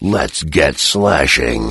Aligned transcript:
Let's 0.00 0.44
get 0.44 0.78
slashing. 0.78 1.70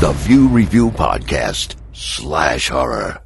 The 0.00 0.12
View 0.26 0.46
Review 0.46 0.90
Podcast 0.92 1.76
slash 1.92 2.70
horror. 2.70 3.22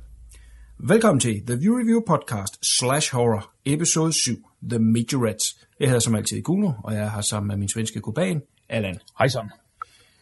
Velkommen 0.79 1.21
til 1.21 1.43
The 1.47 1.57
View 1.57 1.79
Review 1.79 2.01
Podcast 2.07 2.79
slash 2.79 3.13
horror, 3.13 3.51
episode 3.65 4.13
7, 4.13 4.37
The 4.71 4.79
Majorettes. 4.79 5.45
Jeg 5.81 5.89
hedder 5.89 6.01
som 6.01 6.15
altid 6.15 6.43
Kuno, 6.43 6.73
og 6.85 6.95
jeg 6.95 7.11
her 7.11 7.21
sammen 7.21 7.49
med 7.49 7.57
min 7.57 7.69
svenske 7.69 8.01
kuban, 8.01 8.43
Allan. 8.69 8.99
Hej 9.19 9.29
sådan. 9.29 9.51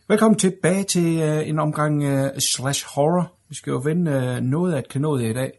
Velkommen 0.08 0.38
tilbage 0.38 0.84
til 0.84 1.22
uh, 1.22 1.48
en 1.48 1.58
omgang 1.58 2.04
uh, 2.04 2.28
slash 2.54 2.86
horror. 2.94 3.37
Vi 3.48 3.54
skal 3.54 3.70
jo 3.70 3.80
vende 3.84 4.10
uh, 4.10 4.44
noget 4.44 4.74
af 4.74 4.78
et 4.78 4.88
klenodie 4.88 5.30
i 5.30 5.32
dag. 5.32 5.52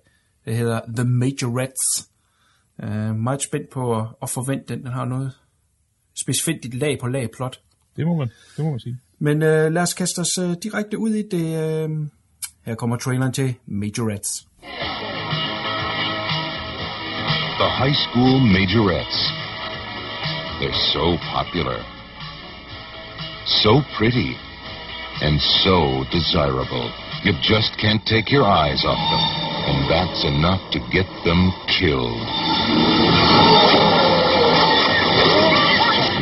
Det 0.45 0.55
hedder 0.55 0.81
The 0.95 1.03
Majorettes. 1.03 2.09
Uh, 2.83 3.15
meget 3.15 3.41
spændt 3.41 3.69
på 3.69 3.97
at, 3.99 4.07
at 4.21 4.29
forvente 4.29 4.73
den. 4.73 4.83
Den 4.83 4.91
har 4.93 5.05
noget 5.05 5.31
specifikt 6.21 6.73
lag 6.73 6.99
på 7.01 7.07
lag 7.07 7.29
plot. 7.35 7.59
Det 7.95 8.07
må 8.07 8.15
man, 8.15 8.29
det 8.57 8.65
må 8.65 8.71
man 8.71 8.79
sige. 8.79 8.97
Men 9.19 9.37
uh, 9.37 9.73
lad 9.73 9.81
os 9.81 9.93
kaste 9.93 10.19
os 10.19 10.37
uh, 10.37 10.53
direkte 10.63 10.97
ud 10.97 11.09
i 11.09 11.23
det. 11.31 11.45
Uh, 11.89 12.07
her 12.65 12.75
kommer 12.75 12.97
traileren 12.97 13.33
til 13.33 13.55
Majorettes. 13.65 14.47
The 17.59 17.69
high 17.81 17.97
school 18.05 18.39
majorettes. 18.55 19.19
They're 20.59 20.81
so 20.93 21.05
popular, 21.35 21.79
so 23.63 23.81
pretty, 23.97 24.31
and 25.21 25.39
so 25.63 26.03
desirable. 26.17 27.08
You 27.19 27.35
just 27.43 27.75
can't 27.75 27.99
take 28.07 28.31
your 28.31 28.47
eyes 28.47 28.87
off 28.87 28.95
them, 28.95 29.23
and 29.67 29.79
that's 29.91 30.23
enough 30.23 30.63
to 30.71 30.79
get 30.87 31.03
them 31.27 31.51
killed. 31.67 32.15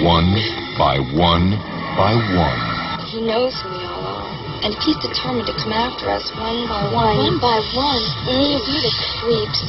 One 0.02 0.34
by 0.74 0.98
one 1.14 1.54
by 1.94 2.18
one. 2.34 2.62
He 3.14 3.22
knows 3.22 3.54
who 3.62 3.78
we 3.78 3.86
all 3.86 4.10
are. 4.10 4.30
And 4.66 4.74
if 4.74 4.82
he's 4.82 4.98
determined 4.98 5.46
to 5.46 5.54
come 5.54 5.70
after 5.70 6.10
us 6.10 6.34
one 6.34 6.66
by 6.66 6.90
one. 6.90 7.18
One 7.18 7.38
by 7.38 7.62
one. 7.78 8.04
We'll 8.26 8.58
be 8.66 8.78
the 8.82 8.94
creeps. 9.22 9.60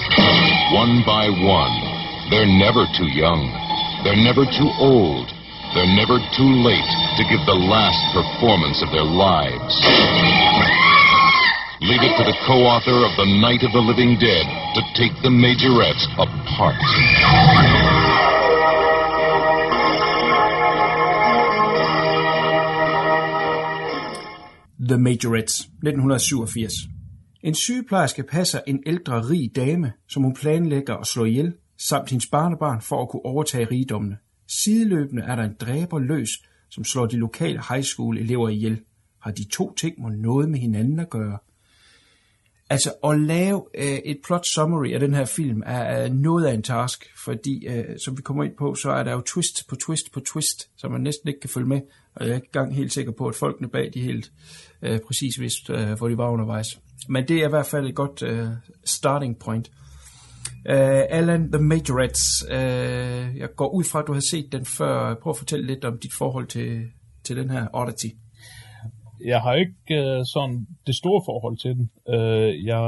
One 0.72 1.04
by 1.04 1.28
one. 1.28 1.76
They're 2.32 2.48
never 2.48 2.88
too 2.96 3.08
young. 3.12 3.52
They're 4.00 4.16
never 4.16 4.48
too 4.48 4.72
old. 4.80 5.28
They're 5.76 5.92
never 5.92 6.16
too 6.32 6.50
late 6.64 6.88
to 7.20 7.22
give 7.28 7.44
the 7.44 7.60
last 7.68 8.00
performance 8.16 8.80
of 8.80 8.88
their 8.96 9.04
lives. 9.04 9.76
Leave 11.80 12.02
it 12.02 12.16
to 12.16 12.24
the 12.24 12.36
co-author 12.44 13.04
of 13.06 13.12
The 13.16 13.28
Night 13.40 13.62
of 13.62 13.70
the 13.70 13.80
Living 13.90 14.18
Dead 14.18 14.46
to 14.74 14.82
take 15.00 15.14
the 15.22 15.30
majorettes 15.30 16.04
apart. 16.18 16.74
The 24.88 24.98
Majorettes, 24.98 25.68
1987. 25.82 26.90
En 27.42 27.54
sygeplejerske 27.54 28.22
passer 28.22 28.60
en 28.66 28.82
ældre 28.86 29.20
rig 29.30 29.56
dame, 29.56 29.92
som 30.08 30.22
hun 30.22 30.34
planlægger 30.34 30.96
at 30.96 31.06
slå 31.06 31.24
ihjel, 31.24 31.54
samt 31.76 32.10
hendes 32.10 32.26
barnebarn 32.26 32.80
for 32.80 33.02
at 33.02 33.08
kunne 33.08 33.24
overtage 33.24 33.64
rigdommene. 33.70 34.16
Sideløbende 34.46 35.22
er 35.22 35.36
der 35.36 35.42
en 35.42 35.56
dræber 35.60 35.98
løs, 35.98 36.30
som 36.70 36.84
slår 36.84 37.06
de 37.06 37.16
lokale 37.16 37.62
high 37.70 37.84
school 37.84 38.18
elever 38.18 38.48
ihjel. 38.48 38.80
Har 39.20 39.30
de 39.30 39.44
to 39.52 39.74
ting 39.74 40.00
må 40.00 40.08
noget 40.08 40.48
med 40.48 40.58
hinanden 40.58 41.00
at 41.00 41.10
gøre? 41.10 41.38
Altså 42.70 42.92
at 43.04 43.20
lave 43.20 43.64
øh, 43.74 43.98
et 44.04 44.18
plot 44.24 44.46
summary 44.46 44.92
af 44.92 45.00
den 45.00 45.14
her 45.14 45.24
film 45.24 45.62
er 45.66 45.78
er 45.78 46.08
noget 46.08 46.46
af 46.46 46.54
en 46.54 46.62
task, 46.62 47.06
fordi 47.24 47.66
øh, 47.66 47.98
som 48.04 48.16
vi 48.16 48.22
kommer 48.22 48.44
ind 48.44 48.56
på, 48.58 48.74
så 48.74 48.90
er 48.90 49.02
der 49.02 49.12
jo 49.12 49.20
twist 49.20 49.68
på 49.68 49.76
twist 49.76 50.12
på 50.12 50.20
twist, 50.20 50.68
som 50.76 50.92
man 50.92 51.00
næsten 51.00 51.28
ikke 51.28 51.40
kan 51.40 51.50
følge 51.50 51.68
med, 51.68 51.80
og 52.14 52.24
jeg 52.24 52.30
er 52.30 52.34
ikke 52.34 52.46
engang 52.46 52.74
helt 52.74 52.92
sikker 52.92 53.12
på, 53.12 53.26
at 53.26 53.34
folkene 53.34 53.68
bag 53.68 53.90
de 53.94 54.00
helt 54.00 54.32
øh, 54.82 55.00
præcis 55.06 55.40
vidste, 55.40 55.72
øh, 55.72 55.92
hvor 55.92 56.08
de 56.08 56.18
var 56.18 56.30
undervejs. 56.30 56.80
Men 57.08 57.28
det 57.28 57.36
er 57.36 57.46
i 57.46 57.50
hvert 57.50 57.66
fald 57.66 57.86
et 57.86 57.94
godt 57.94 58.22
øh, 58.22 58.48
starting 58.84 59.38
point. 59.38 59.70
Uh, 60.68 60.74
Alan, 61.10 61.52
The 61.52 61.62
Majorettes, 61.62 62.44
uh, 62.50 63.38
jeg 63.38 63.48
går 63.56 63.68
ud 63.68 63.84
fra, 63.84 63.98
at 63.98 64.06
du 64.06 64.12
har 64.12 64.22
set 64.30 64.52
den 64.52 64.64
før. 64.64 65.14
Prøv 65.14 65.30
at 65.30 65.36
fortælle 65.36 65.66
lidt 65.66 65.84
om 65.84 65.98
dit 65.98 66.12
forhold 66.14 66.46
til, 66.46 66.82
til 67.24 67.36
den 67.36 67.50
her 67.50 67.66
Oddity. 67.72 68.06
Jeg 69.24 69.40
har 69.40 69.54
ikke 69.54 69.74
øh, 69.90 70.24
sådan 70.24 70.66
det 70.86 70.94
store 70.94 71.22
forhold 71.26 71.56
til 71.56 71.74
den. 71.76 71.90
Øh, 72.14 72.64
jeg 72.64 72.82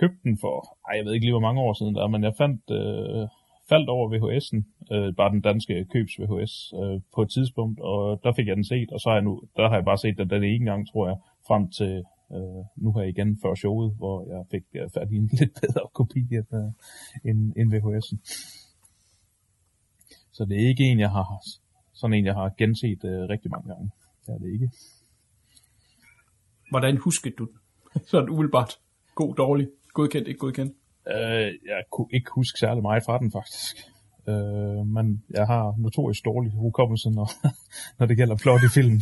købte 0.00 0.20
den 0.24 0.38
for, 0.40 0.78
ej, 0.88 0.96
jeg 0.96 1.04
ved 1.04 1.12
ikke 1.12 1.26
lige, 1.26 1.32
hvor 1.32 1.48
mange 1.48 1.60
år 1.60 1.72
siden 1.72 1.94
der, 1.94 2.06
men 2.08 2.24
jeg 2.24 2.34
fandt, 2.38 2.62
øh, 2.70 3.28
faldt 3.68 3.88
over 3.88 4.06
VHS'en, 4.12 4.60
øh, 4.94 5.14
bare 5.14 5.30
den 5.30 5.40
danske 5.40 5.86
købs 5.92 6.12
VHS, 6.20 6.54
øh, 6.80 7.00
på 7.14 7.22
et 7.22 7.30
tidspunkt, 7.30 7.80
og 7.80 8.20
der 8.24 8.32
fik 8.32 8.46
jeg 8.46 8.56
den 8.56 8.64
set, 8.64 8.90
og 8.92 9.00
så 9.00 9.08
har 9.08 9.16
jeg 9.16 9.24
nu, 9.24 9.42
der 9.56 9.68
har 9.68 9.76
jeg 9.76 9.84
bare 9.84 9.98
set 9.98 10.18
den 10.18 10.30
den 10.30 10.44
ene 10.44 10.64
gang, 10.70 10.80
tror 10.90 11.08
jeg, 11.08 11.16
frem 11.48 11.70
til 11.78 11.94
øh, 12.36 12.62
nu 12.76 12.92
her 12.96 13.02
igen 13.02 13.38
før 13.42 13.54
showet, 13.54 13.94
hvor 14.00 14.16
jeg 14.32 14.42
fik 14.50 14.66
øh, 14.74 14.90
fat 14.94 15.08
i 15.12 15.16
en 15.16 15.30
lidt 15.40 15.54
bedre 15.60 15.84
kopi 15.98 16.20
end, 16.38 16.50
øh, 16.60 16.70
end, 17.28 17.40
end 17.58 17.68
VHS'en. 17.74 18.18
Så 20.36 20.44
det 20.44 20.56
er 20.62 20.68
ikke 20.68 20.84
en, 20.84 20.98
jeg 21.00 21.10
har, 21.10 21.26
sådan 21.92 22.14
en, 22.14 22.24
jeg 22.24 22.34
har 22.34 22.48
genset 22.58 23.04
øh, 23.04 23.20
rigtig 23.32 23.50
mange 23.50 23.68
gange. 23.72 23.90
Det 24.26 24.34
er 24.34 24.38
det 24.38 24.52
ikke. 24.52 24.70
Hvordan 26.72 26.96
huskede 26.96 27.34
du 27.38 27.44
den? 27.44 27.58
Sådan 28.10 28.28
umiddelbart. 28.28 28.78
God, 29.14 29.34
dårlig, 29.34 29.68
godkendt, 29.94 30.28
ikke 30.28 30.38
godkendt. 30.38 30.72
Øh, 31.08 31.46
jeg 31.72 31.82
kunne 31.92 32.08
ikke 32.12 32.30
huske 32.34 32.58
særlig 32.58 32.82
meget 32.82 33.02
fra 33.06 33.18
den 33.18 33.32
faktisk. 33.32 33.76
Øh, 34.28 34.86
men 34.86 35.24
jeg 35.30 35.46
har 35.46 35.74
notorisk 35.78 36.24
dårlig 36.24 36.52
hukommelse, 36.52 37.10
når, 37.10 37.30
når 37.98 38.06
det 38.06 38.16
gælder 38.16 38.36
plot 38.36 38.60
i 38.62 38.68
film. 38.74 39.00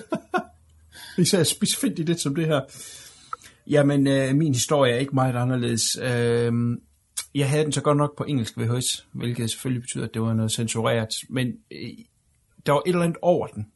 Især 1.22 1.42
specifikt 1.42 1.98
i 1.98 2.02
det 2.02 2.20
som 2.20 2.34
det 2.34 2.46
her. 2.46 2.60
Jamen, 3.66 4.06
øh, 4.06 4.34
min 4.34 4.54
historie 4.54 4.92
er 4.92 4.98
ikke 4.98 5.14
meget 5.14 5.36
anderledes. 5.36 5.98
Øh, 6.02 6.52
jeg 7.34 7.50
havde 7.50 7.64
den 7.64 7.72
så 7.72 7.82
godt 7.82 7.98
nok 7.98 8.16
på 8.18 8.24
engelsk 8.24 8.58
VHS, 8.58 9.06
hvilket 9.12 9.50
selvfølgelig 9.50 9.82
betyder, 9.82 10.04
at 10.04 10.14
det 10.14 10.22
var 10.22 10.34
noget 10.34 10.52
censureret. 10.52 11.08
Men 11.28 11.46
øh, 11.70 11.90
der 12.66 12.72
var 12.72 12.82
et 12.86 12.88
eller 12.88 13.02
andet 13.02 13.18
over 13.22 13.46
den, 13.46 13.66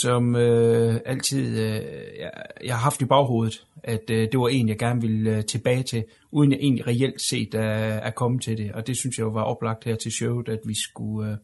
som 0.00 0.36
øh, 0.36 1.00
altid 1.04 1.58
øh, 1.58 1.82
jeg, 2.18 2.30
jeg 2.64 2.74
har 2.74 2.82
haft 2.82 3.02
i 3.02 3.04
baghovedet, 3.04 3.66
at 3.82 4.10
øh, 4.10 4.28
det 4.32 4.40
var 4.40 4.48
en, 4.48 4.68
jeg 4.68 4.78
gerne 4.78 5.00
ville 5.00 5.36
øh, 5.36 5.44
tilbage 5.44 5.82
til, 5.82 6.04
uden 6.30 6.52
jeg 6.52 6.58
egentlig 6.60 6.86
reelt 6.86 7.20
set 7.20 7.54
er, 7.54 7.60
er 8.08 8.10
kommet 8.10 8.42
til 8.42 8.58
det. 8.58 8.72
Og 8.72 8.86
det 8.86 8.96
synes 8.96 9.18
jeg 9.18 9.24
jo 9.24 9.30
var 9.30 9.42
oplagt 9.42 9.84
her 9.84 9.94
til 9.94 10.12
showet, 10.12 10.48
at 10.48 10.60
vi 10.64 10.74
skulle 10.74 11.38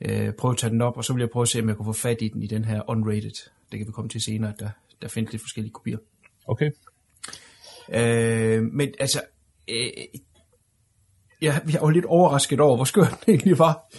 øh, 0.00 0.26
øh, 0.26 0.32
prøve 0.32 0.52
at 0.52 0.58
tage 0.58 0.70
den 0.70 0.82
op, 0.82 0.96
og 0.96 1.04
så 1.04 1.12
vil 1.12 1.20
jeg 1.20 1.30
prøve 1.30 1.42
at 1.42 1.48
se, 1.48 1.60
om 1.60 1.68
jeg 1.68 1.76
kunne 1.76 1.94
få 1.94 2.00
fat 2.00 2.22
i 2.22 2.28
den 2.28 2.42
i 2.42 2.46
den 2.46 2.64
her 2.64 2.90
unrated. 2.90 3.50
Det 3.72 3.78
kan 3.78 3.86
vi 3.86 3.92
komme 3.92 4.08
til 4.08 4.20
senere, 4.22 4.52
der, 4.58 4.70
der 5.02 5.08
findes 5.08 5.32
lidt 5.32 5.42
forskellige 5.42 5.72
kopier. 5.72 5.98
Okay. 6.46 6.70
Øh, 7.92 8.62
men 8.62 8.94
altså, 9.00 9.20
øh, 9.68 9.90
jeg, 11.40 11.62
jeg 11.72 11.80
var 11.82 11.90
lidt 11.90 12.04
overrasket 12.04 12.60
over, 12.60 12.76
hvor 12.76 12.84
skør 12.84 13.04
den 13.26 13.34
egentlig 13.34 13.58
var. 13.58 13.94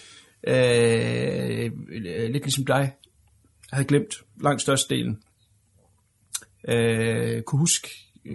Øh, 0.48 1.72
lidt 2.32 2.44
ligesom 2.44 2.66
dig. 2.66 2.94
Havde 3.74 3.88
glemt 3.88 4.14
langt 4.42 4.62
størstedelen. 4.62 5.18
Øh, 6.68 7.42
kunne 7.42 7.60
huske 7.60 7.90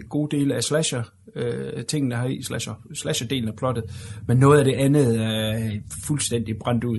gode 0.09 0.37
dele 0.37 0.55
af 0.55 0.63
slasher, 0.63 1.03
øh, 1.35 1.85
tingene 1.85 2.17
her 2.17 2.25
i 2.25 2.43
slasher, 2.43 2.75
slasher-delen 2.95 3.49
af 3.49 3.57
plottet, 3.57 3.85
men 4.29 4.37
noget 4.39 4.59
af 4.59 4.65
det 4.65 4.75
andet 4.75 5.21
er 5.21 5.81
fuldstændig 6.07 6.59
brændt 6.59 6.85
ud. 6.85 6.99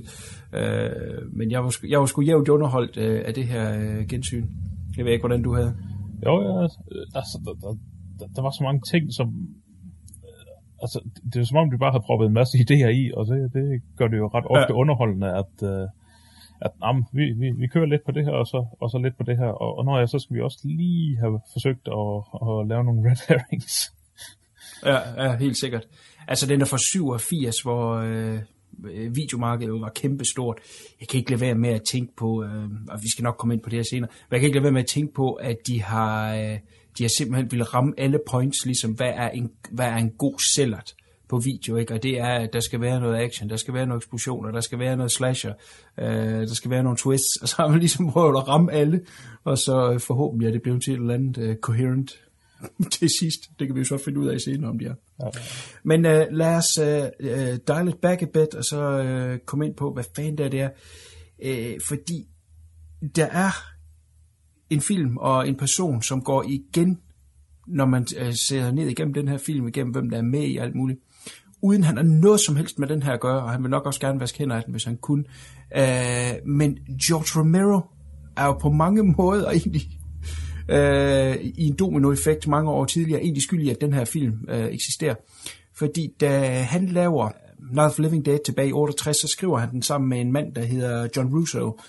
Øh, 0.53 1.35
men 1.37 1.51
jeg 1.51 1.63
var, 1.63 1.75
jeg 1.89 1.99
var 1.99 2.05
sgu 2.05 2.21
jævnt 2.21 2.49
underholdt 2.49 2.97
øh, 2.97 3.21
af 3.25 3.33
det 3.33 3.47
her 3.47 3.79
øh, 3.79 4.07
gensyn. 4.07 4.47
Jeg 4.97 5.05
ved 5.05 5.11
ikke, 5.11 5.21
hvordan 5.21 5.43
du 5.43 5.53
havde. 5.53 5.75
Jo, 6.25 6.41
ja, 6.41 6.63
altså, 7.19 7.35
der, 7.45 7.53
der, 7.53 7.75
der, 8.19 8.27
der 8.35 8.41
var 8.41 8.51
så 8.51 8.63
mange 8.63 8.81
ting, 8.91 9.13
som... 9.13 9.27
Altså, 10.83 10.99
det 11.33 11.41
er 11.41 11.45
som 11.45 11.57
om, 11.57 11.71
de 11.71 11.77
bare 11.77 11.91
havde 11.91 12.07
proppet 12.09 12.25
en 12.27 12.33
masse 12.33 12.57
idéer 12.63 12.91
i, 13.01 13.11
og 13.17 13.25
det, 13.27 13.53
det 13.53 13.81
gør 13.97 14.07
det 14.07 14.17
jo 14.17 14.27
ret 14.27 14.47
ofte 14.55 14.73
ja. 14.73 14.79
underholdende, 14.81 15.29
at, 15.41 15.55
uh, 15.71 15.87
at 16.65 16.71
jamen, 16.83 17.03
vi, 17.17 17.23
vi, 17.41 17.47
vi 17.61 17.67
kører 17.67 17.85
lidt 17.85 18.05
på 18.05 18.11
det 18.11 18.25
her, 18.25 18.31
og 18.31 18.47
så, 18.47 18.65
og 18.81 18.89
så 18.91 18.97
lidt 18.97 19.17
på 19.17 19.23
det 19.23 19.37
her, 19.37 19.51
og, 19.63 19.77
og 19.77 19.85
når 19.85 19.99
jeg 19.99 20.09
så 20.09 20.19
skal 20.19 20.35
vi 20.35 20.41
også 20.41 20.59
lige 20.63 21.17
have 21.17 21.39
forsøgt 21.53 21.85
at, 21.99 22.15
at 22.47 22.67
lave 22.71 22.83
nogle 22.83 23.09
red 23.09 23.19
herrings. 23.27 23.93
Ja, 24.85 25.23
ja, 25.23 25.37
helt 25.37 25.57
sikkert. 25.57 25.87
Altså, 26.27 26.47
den 26.47 26.59
der 26.59 26.65
fra 26.65 26.77
87, 26.77 27.61
hvor 27.61 27.95
øh, 27.95 28.39
videomarkedet 29.15 29.81
var 29.81 29.91
kæmpestort. 29.95 30.57
Jeg 30.99 31.07
kan 31.07 31.17
ikke 31.17 31.31
lade 31.31 31.41
være 31.41 31.55
med 31.55 31.69
at 31.69 31.83
tænke 31.83 32.15
på, 32.15 32.43
øh, 32.43 32.69
og 32.89 32.99
vi 33.01 33.09
skal 33.11 33.23
nok 33.23 33.35
komme 33.37 33.53
ind 33.53 33.61
på 33.63 33.69
det 33.69 33.77
her 33.77 33.83
senere, 33.91 34.09
men 34.29 34.33
jeg 34.33 34.39
kan 34.39 34.47
ikke 34.47 34.57
lade 34.57 34.63
være 34.63 34.71
med 34.71 34.81
at 34.81 34.87
tænke 34.87 35.13
på, 35.13 35.33
at 35.33 35.57
de 35.67 35.81
har, 35.81 36.35
øh, 36.35 36.59
de 36.97 37.03
har 37.03 37.11
simpelthen 37.17 37.51
ville 37.51 37.63
ramme 37.63 37.93
alle 37.97 38.19
points, 38.29 38.65
ligesom 38.65 38.91
hvad 38.91 39.11
er 39.15 39.29
en, 39.29 39.51
hvad 39.71 39.87
er 39.87 39.95
en 39.95 40.11
god 40.11 40.39
sellert 40.55 40.95
på 41.33 41.39
video, 41.39 41.75
ikke? 41.77 41.93
og 41.93 42.03
det 42.03 42.19
er, 42.19 42.33
at 42.33 42.53
der 42.53 42.59
skal 42.59 42.81
være 42.81 42.99
noget 42.99 43.17
action, 43.17 43.49
der 43.49 43.55
skal 43.55 43.73
være 43.73 43.85
nogle 43.85 43.97
eksplosioner, 43.97 44.51
der 44.51 44.61
skal 44.61 44.79
være 44.79 44.97
noget 44.97 45.11
slasher, 45.11 45.53
øh, 45.99 46.07
der 46.47 46.53
skal 46.53 46.71
være 46.71 46.83
nogle 46.83 46.97
twists, 46.97 47.35
og 47.41 47.49
så 47.49 47.55
har 47.57 47.67
man 47.67 47.79
ligesom 47.79 48.11
prøvet 48.11 48.37
at 48.37 48.47
ramme 48.47 48.71
alle, 48.71 49.01
og 49.43 49.57
så 49.57 49.91
øh, 49.91 49.99
forhåbentlig 49.99 50.47
er 50.47 50.51
det 50.51 50.61
blevet 50.61 50.83
til 50.83 50.93
et 50.93 50.99
eller 50.99 51.13
andet 51.13 51.37
øh, 51.37 51.55
coherent 51.55 52.11
til 52.99 53.09
sidst. 53.19 53.59
Det 53.59 53.67
kan 53.67 53.75
vi 53.75 53.79
jo 53.79 53.85
så 53.85 53.97
finde 53.97 54.19
ud 54.19 54.27
af 54.27 54.41
senere, 54.41 54.69
om 54.69 54.79
de 54.79 54.85
er. 54.85 54.95
Ja. 55.19 55.29
Men 55.83 56.05
uh, 56.05 56.37
lad 56.37 56.55
os 56.55 56.79
uh, 56.81 57.27
uh, 57.29 57.57
dial 57.67 57.87
it 57.87 57.97
back 58.01 58.21
a 58.21 58.25
bit, 58.25 58.55
og 58.55 58.63
så 58.63 58.79
uh, 59.33 59.39
komme 59.45 59.65
ind 59.65 59.75
på, 59.75 59.93
hvad 59.93 60.03
fanden 60.15 60.37
det 60.37 60.45
er, 60.45 60.49
det 60.49 60.61
er. 60.61 60.69
Uh, 61.73 61.81
fordi 61.87 62.27
der 63.15 63.25
er 63.25 63.51
en 64.69 64.81
film 64.81 65.17
og 65.17 65.47
en 65.47 65.55
person, 65.55 66.01
som 66.01 66.21
går 66.21 66.43
igen, 66.47 66.99
når 67.67 67.85
man 67.85 68.05
uh, 68.21 68.33
ser 68.47 68.71
ned 68.71 68.87
igennem 68.87 69.13
den 69.13 69.27
her 69.27 69.37
film, 69.37 69.67
igennem 69.67 69.93
hvem 69.93 70.09
der 70.09 70.17
er 70.17 70.21
med 70.21 70.43
i 70.43 70.57
alt 70.57 70.75
muligt, 70.75 70.99
uden 71.63 71.83
han 71.83 71.97
har 71.97 72.03
noget 72.03 72.39
som 72.39 72.55
helst 72.55 72.79
med 72.79 72.87
den 72.87 73.03
her 73.03 73.13
at 73.13 73.19
gøre, 73.19 73.43
og 73.43 73.51
han 73.51 73.63
vil 73.63 73.69
nok 73.71 73.85
også 73.85 73.99
gerne 73.99 74.19
vaske 74.19 74.37
hænder 74.37 74.55
af 74.55 74.63
den, 74.63 74.71
hvis 74.71 74.83
han 74.83 74.97
kunne. 74.97 75.23
Øh, 75.75 76.33
men 76.45 76.77
George 77.07 77.39
Romero 77.39 77.81
er 78.37 78.45
jo 78.45 78.53
på 78.53 78.69
mange 78.69 79.03
måder 79.03 79.49
egentlig 79.49 79.81
øh, 80.69 81.35
i 81.43 81.67
en 81.67 81.75
dominoeffekt 81.75 82.47
mange 82.47 82.71
år 82.71 82.85
tidligere, 82.85 83.21
egentlig 83.21 83.43
skyldig, 83.43 83.71
at 83.71 83.81
den 83.81 83.93
her 83.93 84.05
film 84.05 84.33
øh, 84.49 84.65
eksisterer. 84.65 85.15
Fordi 85.75 86.07
da 86.19 86.61
han 86.61 86.85
laver 86.85 87.29
Night 87.71 87.91
of 87.91 87.99
Living 87.99 88.25
Dead 88.25 88.39
tilbage 88.45 88.69
i 88.69 88.73
68, 88.73 89.17
så 89.17 89.27
skriver 89.27 89.57
han 89.57 89.71
den 89.71 89.81
sammen 89.81 90.09
med 90.09 90.21
en 90.21 90.31
mand, 90.31 90.55
der 90.55 90.61
hedder 90.61 91.07
John 91.17 91.35
Russo, 91.35 91.79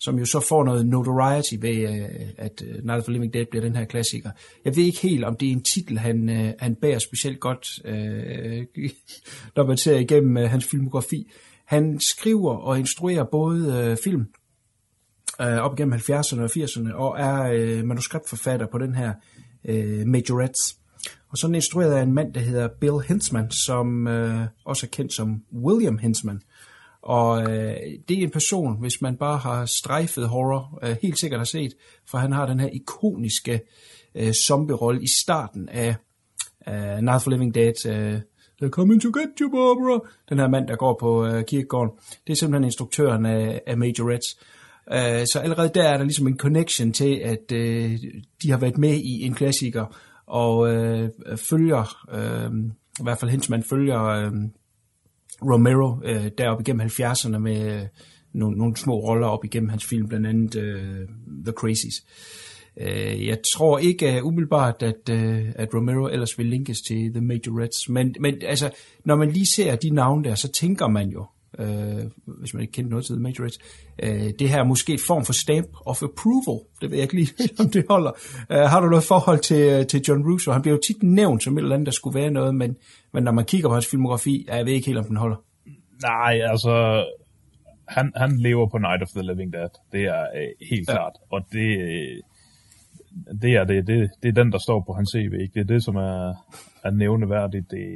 som 0.00 0.18
jo 0.18 0.24
så 0.24 0.40
får 0.48 0.64
noget 0.64 0.86
notoriety 0.86 1.54
ved, 1.60 1.76
øh, 1.76 2.28
at 2.38 2.62
øh, 2.66 2.84
Night 2.84 3.02
of 3.02 3.08
Living 3.08 3.34
Dead 3.34 3.46
bliver 3.50 3.64
den 3.64 3.76
her 3.76 3.84
klassiker. 3.84 4.30
Jeg 4.64 4.76
ved 4.76 4.84
ikke 4.84 5.00
helt, 5.00 5.24
om 5.24 5.36
det 5.36 5.48
er 5.48 5.52
en 5.52 5.64
titel, 5.74 5.98
han, 5.98 6.28
øh, 6.28 6.52
han 6.58 6.74
bærer 6.74 6.98
specielt 6.98 7.40
godt, 7.40 7.68
øh, 7.84 8.66
når 9.56 9.66
man 9.66 9.76
ser 9.76 9.98
igennem 9.98 10.36
hans 10.36 10.64
filmografi. 10.64 11.30
Han 11.64 12.00
skriver 12.00 12.56
og 12.56 12.78
instruerer 12.78 13.24
både 13.24 13.84
øh, 13.84 13.96
film 14.04 14.26
øh, 15.40 15.56
op 15.56 15.78
igennem 15.78 15.94
70'erne 15.94 16.40
og 16.40 16.50
80'erne, 16.56 16.92
og 16.94 17.16
er 17.18 17.42
øh, 17.42 17.84
manuskriptforfatter 17.84 18.66
på 18.66 18.78
den 18.78 18.94
her 18.94 19.12
øh, 19.64 20.06
Majorettes. 20.06 20.78
Og 21.28 21.38
så 21.38 21.48
instrueret 21.48 21.92
af 21.92 22.02
en 22.02 22.12
mand, 22.12 22.34
der 22.34 22.40
hedder 22.40 22.68
Bill 22.80 23.00
Hinsman, 23.08 23.50
som 23.50 24.06
øh, 24.06 24.46
også 24.64 24.86
er 24.86 24.90
kendt 24.90 25.14
som 25.14 25.42
William 25.52 25.98
Hinsman. 25.98 26.40
Og 27.04 27.42
øh, 27.42 27.76
det 28.08 28.18
er 28.18 28.22
en 28.22 28.30
person, 28.30 28.80
hvis 28.80 29.02
man 29.02 29.16
bare 29.16 29.38
har 29.38 29.66
strejfet 29.66 30.28
horror, 30.28 30.78
øh, 30.82 30.96
helt 31.02 31.18
sikkert 31.18 31.40
har 31.40 31.44
set, 31.44 31.72
for 32.10 32.18
han 32.18 32.32
har 32.32 32.46
den 32.46 32.60
her 32.60 32.68
ikoniske 32.72 33.60
øh, 34.14 34.32
zombie-rolle 34.32 35.02
i 35.02 35.08
starten 35.24 35.68
af 35.68 35.96
øh, 36.68 36.98
Night 37.02 37.22
for 37.22 37.30
Living 37.30 37.54
Dead, 37.54 37.86
øh, 37.86 38.20
They're 38.62 38.68
coming 38.68 39.02
to 39.02 39.08
get 39.08 39.28
you, 39.40 39.50
Barbara. 39.50 40.00
Den 40.28 40.38
her 40.38 40.48
mand, 40.48 40.68
der 40.68 40.76
går 40.76 40.96
på 41.00 41.26
øh, 41.26 41.44
kirkegården. 41.44 41.90
Det 42.26 42.32
er 42.32 42.36
simpelthen 42.36 42.64
instruktøren 42.64 43.26
af, 43.26 43.60
af 43.66 43.74
Reds 43.76 44.38
Øh, 44.92 45.26
så 45.32 45.40
allerede 45.42 45.70
der 45.74 45.82
er 45.82 45.96
der 45.96 46.04
ligesom 46.04 46.26
en 46.26 46.38
connection 46.38 46.92
til, 46.92 47.20
at 47.24 47.52
øh, 47.52 47.98
de 48.42 48.50
har 48.50 48.58
været 48.58 48.78
med 48.78 48.94
i 48.94 49.22
en 49.22 49.34
klassiker, 49.34 49.96
og 50.26 50.74
øh, 50.74 51.10
følger, 51.36 51.96
øh, 52.12 52.50
i 53.00 53.02
hvert 53.02 53.18
fald 53.18 53.30
hendes 53.30 53.48
man 53.48 53.62
følger 53.62 54.02
øh, 54.04 54.32
Romero 55.42 56.00
øh, 56.04 56.30
deroppe 56.38 56.62
igennem 56.62 56.86
70'erne 56.86 57.38
med 57.38 57.74
øh, 57.74 57.82
nogle, 58.32 58.58
nogle 58.58 58.76
små 58.76 58.94
roller 58.94 59.26
op 59.26 59.44
igennem 59.44 59.68
hans 59.68 59.84
film, 59.84 60.08
blandt 60.08 60.26
andet 60.26 60.56
øh, 60.56 61.08
The 61.44 61.52
Crazies. 61.52 62.04
Øh, 62.80 63.26
jeg 63.26 63.38
tror 63.54 63.78
ikke 63.78 64.20
uh, 64.20 64.26
umiddelbart, 64.26 64.82
at, 64.82 65.08
uh, 65.10 65.48
at 65.56 65.74
Romero 65.74 66.08
ellers 66.08 66.38
vil 66.38 66.46
linkes 66.46 66.80
til 66.80 67.12
The 67.12 67.20
Majorettes, 67.20 67.88
men, 67.88 68.14
men 68.20 68.34
altså, 68.42 68.70
når 69.04 69.16
man 69.16 69.30
lige 69.30 69.46
ser 69.56 69.76
de 69.76 69.90
navne 69.90 70.24
der, 70.24 70.34
så 70.34 70.52
tænker 70.52 70.88
man 70.88 71.08
jo, 71.08 71.26
øh, 71.58 72.04
hvis 72.26 72.54
man 72.54 72.60
ikke 72.60 72.72
kender 72.72 72.90
noget 72.90 73.04
til 73.04 73.14
The 73.14 73.22
Majorettes. 73.22 73.58
Øh, 74.02 74.32
det 74.38 74.48
her 74.48 74.58
er 74.58 74.64
måske 74.64 74.94
et 74.94 75.00
form 75.06 75.24
for 75.24 75.32
stamp 75.32 75.68
of 75.86 76.02
approval. 76.02 76.60
Det 76.80 76.90
ved 76.90 76.98
jeg 76.98 77.02
ikke 77.02 77.14
lige, 77.14 77.32
om 77.62 77.70
det 77.70 77.84
holder. 77.88 78.10
Øh, 78.50 78.58
har 78.58 78.80
du 78.80 78.86
noget 78.88 79.04
forhold 79.04 79.38
til, 79.38 79.60
øh, 79.60 79.86
til 79.86 80.02
John 80.08 80.32
Russo? 80.32 80.52
Han 80.52 80.62
bliver 80.62 80.74
jo 80.74 80.80
tit 80.86 81.02
nævnt 81.02 81.42
som 81.42 81.58
et 81.58 81.62
eller 81.62 81.74
andet, 81.74 81.86
der 81.86 81.92
skulle 81.92 82.20
være 82.20 82.30
noget, 82.30 82.54
men, 82.54 82.76
men 83.12 83.22
når 83.22 83.32
man 83.32 83.44
kigger 83.44 83.68
på 83.68 83.74
hans 83.74 83.86
filmografi, 83.90 84.46
jeg 84.48 84.66
ved 84.66 84.72
ikke 84.72 84.86
helt, 84.86 84.98
om 84.98 85.04
den 85.04 85.16
holder. 85.16 85.36
Nej, 86.02 86.40
altså, 86.50 87.04
han, 87.88 88.12
han 88.16 88.38
lever 88.38 88.66
på 88.68 88.78
Night 88.78 89.02
of 89.02 89.08
the 89.08 89.22
Living 89.22 89.52
Dead. 89.52 89.68
Det 89.92 90.02
er 90.04 90.22
øh, 90.36 90.68
helt 90.70 90.88
ja. 90.88 90.92
klart. 90.92 91.12
Og 91.30 91.40
det, 91.52 91.80
øh, 91.80 92.22
det 93.42 93.52
er 93.54 93.64
det, 93.64 93.86
det, 93.86 94.10
det 94.22 94.28
er 94.28 94.42
den, 94.42 94.52
der 94.52 94.58
står 94.58 94.84
på 94.86 94.92
hans 94.92 95.10
CV. 95.10 95.32
Ikke? 95.42 95.54
Det 95.54 95.60
er 95.60 95.74
det, 95.74 95.84
som 95.84 95.96
er, 95.96 96.34
er 96.84 96.90
nævneværdigt. 96.90 97.70
Det, 97.70 97.86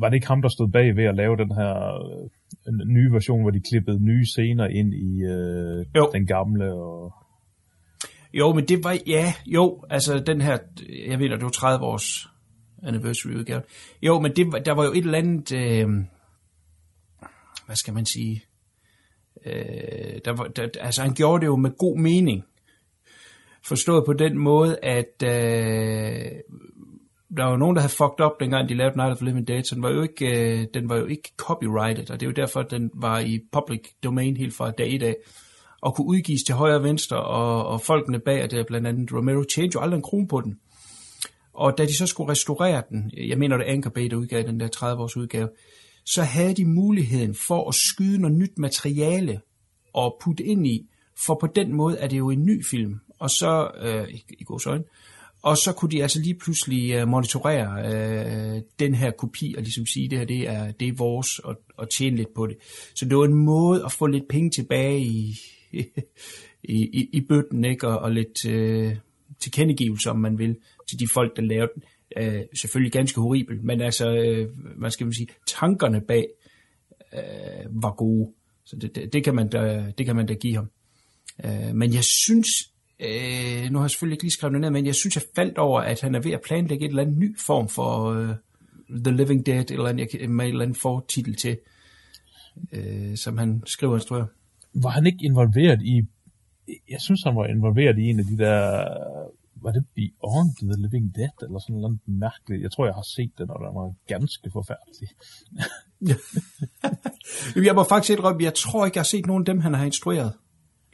var 0.00 0.08
det 0.08 0.14
ikke 0.14 0.26
ham, 0.26 0.42
der 0.42 0.48
stod 0.48 0.68
bag 0.68 0.96
ved 0.96 1.04
at 1.04 1.16
lave 1.16 1.36
den 1.36 1.52
her 1.54 1.74
øh, 2.66 2.86
nye 2.86 3.12
version, 3.12 3.42
hvor 3.42 3.50
de 3.50 3.60
klippede 3.70 4.04
nye 4.04 4.26
scener 4.26 4.66
ind 4.66 4.94
i 4.94 5.22
øh, 5.24 6.12
den 6.12 6.26
gamle? 6.26 6.74
Og... 6.74 7.14
Jo, 8.34 8.52
men 8.52 8.68
det 8.68 8.84
var, 8.84 8.98
ja, 9.06 9.34
jo, 9.46 9.84
altså 9.90 10.18
den 10.18 10.40
her, 10.40 10.58
jeg 11.08 11.18
ved, 11.18 11.30
det 11.30 11.42
var 11.42 11.50
30 11.50 11.84
års 11.84 12.28
anniversary 12.82 13.34
udgave. 13.34 13.62
Jo, 14.02 14.20
men 14.20 14.36
det, 14.36 14.66
der 14.66 14.74
var 14.74 14.84
jo 14.84 14.92
et 14.92 15.04
eller 15.04 15.18
andet, 15.18 15.52
øh, 15.52 15.88
hvad 17.66 17.76
skal 17.76 17.94
man 17.94 18.06
sige, 18.06 18.44
øh, 19.46 20.20
der 20.24 20.36
var, 20.36 20.44
der, 20.44 20.68
altså 20.80 21.02
han 21.02 21.14
gjorde 21.14 21.40
det 21.40 21.46
jo 21.46 21.56
med 21.56 21.70
god 21.78 21.98
mening. 21.98 22.44
Forstået 23.64 24.04
på 24.06 24.12
den 24.12 24.38
måde, 24.38 24.78
at 24.82 25.22
øh, 25.24 26.30
der 27.36 27.44
var 27.44 27.56
nogen, 27.56 27.76
der 27.76 27.82
havde 27.82 27.92
fucked 27.92 28.24
up, 28.26 28.32
dengang 28.40 28.68
de 28.68 28.74
lavede 28.74 28.96
Night 28.96 29.12
of 29.12 29.16
the 29.16 29.26
Living 29.26 29.48
Dead, 29.48 29.64
så 29.64 29.74
den 29.74 29.82
var 29.82 29.90
jo 29.90 30.02
ikke, 30.02 30.26
øh, 30.26 30.66
den 30.74 30.88
var 30.88 30.96
jo 30.96 31.06
ikke 31.06 31.32
copyrighted, 31.36 32.10
og 32.10 32.20
det 32.20 32.26
er 32.26 32.30
jo 32.30 32.34
derfor, 32.42 32.60
at 32.60 32.70
den 32.70 32.90
var 32.94 33.18
i 33.18 33.40
public 33.52 33.80
domain 34.04 34.36
helt 34.36 34.54
fra 34.54 34.70
dag 34.70 34.92
i 34.92 34.98
dag, 34.98 35.16
og 35.80 35.94
kunne 35.94 36.06
udgives 36.06 36.42
til 36.42 36.54
højre 36.54 36.76
og 36.76 36.82
venstre, 36.82 37.24
og, 37.24 37.66
og 37.66 37.80
folkene 37.80 38.18
bag 38.18 38.50
det, 38.50 38.66
blandt 38.66 38.86
andet 38.86 39.12
Romero, 39.12 39.44
tjente 39.54 39.74
jo 39.74 39.80
aldrig 39.80 39.96
en 39.96 40.02
krone 40.02 40.28
på 40.28 40.40
den. 40.40 40.58
Og 41.54 41.78
da 41.78 41.84
de 41.84 41.96
så 41.98 42.06
skulle 42.06 42.30
restaurere 42.30 42.82
den, 42.90 43.10
jeg 43.16 43.38
mener 43.38 43.56
det 43.56 43.64
Anchor 43.64 43.90
Bay, 43.90 44.06
der 44.10 44.16
udgav 44.16 44.42
den 44.42 44.60
der 44.60 44.68
30-års 44.76 45.16
udgave, 45.16 45.48
så 46.06 46.22
havde 46.22 46.54
de 46.54 46.64
muligheden 46.64 47.34
for 47.34 47.68
at 47.68 47.74
skyde 47.74 48.20
noget 48.20 48.38
nyt 48.38 48.58
materiale 48.58 49.40
og 49.92 50.16
putte 50.24 50.44
ind 50.44 50.66
i, 50.66 50.88
for 51.26 51.38
på 51.40 51.46
den 51.46 51.76
måde 51.76 51.98
er 51.98 52.08
det 52.08 52.18
jo 52.18 52.30
en 52.30 52.44
ny 52.44 52.64
film. 52.70 53.00
Og 53.18 53.30
så, 53.30 53.70
øh, 53.82 54.08
i, 54.08 54.24
i 54.40 54.44
god 54.44 54.60
øjne, 54.66 54.84
og 55.42 55.56
så 55.56 55.72
kunne 55.72 55.90
de 55.90 56.02
altså 56.02 56.20
lige 56.20 56.34
pludselig 56.34 56.92
øh, 56.92 57.08
monitorere 57.08 57.86
øh, 57.86 58.62
den 58.78 58.94
her 58.94 59.10
kopi 59.10 59.54
og 59.56 59.62
ligesom 59.62 59.86
sige, 59.86 60.08
det 60.08 60.18
her 60.18 60.24
det 60.24 60.48
er, 60.48 60.72
det 60.72 60.88
er 60.88 60.92
vores 60.92 61.38
og, 61.38 61.56
og 61.76 61.90
tjene 61.90 62.16
lidt 62.16 62.34
på 62.34 62.46
det. 62.46 62.56
Så 62.94 63.04
det 63.04 63.16
var 63.16 63.24
en 63.24 63.44
måde 63.44 63.84
at 63.84 63.92
få 63.92 64.06
lidt 64.06 64.28
penge 64.28 64.50
tilbage 64.50 65.00
i, 65.00 65.34
i, 66.62 66.88
i, 66.92 67.08
i 67.12 67.20
bøtten, 67.20 67.64
ikke? 67.64 67.88
Og, 67.88 67.98
og 67.98 68.12
lidt 68.12 68.46
øh, 68.48 68.96
tilkendegivelse, 69.40 70.10
om 70.10 70.18
man 70.18 70.38
vil, 70.38 70.56
til 70.90 70.98
de 70.98 71.08
folk, 71.14 71.36
der 71.36 71.42
lavede 71.42 71.70
den. 71.74 71.82
Uh, 72.20 72.40
selvfølgelig 72.60 72.92
ganske 72.92 73.20
horribel, 73.20 73.64
men 73.64 73.80
altså, 73.80 74.10
øh, 74.10 74.48
hvad 74.78 74.90
skal 74.90 75.06
man 75.06 75.14
sige, 75.14 75.26
tankerne 75.46 76.00
bag 76.00 76.26
øh, 77.14 77.82
var 77.82 77.94
gode. 77.94 78.32
Så 78.64 78.76
det, 78.76 78.94
det, 78.94 79.12
det, 79.12 79.24
kan 79.24 79.34
man 79.34 79.48
da, 79.48 79.92
det 79.98 80.06
kan 80.06 80.16
man 80.16 80.26
da 80.26 80.34
give 80.34 80.54
ham. 80.54 80.70
Uh, 81.44 81.74
men 81.76 81.94
jeg 81.94 82.04
synes 82.04 82.48
Øh, 83.02 83.70
nu 83.70 83.78
har 83.78 83.84
jeg 83.84 83.90
selvfølgelig 83.90 84.14
ikke 84.14 84.24
lige 84.24 84.32
skrevet 84.32 84.60
ned, 84.60 84.70
men 84.70 84.86
jeg 84.86 84.94
synes, 84.94 85.16
jeg 85.16 85.22
faldt 85.36 85.58
over, 85.58 85.80
at 85.80 86.00
han 86.00 86.14
er 86.14 86.20
ved 86.20 86.32
at 86.32 86.40
planlægge 86.40 86.84
et 86.84 86.88
eller 86.88 87.02
andet 87.02 87.18
ny 87.18 87.38
form 87.38 87.68
for 87.68 88.10
uh, 88.10 88.28
The 89.04 89.16
Living 89.16 89.46
Dead, 89.46 89.70
eller 89.70 89.88
andet, 89.88 90.30
med 90.30 90.44
et 90.44 90.48
eller 90.48 90.64
andet 90.64 90.78
fortitel 90.78 91.34
til, 91.34 91.58
øh, 92.72 93.16
som 93.16 93.38
han 93.38 93.62
skriver 93.66 93.92
og 93.92 93.96
instruerer. 93.96 94.26
Var 94.74 94.90
han 94.90 95.06
ikke 95.06 95.24
involveret 95.24 95.82
i, 95.82 96.02
jeg 96.90 97.00
synes, 97.00 97.22
han 97.22 97.36
var 97.36 97.46
involveret 97.46 97.98
i 97.98 98.02
en 98.02 98.18
af 98.18 98.24
de 98.24 98.38
der, 98.38 98.84
var 99.54 99.72
det 99.72 99.84
Beyond 99.94 100.50
The 100.56 100.82
Living 100.82 101.16
Dead, 101.16 101.42
eller 101.42 101.58
sådan 101.58 101.76
noget 101.76 101.98
mærkeligt. 102.06 102.62
Jeg 102.62 102.72
tror, 102.72 102.84
jeg 102.84 102.94
har 102.94 103.06
set 103.16 103.32
den, 103.38 103.50
og 103.50 103.58
den 103.58 103.74
var 103.74 103.92
ganske 104.06 104.50
forfærdelig. 104.52 105.08
jeg 107.68 107.74
må 107.74 107.84
faktisk 107.84 108.10
indrømme, 108.10 108.42
jeg 108.42 108.54
tror 108.54 108.86
ikke, 108.86 108.96
jeg 108.96 109.00
har 109.00 109.14
set 109.14 109.26
nogen 109.26 109.42
af 109.42 109.46
dem, 109.46 109.60
han 109.60 109.74
har 109.74 109.84
instrueret. 109.84 110.32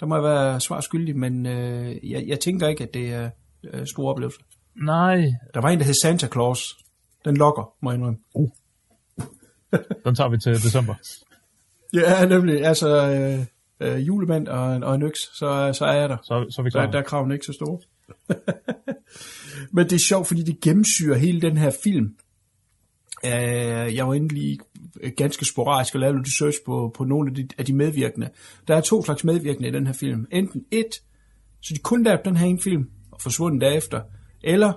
Der 0.00 0.06
må 0.06 0.14
jeg 0.14 0.24
være 0.24 0.60
svar 0.60 0.80
skyldig, 0.80 1.16
men 1.16 1.46
øh, 1.46 2.10
jeg, 2.10 2.24
jeg 2.26 2.40
tænker 2.40 2.68
ikke, 2.68 2.84
at 2.84 2.94
det 2.94 3.12
er 3.12 3.30
øh, 3.64 3.86
store 3.86 4.10
oplevelser. 4.10 4.40
Nej. 4.82 5.16
Der 5.54 5.60
var 5.60 5.68
en, 5.68 5.78
der 5.78 5.84
hed 5.84 5.94
Santa 6.02 6.28
Claus. 6.32 6.76
Den 7.24 7.36
lokker, 7.36 7.74
må 7.82 7.90
jeg 7.90 7.96
indrømme. 7.98 8.18
Uh. 8.34 8.50
Den 10.04 10.14
tager 10.14 10.28
vi 10.28 10.38
til 10.38 10.52
december. 10.52 10.94
ja, 11.94 12.26
nemlig. 12.26 12.64
Altså, 12.64 12.88
øh, 13.10 13.46
øh, 13.80 14.06
julemand 14.06 14.48
og, 14.48 14.60
og 14.60 14.94
en 14.94 15.02
øks, 15.02 15.20
så, 15.38 15.72
så 15.72 15.84
er 15.84 15.92
jeg 15.92 16.08
der. 16.08 16.16
Så, 16.22 16.46
så 16.50 16.62
er 16.62 16.64
vi 16.64 16.70
klar. 16.70 16.84
Der, 16.84 16.90
der 16.90 16.98
er 16.98 17.02
kravene 17.02 17.34
ikke 17.34 17.46
så 17.46 17.52
store. 17.52 17.78
Men 19.74 19.84
det 19.84 19.92
er 19.92 20.04
sjovt, 20.08 20.26
fordi 20.26 20.42
det 20.42 20.60
gennemsyrer 20.60 21.18
hele 21.18 21.40
den 21.40 21.56
her 21.56 21.70
film. 21.84 22.16
Uh, 23.24 23.96
jeg 23.96 24.08
var 24.08 24.14
endelig 24.14 24.58
ganske 25.16 25.44
sporadisk 25.44 25.94
og 25.94 26.00
lavede 26.00 26.18
lidt 26.18 26.38
search 26.38 26.58
på, 26.66 26.92
på 26.96 27.04
nogle 27.04 27.30
af 27.30 27.34
de, 27.34 27.48
af 27.58 27.64
de 27.64 27.74
medvirkende. 27.74 28.28
Der 28.68 28.76
er 28.76 28.80
to 28.80 29.04
slags 29.04 29.24
medvirkende 29.24 29.68
i 29.68 29.72
den 29.72 29.86
her 29.86 29.94
film. 29.94 30.26
Enten 30.32 30.64
et, 30.70 30.92
så 31.62 31.74
de 31.74 31.78
kun 31.78 32.02
lavede 32.02 32.22
den 32.24 32.36
her 32.36 32.46
ene 32.46 32.58
film 32.64 32.84
og 33.12 33.20
forsvundet 33.22 33.60
derefter, 33.60 34.00
eller 34.44 34.72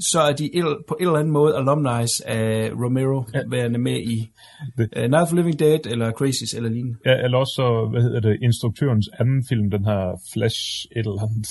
så 0.00 0.20
er 0.20 0.32
de 0.32 0.50
på 0.88 0.94
en 1.00 1.06
eller 1.06 1.18
anden 1.18 1.32
måde 1.32 1.56
alumni 1.56 2.06
af 2.26 2.70
Romero 2.82 3.24
ja. 3.34 3.40
værende 3.50 3.78
med 3.78 3.98
i 4.14 4.16
uh, 4.78 5.08
Night 5.12 5.26
of 5.26 5.32
Living 5.32 5.58
Dead 5.58 5.86
eller 5.92 6.12
Crazies 6.18 6.52
eller 6.56 6.70
lignende. 6.70 6.98
Ja, 7.06 7.14
eller 7.24 7.38
også, 7.38 7.62
hvad 7.92 8.02
hedder 8.02 8.20
det, 8.20 8.34
instruktørens 8.42 9.08
anden 9.20 9.40
film, 9.48 9.70
den 9.76 9.84
her 9.90 10.02
Flash 10.32 10.60
et 10.96 11.06
eller 11.06 11.22
andet, 11.26 11.48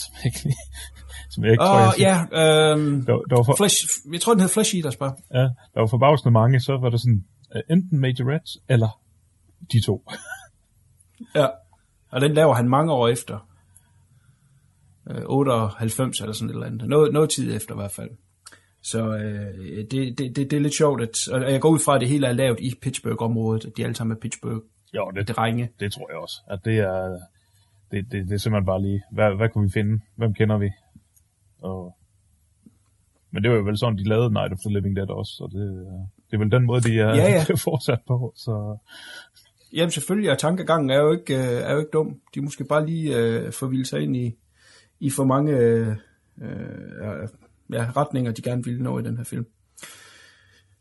som 1.34 1.40
jeg 1.44 1.52
ikke 1.54 1.66
tror, 1.70 1.80
jeg 1.80 1.94
ja, 2.10 2.16
øhm, 2.42 3.06
Der, 3.08 3.16
der, 3.30 3.36
var 3.40 3.46
for, 3.50 3.56
Flesh, 3.62 3.78
jeg 4.14 4.22
tror, 4.22 4.34
den 4.34 4.42
hed 4.44 4.52
Flesh 4.58 4.72
Eaters 4.76 4.98
bare. 5.04 5.14
ja, 5.40 5.46
der 5.74 5.80
var 5.84 5.90
forbavsende 5.96 6.34
mange, 6.42 6.60
så 6.68 6.74
var 6.84 6.90
der 6.94 7.00
sådan, 7.06 7.22
enten 7.70 8.00
Majorettes, 8.00 8.58
eller 8.70 9.02
de 9.72 9.82
to. 9.86 10.04
Ja. 11.36 11.48
Og 12.10 12.22
den 12.22 12.34
laver 12.34 12.54
han 12.54 12.70
mange 12.70 12.94
år 12.94 13.08
efter. 13.08 13.48
Øh, 15.10 15.22
98 15.26 16.20
eller 16.20 16.34
sådan 16.34 16.50
et 16.50 16.54
eller 16.54 16.68
andet. 16.68 16.90
Noget, 16.90 17.14
noget 17.14 17.30
tid 17.30 17.56
efter 17.56 17.76
i 17.76 17.78
hvert 17.78 17.92
fald. 17.92 18.10
Så 18.84 19.16
øh, 19.16 19.58
det, 19.92 19.92
det, 19.92 20.18
det, 20.18 20.36
det 20.36 20.54
er 20.54 20.60
lidt 20.60 20.78
sjovt, 20.78 21.02
at, 21.02 21.28
og 21.32 21.52
jeg 21.52 21.62
går 21.62 21.70
ud 21.70 21.80
fra, 21.80 21.96
at 21.96 22.02
det 22.02 22.10
hele 22.10 22.28
er 22.28 22.32
lavet 22.34 22.60
i 22.60 22.74
Pittsburgh-området, 22.82 23.66
at 23.66 23.72
de 23.78 23.84
alle 23.84 23.96
sammen 23.96 24.18
er 24.18 24.20
Pittsburgh 24.20 24.62
Jo, 24.94 25.12
det, 25.16 25.28
drenge. 25.28 25.70
det 25.80 25.94
tror 25.94 26.10
jeg 26.12 26.18
også. 26.18 26.42
At 26.48 26.60
det 26.66 26.78
er, 26.78 27.20
det, 27.92 28.12
det, 28.12 28.28
det 28.28 28.34
er 28.34 28.38
simpelthen 28.38 28.66
bare 28.66 28.82
lige, 28.82 29.04
hvad, 29.12 29.36
hvad 29.36 29.50
kunne 29.50 29.64
vi 29.68 29.72
finde? 29.72 30.00
Hvem 30.16 30.34
kender 30.34 30.58
vi? 30.58 30.70
Og, 31.62 31.98
men 33.32 33.44
det 33.44 33.52
var 33.52 33.58
jo 33.58 33.64
vel 33.64 33.78
sådan, 33.78 33.98
de 33.98 34.10
lavede 34.10 34.34
Night 34.34 34.54
of 34.54 34.60
the 34.60 34.74
Living 34.74 34.96
Dead 34.96 35.10
også, 35.10 35.32
så 35.32 35.50
det, 35.52 35.88
det 36.32 36.38
er 36.38 36.40
vel 36.40 36.52
den 36.52 36.66
måde, 36.66 36.82
de 36.82 37.00
er, 37.00 37.16
Ja, 37.16 37.30
ja. 37.30 37.44
fortsat 37.70 38.00
på. 38.08 38.34
Så 38.36 38.78
Jamen 39.74 39.92
selvfølgelig, 39.92 40.32
og 40.32 40.40
tankegangen 40.40 40.90
er 40.90 41.00
jo 41.00 41.12
ikke, 41.12 41.36
øh, 41.36 41.62
er 41.62 41.74
jo 41.74 41.80
ikke 41.80 41.92
dum. 41.94 42.20
De 42.36 42.42
måske 42.42 42.64
bare 42.64 42.86
lige 42.86 43.18
øh, 43.18 43.52
forvildet 43.52 43.88
sig 43.88 44.02
ind 44.02 44.16
i, 44.16 44.36
i 45.00 45.10
for 45.10 45.24
mange 45.24 45.58
øh, 45.58 45.88
øh, 46.42 47.28
ja, 47.72 47.92
retninger, 47.98 48.32
de 48.32 48.42
gerne 48.42 48.64
ville 48.64 48.84
nå 48.84 49.00
i 49.00 49.04
den 49.04 49.18
her 49.18 49.24
film. 49.24 49.46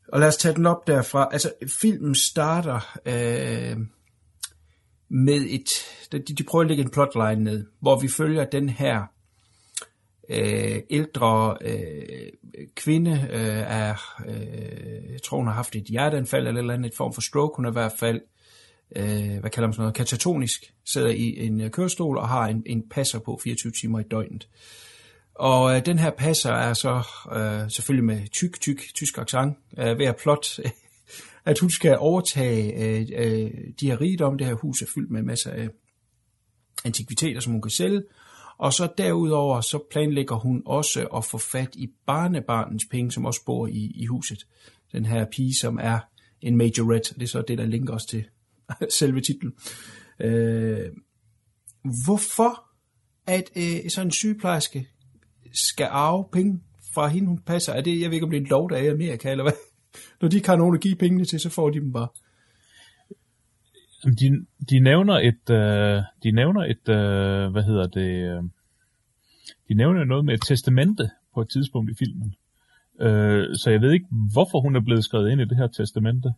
Og 0.09 0.21
lad 0.21 0.29
os 0.29 0.37
tage 0.37 0.55
den 0.55 0.67
op 0.67 0.87
derfra. 0.87 1.29
Altså, 1.33 1.53
filmen 1.81 2.15
starter 2.15 2.99
øh, 3.07 3.77
med 5.09 5.47
et... 5.49 5.69
De, 6.13 6.19
de 6.19 6.45
prøver 6.45 6.63
at 6.63 6.69
lægge 6.69 6.83
en 6.83 6.91
plotline 6.91 7.45
ned, 7.45 7.67
hvor 7.81 8.01
vi 8.01 8.09
følger 8.09 8.45
den 8.45 8.69
her 8.69 9.03
øh, 10.31 10.83
ældre 10.91 11.57
øh, 11.61 12.33
kvinde 12.75 13.29
øh, 13.31 13.57
er, 13.57 13.95
øh, 14.29 15.13
jeg 15.13 15.23
tror 15.23 15.37
hun 15.37 15.47
har 15.47 15.55
haft 15.55 15.77
et 15.77 15.85
hjerteanfald 15.85 16.47
eller 16.47 16.61
eller 16.61 16.75
andet, 16.75 16.89
et 16.91 16.97
form 16.97 17.13
for 17.13 17.21
stroke, 17.21 17.57
hun 17.57 17.65
er 17.65 17.71
i 17.71 17.73
hvert 17.73 17.93
fald, 17.99 18.21
øh, 18.97 19.39
hvad 19.41 19.51
kalder 19.51 19.67
man 19.67 19.73
sådan 19.73 19.83
noget, 19.83 19.95
katatonisk, 19.95 20.75
sidder 20.85 21.09
i 21.09 21.47
en 21.47 21.61
øh, 21.61 21.71
kørestol 21.71 22.19
og 22.19 22.29
har 22.29 22.47
en, 22.47 22.63
en 22.67 22.89
passer 22.91 23.19
på 23.19 23.41
24 23.45 23.73
timer 23.81 24.01
i 24.01 24.03
døgnet. 24.11 24.49
Og 25.35 25.77
øh, 25.77 25.87
den 25.87 25.99
her 25.99 26.11
passer 26.11 26.53
er 26.53 26.75
så 26.75 27.03
øh, 27.33 27.71
selvfølgelig 27.71 28.05
med 28.05 28.29
tyk, 28.29 28.61
tyk, 28.61 28.95
tysk 28.95 29.19
accent 29.19 29.59
øh, 29.79 29.99
ved 29.99 30.07
at 30.07 30.17
plot, 30.17 30.61
at 31.51 31.59
hun 31.59 31.71
skal 31.71 31.99
overtage 31.99 32.75
øh, 32.75 33.07
øh, 33.17 33.51
de 33.81 33.87
her 33.91 34.01
rigdom. 34.01 34.39
Det 34.39 34.47
her 34.47 34.55
hus 34.55 34.83
er 34.83 34.87
fyldt 34.95 35.11
med 35.11 35.23
masser 35.23 35.51
af 35.51 35.69
antikviteter, 36.85 37.41
som 37.41 37.53
hun 37.53 37.63
kan 37.63 37.71
sælge. 37.71 38.03
Og 38.61 38.73
så 38.73 38.89
derudover, 38.99 39.61
så 39.61 39.79
planlægger 39.91 40.37
hun 40.37 40.63
også 40.67 41.07
at 41.17 41.25
få 41.25 41.39
fat 41.39 41.77
i 41.77 41.91
barnebarnens 42.07 42.85
penge, 42.91 43.13
som 43.13 43.25
også 43.25 43.45
bor 43.45 43.67
i, 43.67 43.93
i 43.95 44.07
huset. 44.07 44.47
Den 44.93 45.07
her 45.07 45.27
pige, 45.33 45.55
som 45.61 45.79
er 45.83 45.99
en 46.43 46.57
majorette, 46.57 47.15
det 47.15 47.23
er 47.23 47.27
så 47.27 47.43
det, 47.43 47.59
der 47.59 47.67
linker 47.67 47.95
os 47.95 48.05
til 48.05 48.25
selve 48.99 49.21
titlen. 49.21 49.53
Øh, 50.21 50.89
hvorfor 52.05 52.65
at 53.27 53.51
øh, 53.57 53.91
sådan 53.91 54.07
en 54.07 54.13
sygeplejerske 54.13 54.89
skal 55.53 55.89
arve 55.91 56.25
penge 56.33 56.61
fra 56.95 57.09
hende, 57.09 57.29
hun 57.29 57.39
passer? 57.39 57.73
Er 57.73 57.81
det, 57.81 58.01
jeg 58.01 58.11
ved 58.11 58.15
ikke, 58.15 58.25
om 58.25 58.31
det 58.31 58.37
er 58.37 58.43
en 58.43 58.49
lov, 58.51 58.71
der 58.71 58.77
er 58.77 58.83
i 58.83 58.89
Amerika, 58.89 59.31
eller 59.31 59.45
hvad? 59.45 59.53
Når 60.21 60.29
de 60.29 60.37
ikke 60.37 60.49
har 60.49 60.57
nogen 60.57 60.75
at 60.75 60.81
give 60.81 60.97
pengene 60.97 61.25
til, 61.25 61.41
så 61.41 61.49
får 61.49 61.71
de 61.71 61.81
dem 61.81 61.93
bare 61.93 62.09
de, 64.05 64.47
de 64.71 64.81
nævner 64.81 65.15
et, 65.15 65.51
øh, 65.51 66.03
de 66.23 66.31
nævner 66.31 66.65
et, 66.65 66.89
øh, 66.89 67.53
hvad 67.53 67.63
hedder 67.63 67.87
det, 67.87 68.11
øh, 68.31 68.43
de 69.69 69.75
nævner 69.75 70.05
noget 70.05 70.25
med 70.25 70.35
et 70.35 70.43
testamente 70.49 71.11
på 71.35 71.41
et 71.41 71.49
tidspunkt 71.49 71.91
i 71.91 71.95
filmen. 71.95 72.35
Øh, 73.01 73.57
så 73.57 73.71
jeg 73.71 73.81
ved 73.81 73.93
ikke, 73.93 74.07
hvorfor 74.33 74.61
hun 74.61 74.77
er 74.77 74.81
blevet 74.81 75.05
skrevet 75.05 75.31
ind 75.31 75.41
i 75.41 75.45
det 75.45 75.57
her 75.57 75.67
testamente. 75.67 76.29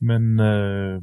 Men 0.00 0.40
øh, 0.40 1.02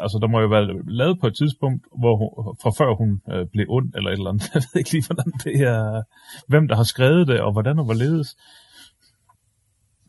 altså, 0.00 0.18
der 0.22 0.28
må 0.28 0.40
jo 0.40 0.46
være 0.46 0.82
lavet 0.86 1.20
på 1.20 1.26
et 1.26 1.36
tidspunkt, 1.36 1.86
hvor 1.98 2.16
hun, 2.16 2.56
fra 2.62 2.70
før 2.70 2.94
hun 2.94 3.22
øh, 3.32 3.46
blev 3.52 3.66
ond 3.68 3.92
eller 3.96 4.10
et 4.10 4.18
eller 4.18 4.30
andet. 4.30 4.50
Jeg 4.54 4.62
ved 4.62 4.78
ikke 4.78 4.92
lige, 4.92 5.06
hvordan 5.06 5.32
det 5.44 5.54
er, 5.60 6.02
hvem 6.48 6.68
der 6.68 6.76
har 6.76 6.82
skrevet 6.82 7.28
det, 7.28 7.40
og 7.40 7.52
hvordan 7.52 7.78
og 7.78 7.84
hvorledes. 7.84 8.36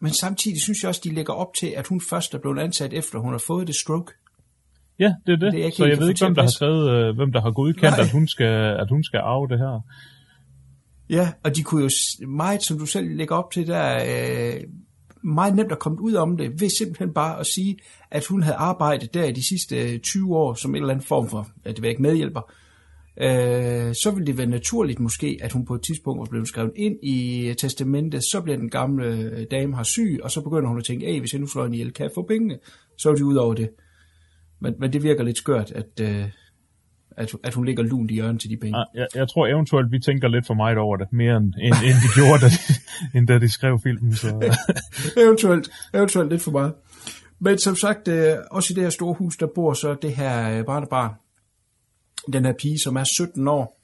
Men 0.01 0.13
samtidig 0.13 0.62
synes 0.62 0.83
jeg 0.83 0.89
også, 0.89 1.01
de 1.03 1.15
lægger 1.15 1.33
op 1.33 1.53
til, 1.59 1.67
at 1.77 1.88
hun 1.88 2.01
først 2.09 2.33
er 2.33 2.39
blevet 2.39 2.59
ansat 2.59 2.93
efter, 2.93 3.19
hun 3.19 3.31
har 3.31 3.43
fået 3.48 3.67
det 3.67 3.75
stroke. 3.75 4.12
Ja, 5.00 5.13
det 5.27 5.34
er 5.34 5.38
det. 5.38 5.53
Det 5.53 5.65
er 5.65 5.72
så 5.72 5.86
jeg 5.86 6.00
ved 6.00 6.10
ikke, 6.10 6.25
hvem 6.25 6.36
der 6.36 6.41
har 6.41 6.50
skrevet, 6.50 6.89
øh, 6.89 7.15
hvem 7.15 7.32
der 7.32 7.41
har 7.41 7.51
godkendt, 7.51 7.98
Nej. 7.98 8.06
at 8.06 8.12
hun, 8.12 8.27
skal, 8.27 8.77
at 8.79 8.89
hun 8.89 9.03
skal 9.03 9.20
arve 9.20 9.48
det 9.48 9.60
her. 9.60 9.82
Ja, 11.10 11.32
og 11.44 11.56
de 11.56 11.63
kunne 11.63 11.84
jo 11.84 11.89
meget, 12.27 12.63
som 12.63 12.79
du 12.79 12.86
selv 12.86 13.18
lægger 13.18 13.36
op 13.36 13.51
til, 13.51 13.68
der 13.68 13.96
øh, 13.96 14.62
meget 15.24 15.56
nemt 15.56 15.72
at 15.72 15.79
komme 15.79 16.01
ud 16.01 16.13
om 16.13 16.38
det, 16.38 16.62
ved 16.62 16.70
simpelthen 16.77 17.13
bare 17.13 17.39
at 17.39 17.46
sige, 17.46 17.77
at 18.12 18.25
hun 18.25 18.44
havde 18.44 18.56
arbejdet 18.56 19.13
der 19.13 19.24
i 19.24 19.32
de 19.32 19.48
sidste 19.48 19.94
øh, 19.94 20.00
20 20.00 20.36
år 20.38 20.53
som 20.53 20.72
en 20.72 20.82
eller 20.82 20.94
anden 20.94 21.06
form 21.06 21.29
for, 21.29 21.48
at 21.65 21.75
det 21.75 21.84
var 21.84 21.89
ikke 21.89 22.01
medhjælper. 22.01 22.51
Øh, 23.22 23.94
så 24.03 24.12
ville 24.15 24.27
det 24.27 24.38
være 24.38 24.48
naturligt 24.48 25.00
måske, 25.00 25.39
at 25.41 25.51
hun 25.51 25.65
på 25.65 25.75
et 25.75 25.82
tidspunkt 25.82 26.20
var 26.20 26.25
blevet 26.29 26.48
skrevet 26.48 26.72
ind 26.75 26.96
i 27.03 27.53
testamentet, 27.58 28.24
så 28.24 28.41
bliver 28.41 28.58
den 28.58 28.70
gamle 28.70 29.06
øh, 29.06 29.46
dame 29.51 29.75
her 29.75 29.84
syg, 29.84 30.20
og 30.24 30.32
så 30.32 30.41
begynder 30.41 30.68
hun 30.70 30.77
at 30.77 30.84
tænke, 30.84 31.06
hey, 31.06 31.20
hvis 31.20 31.34
jeg 31.34 31.41
nu 31.41 31.48
slår 31.48 31.63
hende 31.63 31.77
ihjel, 31.77 31.94
kan 31.94 32.03
jeg 32.03 32.12
få 32.15 32.25
pengene? 32.27 32.58
Så 32.98 33.10
er 33.10 33.15
de 33.15 33.25
ud 33.25 33.36
over 33.36 33.53
det. 33.53 33.70
Men, 34.60 34.75
men 34.80 34.94
det 34.94 35.04
virker 35.04 35.24
lidt 35.24 35.38
skørt, 35.38 35.72
at, 35.72 36.00
øh, 36.01 36.25
at, 37.18 37.32
at 37.44 37.54
hun 37.54 37.66
ligger 37.66 37.84
lunt 37.84 38.12
i 38.12 38.13
hjørnet 38.13 38.42
til 38.42 38.50
de 38.50 38.58
penge. 38.58 38.86
Jeg, 38.96 39.08
jeg 39.16 39.30
tror 39.30 39.48
eventuelt, 39.48 39.92
vi 39.92 40.00
tænker 40.00 40.28
lidt 40.28 40.48
for 40.48 40.54
meget 40.54 40.78
over 40.78 40.98
det, 40.98 41.08
mere 41.12 41.38
end, 41.38 41.54
end, 41.62 41.75
end 41.84 41.96
de 42.04 42.10
gjorde, 42.16 42.42
da 42.42 42.48
de, 42.48 43.18
end 43.18 43.28
da 43.28 43.39
de 43.39 43.50
skrev 43.50 43.80
filmen. 43.84 44.16
Så, 44.16 44.56
eventuelt, 45.24 45.70
eventuelt 45.94 46.30
lidt 46.30 46.42
for 46.42 46.51
meget. 46.51 46.74
Men 47.39 47.58
som 47.58 47.75
sagt, 47.75 48.08
øh, 48.08 48.36
også 48.51 48.74
i 48.74 48.75
det 48.75 48.84
her 48.84 48.89
store 48.89 49.13
hus, 49.13 49.38
der 49.38 49.48
bor 49.56 49.74
så 49.74 49.96
det 50.01 50.16
her 50.16 50.60
øh, 50.60 50.66
barnebarn, 50.66 51.13
den 52.34 52.46
her 52.46 52.54
pige, 52.54 52.80
som 52.80 52.96
er 52.96 53.04
17 53.04 53.48
år. 53.48 53.80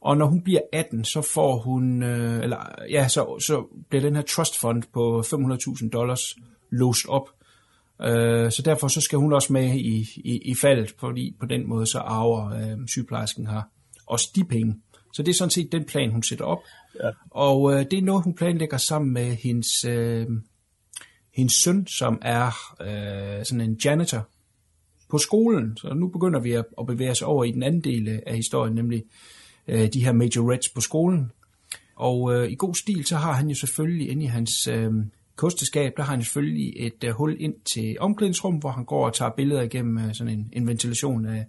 Og 0.00 0.16
når 0.16 0.26
hun 0.26 0.42
bliver 0.42 0.60
18, 0.72 1.04
så 1.04 1.22
får 1.34 1.58
hun, 1.58 2.02
øh, 2.02 2.42
eller 2.42 2.56
ja, 2.90 3.08
så, 3.08 3.38
så 3.46 3.64
bliver 3.88 4.02
den 4.02 4.16
her 4.16 4.22
trust 4.22 4.60
fund 4.60 4.82
på 4.94 5.20
500.000 5.20 5.90
dollars 5.90 6.20
låst 6.70 7.06
op. 7.08 7.28
Øh, 8.02 8.52
så 8.52 8.62
derfor 8.64 8.88
så 8.88 9.00
skal 9.00 9.18
hun 9.18 9.32
også 9.32 9.52
med 9.52 9.74
i, 9.74 10.08
i, 10.16 10.40
i 10.44 10.54
faldet, 10.54 10.94
fordi 10.98 11.36
på 11.40 11.46
den 11.46 11.68
måde 11.68 11.86
så 11.86 11.98
arver 11.98 12.50
øh, 12.50 12.86
sygeplejersken 12.88 13.46
her 13.46 13.62
også 14.06 14.30
de 14.34 14.44
penge. 14.44 14.74
Så 15.12 15.22
det 15.22 15.30
er 15.30 15.34
sådan 15.34 15.50
set 15.50 15.72
den 15.72 15.84
plan, 15.84 16.10
hun 16.10 16.22
sætter 16.22 16.44
op. 16.44 16.58
Ja. 17.04 17.10
Og 17.30 17.72
øh, 17.72 17.86
det 17.90 17.98
er 17.98 18.02
noget, 18.02 18.24
hun 18.24 18.34
planlægger 18.34 18.76
sammen 18.76 19.12
med 19.12 19.36
hendes, 19.36 19.84
øh, 19.84 20.26
hendes 21.34 21.54
søn, 21.64 21.86
som 21.86 22.18
er 22.22 22.50
øh, 22.80 23.44
sådan 23.44 23.60
en 23.60 23.80
janitor 23.84 24.28
på 25.10 25.18
skolen. 25.18 25.76
Så 25.76 25.94
nu 25.94 26.08
begynder 26.08 26.40
vi 26.40 26.52
at, 26.52 26.64
at 26.80 26.86
bevæge 26.86 27.10
os 27.10 27.22
over 27.22 27.44
i 27.44 27.50
den 27.50 27.62
anden 27.62 27.80
del 27.80 28.20
af 28.26 28.36
historien, 28.36 28.74
nemlig 28.74 29.04
øh, 29.68 29.92
de 29.92 30.04
her 30.04 30.12
majorettes 30.12 30.68
på 30.68 30.80
skolen. 30.80 31.32
Og 31.96 32.34
øh, 32.34 32.50
i 32.50 32.54
god 32.54 32.74
stil, 32.74 33.04
så 33.04 33.16
har 33.16 33.32
han 33.32 33.48
jo 33.48 33.54
selvfølgelig 33.54 34.08
inde 34.08 34.24
i 34.24 34.26
hans 34.26 34.66
øh, 34.66 34.92
kosteskab, 35.40 35.92
der 35.96 36.02
har 36.02 36.12
han 36.12 36.22
selvfølgelig 36.22 36.72
et 36.76 37.04
øh, 37.04 37.10
hul 37.10 37.36
ind 37.40 37.54
til 37.72 37.96
omklædningsrum, 38.00 38.54
hvor 38.54 38.70
han 38.70 38.84
går 38.84 39.06
og 39.06 39.14
tager 39.14 39.30
billeder 39.36 39.62
igennem 39.62 39.98
øh, 39.98 40.14
sådan 40.14 40.32
en, 40.32 40.50
en 40.52 40.66
ventilation 40.66 41.26
af, 41.26 41.46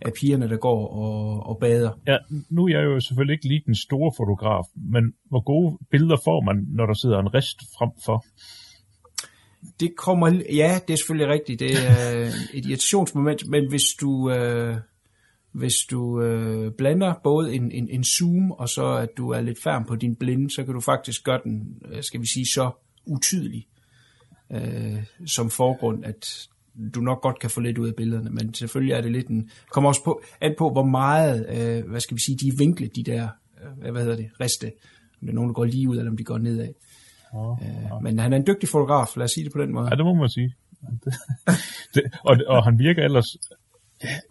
af 0.00 0.12
pigerne, 0.20 0.48
der 0.48 0.56
går 0.56 0.88
og, 0.88 1.46
og 1.46 1.58
bader. 1.60 1.90
ja, 2.06 2.16
nu 2.50 2.64
er 2.64 2.68
jeg 2.68 2.84
jo 2.84 3.00
selvfølgelig 3.00 3.34
ikke 3.34 3.48
lige 3.48 3.62
den 3.66 3.74
store 3.74 4.12
fotograf, 4.16 4.64
men 4.74 5.12
hvor 5.28 5.40
gode 5.40 5.78
billeder 5.90 6.16
får 6.24 6.44
man, 6.44 6.66
når 6.68 6.86
der 6.86 6.94
sidder 6.94 7.18
en 7.18 7.34
rest 7.34 7.58
frem 7.78 7.90
for? 8.04 8.24
Det 9.80 9.96
kommer, 9.96 10.42
ja, 10.52 10.80
det 10.86 10.92
er 10.92 10.96
selvfølgelig 10.96 11.28
rigtigt. 11.28 11.60
Det 11.60 11.72
er 11.72 12.30
et 12.54 12.66
irritationsmoment, 12.66 13.48
men 13.48 13.68
hvis 13.68 13.86
du, 14.00 14.30
øh, 14.30 14.76
hvis 15.52 15.74
du 15.90 16.22
øh, 16.22 16.72
blander 16.78 17.14
både 17.24 17.54
en, 17.54 17.72
en, 17.72 17.88
en 17.90 18.04
zoom, 18.04 18.50
og 18.50 18.68
så 18.68 18.86
at 18.96 19.08
du 19.16 19.30
er 19.30 19.40
lidt 19.40 19.62
færm 19.62 19.84
på 19.84 19.96
din 19.96 20.16
blinde, 20.16 20.50
så 20.50 20.64
kan 20.64 20.74
du 20.74 20.80
faktisk 20.80 21.24
gøre 21.24 21.40
den, 21.44 21.82
øh, 21.92 22.02
skal 22.02 22.20
vi 22.20 22.26
sige, 22.26 22.46
så 22.46 22.70
utydelig 23.06 23.66
øh, 24.50 25.04
som 25.26 25.50
forgrund, 25.50 26.04
at 26.04 26.48
du 26.94 27.00
nok 27.00 27.20
godt 27.22 27.38
kan 27.38 27.50
få 27.50 27.60
lidt 27.60 27.78
ud 27.78 27.88
af 27.88 27.94
billederne, 27.94 28.30
men 28.30 28.54
selvfølgelig 28.54 28.92
er 28.92 29.00
det 29.00 29.12
lidt 29.12 29.28
en, 29.28 29.50
kommer 29.70 29.88
også 29.88 30.04
på, 30.04 30.22
an 30.40 30.54
på, 30.58 30.70
hvor 30.70 30.84
meget, 30.84 31.46
øh, 31.48 31.90
hvad 31.90 32.00
skal 32.00 32.16
vi 32.16 32.22
sige, 32.22 32.38
de 32.38 32.48
er 32.48 32.56
vinklet, 32.58 32.96
de 32.96 33.02
der, 33.02 33.28
øh, 33.82 33.90
hvad 33.90 34.02
hedder 34.02 34.16
det, 34.16 34.30
riste, 34.40 34.64
om 34.64 35.20
det 35.20 35.28
er 35.28 35.34
nogen, 35.34 35.48
der 35.48 35.54
går 35.54 35.64
lige 35.64 35.88
ud, 35.88 35.96
eller 35.98 36.10
om 36.10 36.16
de 36.16 36.24
går 36.24 36.38
nedad. 36.38 36.68
Oh, 37.32 37.58
Øh, 37.62 38.02
men 38.02 38.18
han 38.18 38.32
er 38.32 38.36
en 38.36 38.46
dygtig 38.46 38.68
fotograf, 38.68 39.16
lad 39.16 39.24
os 39.24 39.30
sige 39.30 39.44
det 39.44 39.52
på 39.52 39.62
den 39.62 39.72
måde. 39.72 39.88
Ja, 39.90 39.96
det 39.96 40.04
må 40.04 40.14
man 40.14 40.28
sige. 40.28 40.54
Det, 41.94 42.02
og, 42.24 42.36
og 42.46 42.64
han 42.64 42.78
virker 42.78 43.02
ellers 43.04 43.36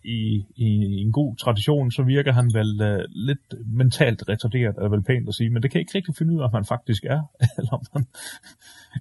i, 0.03 0.45
i 0.55 0.67
en 1.05 1.11
god 1.11 1.35
tradition, 1.35 1.91
så 1.91 2.03
virker 2.03 2.33
han 2.33 2.51
vel 2.53 2.71
uh, 2.81 3.03
lidt 3.09 3.47
mentalt 3.65 4.23
retarderet, 4.29 4.75
er 4.77 4.89
vel 4.89 5.03
pænt 5.03 5.27
at 5.27 5.35
sige, 5.35 5.49
men 5.49 5.63
det 5.63 5.71
kan 5.71 5.77
jeg 5.77 5.81
ikke 5.81 5.97
rigtig 5.97 6.15
finde 6.17 6.33
ud 6.33 6.39
af, 6.39 6.43
om 6.43 6.53
han 6.53 6.65
faktisk 6.65 7.03
er, 7.03 7.21
eller 7.57 7.73
om 7.73 7.85
han, 7.93 8.05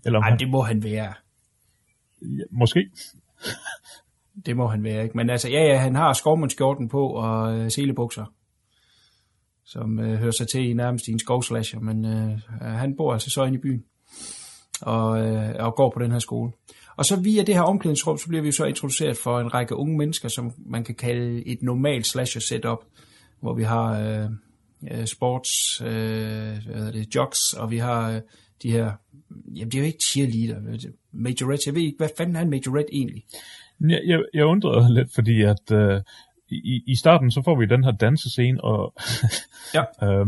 eller 0.05 0.19
om 0.19 0.23
Ej, 0.23 0.31
han, 0.31 0.39
det 0.39 0.49
må 0.49 0.61
han 0.63 0.83
være. 0.83 1.15
ja, 2.23 2.45
måske. 2.51 2.91
Det 4.47 4.57
må 4.57 4.67
han 4.67 4.85
være, 4.85 5.03
ikke? 5.03 5.17
Men 5.17 5.31
altså, 5.31 5.49
ja, 5.49 5.63
ja, 5.63 5.79
han 5.79 5.95
har 5.95 6.13
skovmundskjorten 6.13 6.89
på 6.89 7.09
og 7.09 7.59
øh, 7.59 7.71
selebukser. 7.71 8.25
som 9.65 9.99
øh, 10.01 10.19
hører 10.19 10.31
sig 10.31 10.49
til 10.49 10.71
i 10.71 10.73
nærmest 10.73 11.09
i 11.09 11.13
en 11.13 11.19
skovslasher, 11.19 11.81
men 11.81 12.05
øh, 12.05 12.41
han 12.61 12.97
bor 12.97 13.13
altså 13.13 13.31
så 13.31 13.45
inde 13.45 13.59
i 13.59 13.61
byen 13.61 13.85
og, 14.83 15.21
øh, 15.21 15.55
og 15.59 15.75
går 15.75 15.91
på 15.91 16.03
den 16.03 16.13
her 16.13 16.19
skole. 16.19 16.53
Og 16.97 17.05
så 17.05 17.21
via 17.21 17.43
det 17.43 17.55
her 17.55 17.63
omklædningsrum, 17.63 18.19
så 18.19 18.29
bliver 18.29 18.43
vi 18.43 18.53
så 18.53 18.65
introduceret 18.65 19.17
for 19.17 19.41
en 19.41 19.55
række 19.55 19.77
unge 19.77 19.99
mennesker, 19.99 20.29
som 20.29 20.53
man 20.67 20.85
kan 20.85 20.95
kalde 20.95 21.47
et 21.47 21.63
normalt 21.63 22.07
slasher 22.07 22.41
setup, 22.41 22.79
hvor 23.41 23.55
vi 23.55 23.63
har 23.63 24.01
øh, 24.01 24.31
øh, 24.91 25.07
sports, 25.07 25.81
øh, 25.81 25.89
hvad 25.89 26.77
hedder 26.77 26.93
det, 26.93 27.15
jocks, 27.15 27.39
og 27.57 27.71
vi 27.71 27.79
har 27.79 28.11
øh, 28.11 28.21
de 28.63 28.71
her, 28.71 28.93
jamen 29.57 29.71
det 29.71 29.75
er 29.75 29.79
jo 29.79 29.87
ikke 29.87 30.05
cheerleader, 30.11 30.91
majorette, 31.13 31.63
jeg 31.67 31.75
ved 31.75 31.83
ikke, 31.83 31.99
hvad 31.99 32.09
fanden 32.17 32.37
er 32.37 32.41
en 32.41 32.51
majorette 32.51 32.95
egentlig? 32.95 33.25
Jeg, 33.81 34.01
jeg, 34.07 34.23
jeg 34.35 34.45
undrede 34.45 34.95
lidt, 34.95 35.15
fordi 35.15 35.43
at 35.43 35.73
øh, 35.73 36.01
i, 36.49 36.83
i 36.87 36.97
starten, 36.97 37.31
så 37.31 37.43
får 37.45 37.59
vi 37.59 37.67
den 37.67 37.85
her 37.85 37.93
dansescene, 37.93 38.65
og 38.65 38.95
Ja. 39.75 39.83
øh, 40.07 40.27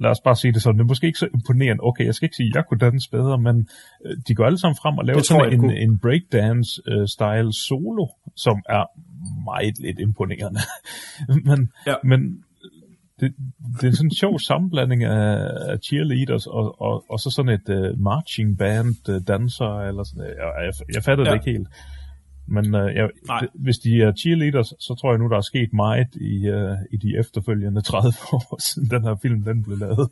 lad 0.00 0.10
os 0.10 0.20
bare 0.24 0.36
sige 0.36 0.52
det 0.52 0.62
sådan, 0.62 0.78
det 0.78 0.84
er 0.84 0.88
måske 0.88 1.06
ikke 1.06 1.18
så 1.18 1.28
imponerende. 1.34 1.80
Okay, 1.82 2.04
jeg 2.06 2.14
skal 2.14 2.26
ikke 2.26 2.36
sige, 2.36 2.48
at 2.48 2.54
jeg 2.54 2.64
kunne 2.68 2.78
danse 2.78 3.10
bedre, 3.10 3.38
men 3.38 3.68
øh, 4.06 4.16
de 4.28 4.34
går 4.34 4.44
alle 4.46 4.58
sammen 4.58 4.76
frem 4.82 4.98
og 4.98 5.04
laver 5.04 5.18
Det 5.18 5.26
sådan 5.26 5.52
en, 5.52 5.60
kunne. 5.60 5.78
en 5.78 5.98
breakdance-style 5.98 7.52
solo, 7.66 8.06
som 8.36 8.62
er 8.68 8.84
meget 9.44 9.78
lidt 9.78 9.98
imponerende. 9.98 10.60
men, 11.48 11.72
Ja. 11.86 11.94
men 12.04 12.20
det, 13.20 13.34
det 13.80 13.88
er 13.88 13.92
sådan 13.92 14.06
en 14.06 14.14
sjov 14.14 14.38
sammenblanding 14.38 15.04
af, 15.04 15.48
af 15.72 15.78
cheerleaders 15.78 16.46
og, 16.46 16.80
og, 16.80 17.04
og 17.10 17.20
så 17.20 17.30
sådan 17.30 17.52
et 17.58 17.68
uh, 17.68 18.00
marching 18.00 18.58
band 18.58 19.08
uh, 19.08 19.14
danser 19.28 19.80
eller 19.88 20.02
sådan 20.02 20.24
jeg, 20.24 20.64
jeg, 20.64 20.72
jeg 20.94 21.02
fatter. 21.02 21.24
Ja. 21.24 21.30
det 21.30 21.36
ikke 21.36 21.50
helt. 21.58 21.68
Men 22.46 22.74
uh, 22.74 22.94
jeg, 22.94 23.10
Nej. 23.26 23.46
hvis 23.54 23.78
de 23.78 24.02
er 24.02 24.12
cheerleaders, 24.12 24.66
så 24.78 24.94
tror 25.00 25.12
jeg 25.12 25.18
nu, 25.18 25.28
der 25.28 25.36
er 25.36 25.40
sket 25.40 25.72
meget 25.72 26.14
i, 26.14 26.50
uh, 26.50 26.76
i 26.90 26.96
de 26.96 27.18
efterfølgende 27.18 27.82
30 27.90 28.12
år 28.32 28.60
siden 28.60 28.90
den 28.90 29.02
her 29.02 29.16
film 29.22 29.42
den 29.42 29.62
blev 29.62 29.78
lavet. 29.78 30.08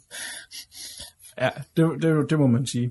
Ja, 1.41 1.49
det, 1.77 2.03
det, 2.03 2.31
det 2.31 2.39
må 2.39 2.47
man 2.47 2.67
sige. 2.67 2.91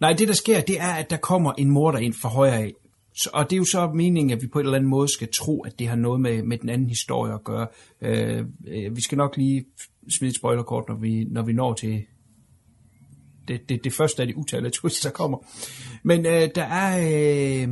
Nej, 0.00 0.12
det 0.12 0.28
der 0.28 0.34
sker, 0.34 0.60
det 0.60 0.80
er, 0.80 0.92
at 0.92 1.10
der 1.10 1.16
kommer 1.16 1.52
en 1.52 1.70
morder 1.70 1.98
ind 1.98 2.14
fra 2.14 2.28
højre 2.28 2.58
af. 2.58 2.72
Så, 3.14 3.30
og 3.32 3.50
det 3.50 3.56
er 3.56 3.58
jo 3.58 3.64
så 3.64 3.90
meningen, 3.94 4.32
at 4.32 4.42
vi 4.42 4.46
på 4.46 4.58
en 4.58 4.64
eller 4.64 4.76
anden 4.76 4.90
måde 4.90 5.08
skal 5.08 5.28
tro, 5.34 5.60
at 5.60 5.78
det 5.78 5.88
har 5.88 5.96
noget 5.96 6.20
med, 6.20 6.42
med 6.42 6.58
den 6.58 6.68
anden 6.68 6.88
historie 6.88 7.34
at 7.34 7.44
gøre. 7.44 7.66
Øh, 8.00 8.44
øh, 8.66 8.96
vi 8.96 9.00
skal 9.00 9.18
nok 9.18 9.36
lige 9.36 9.64
smide 10.18 10.30
et 10.30 10.36
spoilerkort, 10.36 10.84
når 10.88 10.96
vi, 10.96 11.24
når 11.24 11.42
vi 11.42 11.52
når 11.52 11.74
til 11.74 12.02
det, 13.48 13.68
det, 13.68 13.84
det 13.84 13.92
første 13.92 14.22
af 14.22 14.28
de 14.28 14.36
utallige 14.36 14.72
twists, 14.72 15.00
der 15.00 15.10
kommer. 15.10 15.38
Men 16.02 16.26
øh, 16.26 16.48
der 16.54 16.64
er 16.64 16.98
øh, 16.98 17.68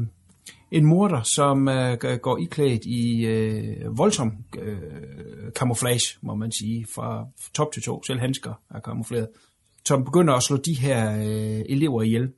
en 0.70 0.84
morder, 0.84 1.22
som 1.22 1.68
øh, 1.68 1.98
går 1.98 2.38
iklædt 2.38 2.84
i 2.84 3.26
øh, 3.26 3.98
voldsom 3.98 4.32
øh, 4.58 4.78
camouflage, 5.54 6.18
må 6.20 6.34
man 6.34 6.52
sige, 6.52 6.86
fra 6.94 7.26
top 7.54 7.72
til 7.72 7.82
to. 7.82 8.02
Selv 8.02 8.20
handsker 8.20 8.54
er 8.70 8.80
kamufleret. 8.80 9.28
Som 9.84 10.04
begynder 10.04 10.34
at 10.34 10.42
slå 10.42 10.56
de 10.56 10.74
her 10.74 11.16
øh, 11.16 11.64
elever 11.68 12.02
ihjel. 12.02 12.32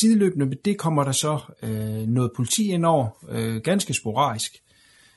Sideløbende 0.00 0.46
med 0.46 0.56
det 0.56 0.78
kommer 0.78 1.04
der 1.04 1.12
så 1.12 1.40
øh, 1.62 2.06
noget 2.06 2.30
politi 2.36 2.68
ind 2.68 2.84
over, 2.84 3.08
øh, 3.28 3.62
ganske 3.62 3.94
sporadisk. 3.94 4.52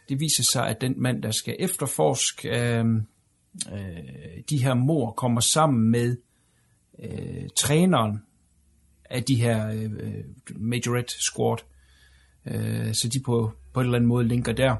Det 0.09 0.19
viser 0.19 0.43
sig, 0.53 0.67
at 0.67 0.81
den 0.81 0.93
mand, 0.97 1.23
der 1.23 1.31
skal 1.31 1.55
efterforske 1.59 2.49
øh, 2.49 2.85
øh, 3.73 4.43
de 4.49 4.63
her 4.63 4.73
mor, 4.73 5.11
kommer 5.11 5.41
sammen 5.53 5.91
med 5.91 6.17
øh, 7.03 7.49
træneren 7.57 8.19
af 9.09 9.23
de 9.23 9.35
her 9.35 9.69
øh, 9.69 9.83
øh 9.83 10.23
Majorette 10.55 11.13
Squad. 11.19 11.57
Øh, 11.59 11.72
Øh, 12.45 12.93
så 12.93 13.09
de 13.13 13.19
på, 13.25 13.51
på 13.73 13.79
en 13.79 13.85
eller 13.85 13.95
anden 13.95 14.07
måde 14.07 14.27
linker 14.27 14.53
der. 14.53 14.75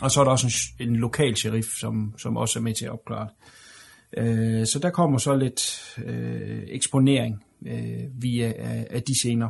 Og 0.00 0.10
så 0.10 0.20
er 0.20 0.24
der 0.24 0.30
også 0.30 0.74
en, 0.80 0.88
en 0.88 0.96
lokal 0.96 1.36
sheriff, 1.36 1.68
som, 1.80 2.14
som 2.18 2.36
også 2.36 2.58
er 2.58 2.62
med 2.62 2.74
til 2.74 2.84
at 2.84 2.90
opklare 2.90 3.28
det. 3.28 3.34
Øh, 4.16 4.66
så 4.66 4.78
der 4.82 4.90
kommer 4.90 5.18
så 5.18 5.36
lidt 5.36 5.60
øh, 6.04 6.62
eksponering 6.66 7.44
øh, 7.66 8.22
via 8.22 8.52
af, 8.56 8.86
af 8.90 9.02
de 9.02 9.18
scener. 9.18 9.48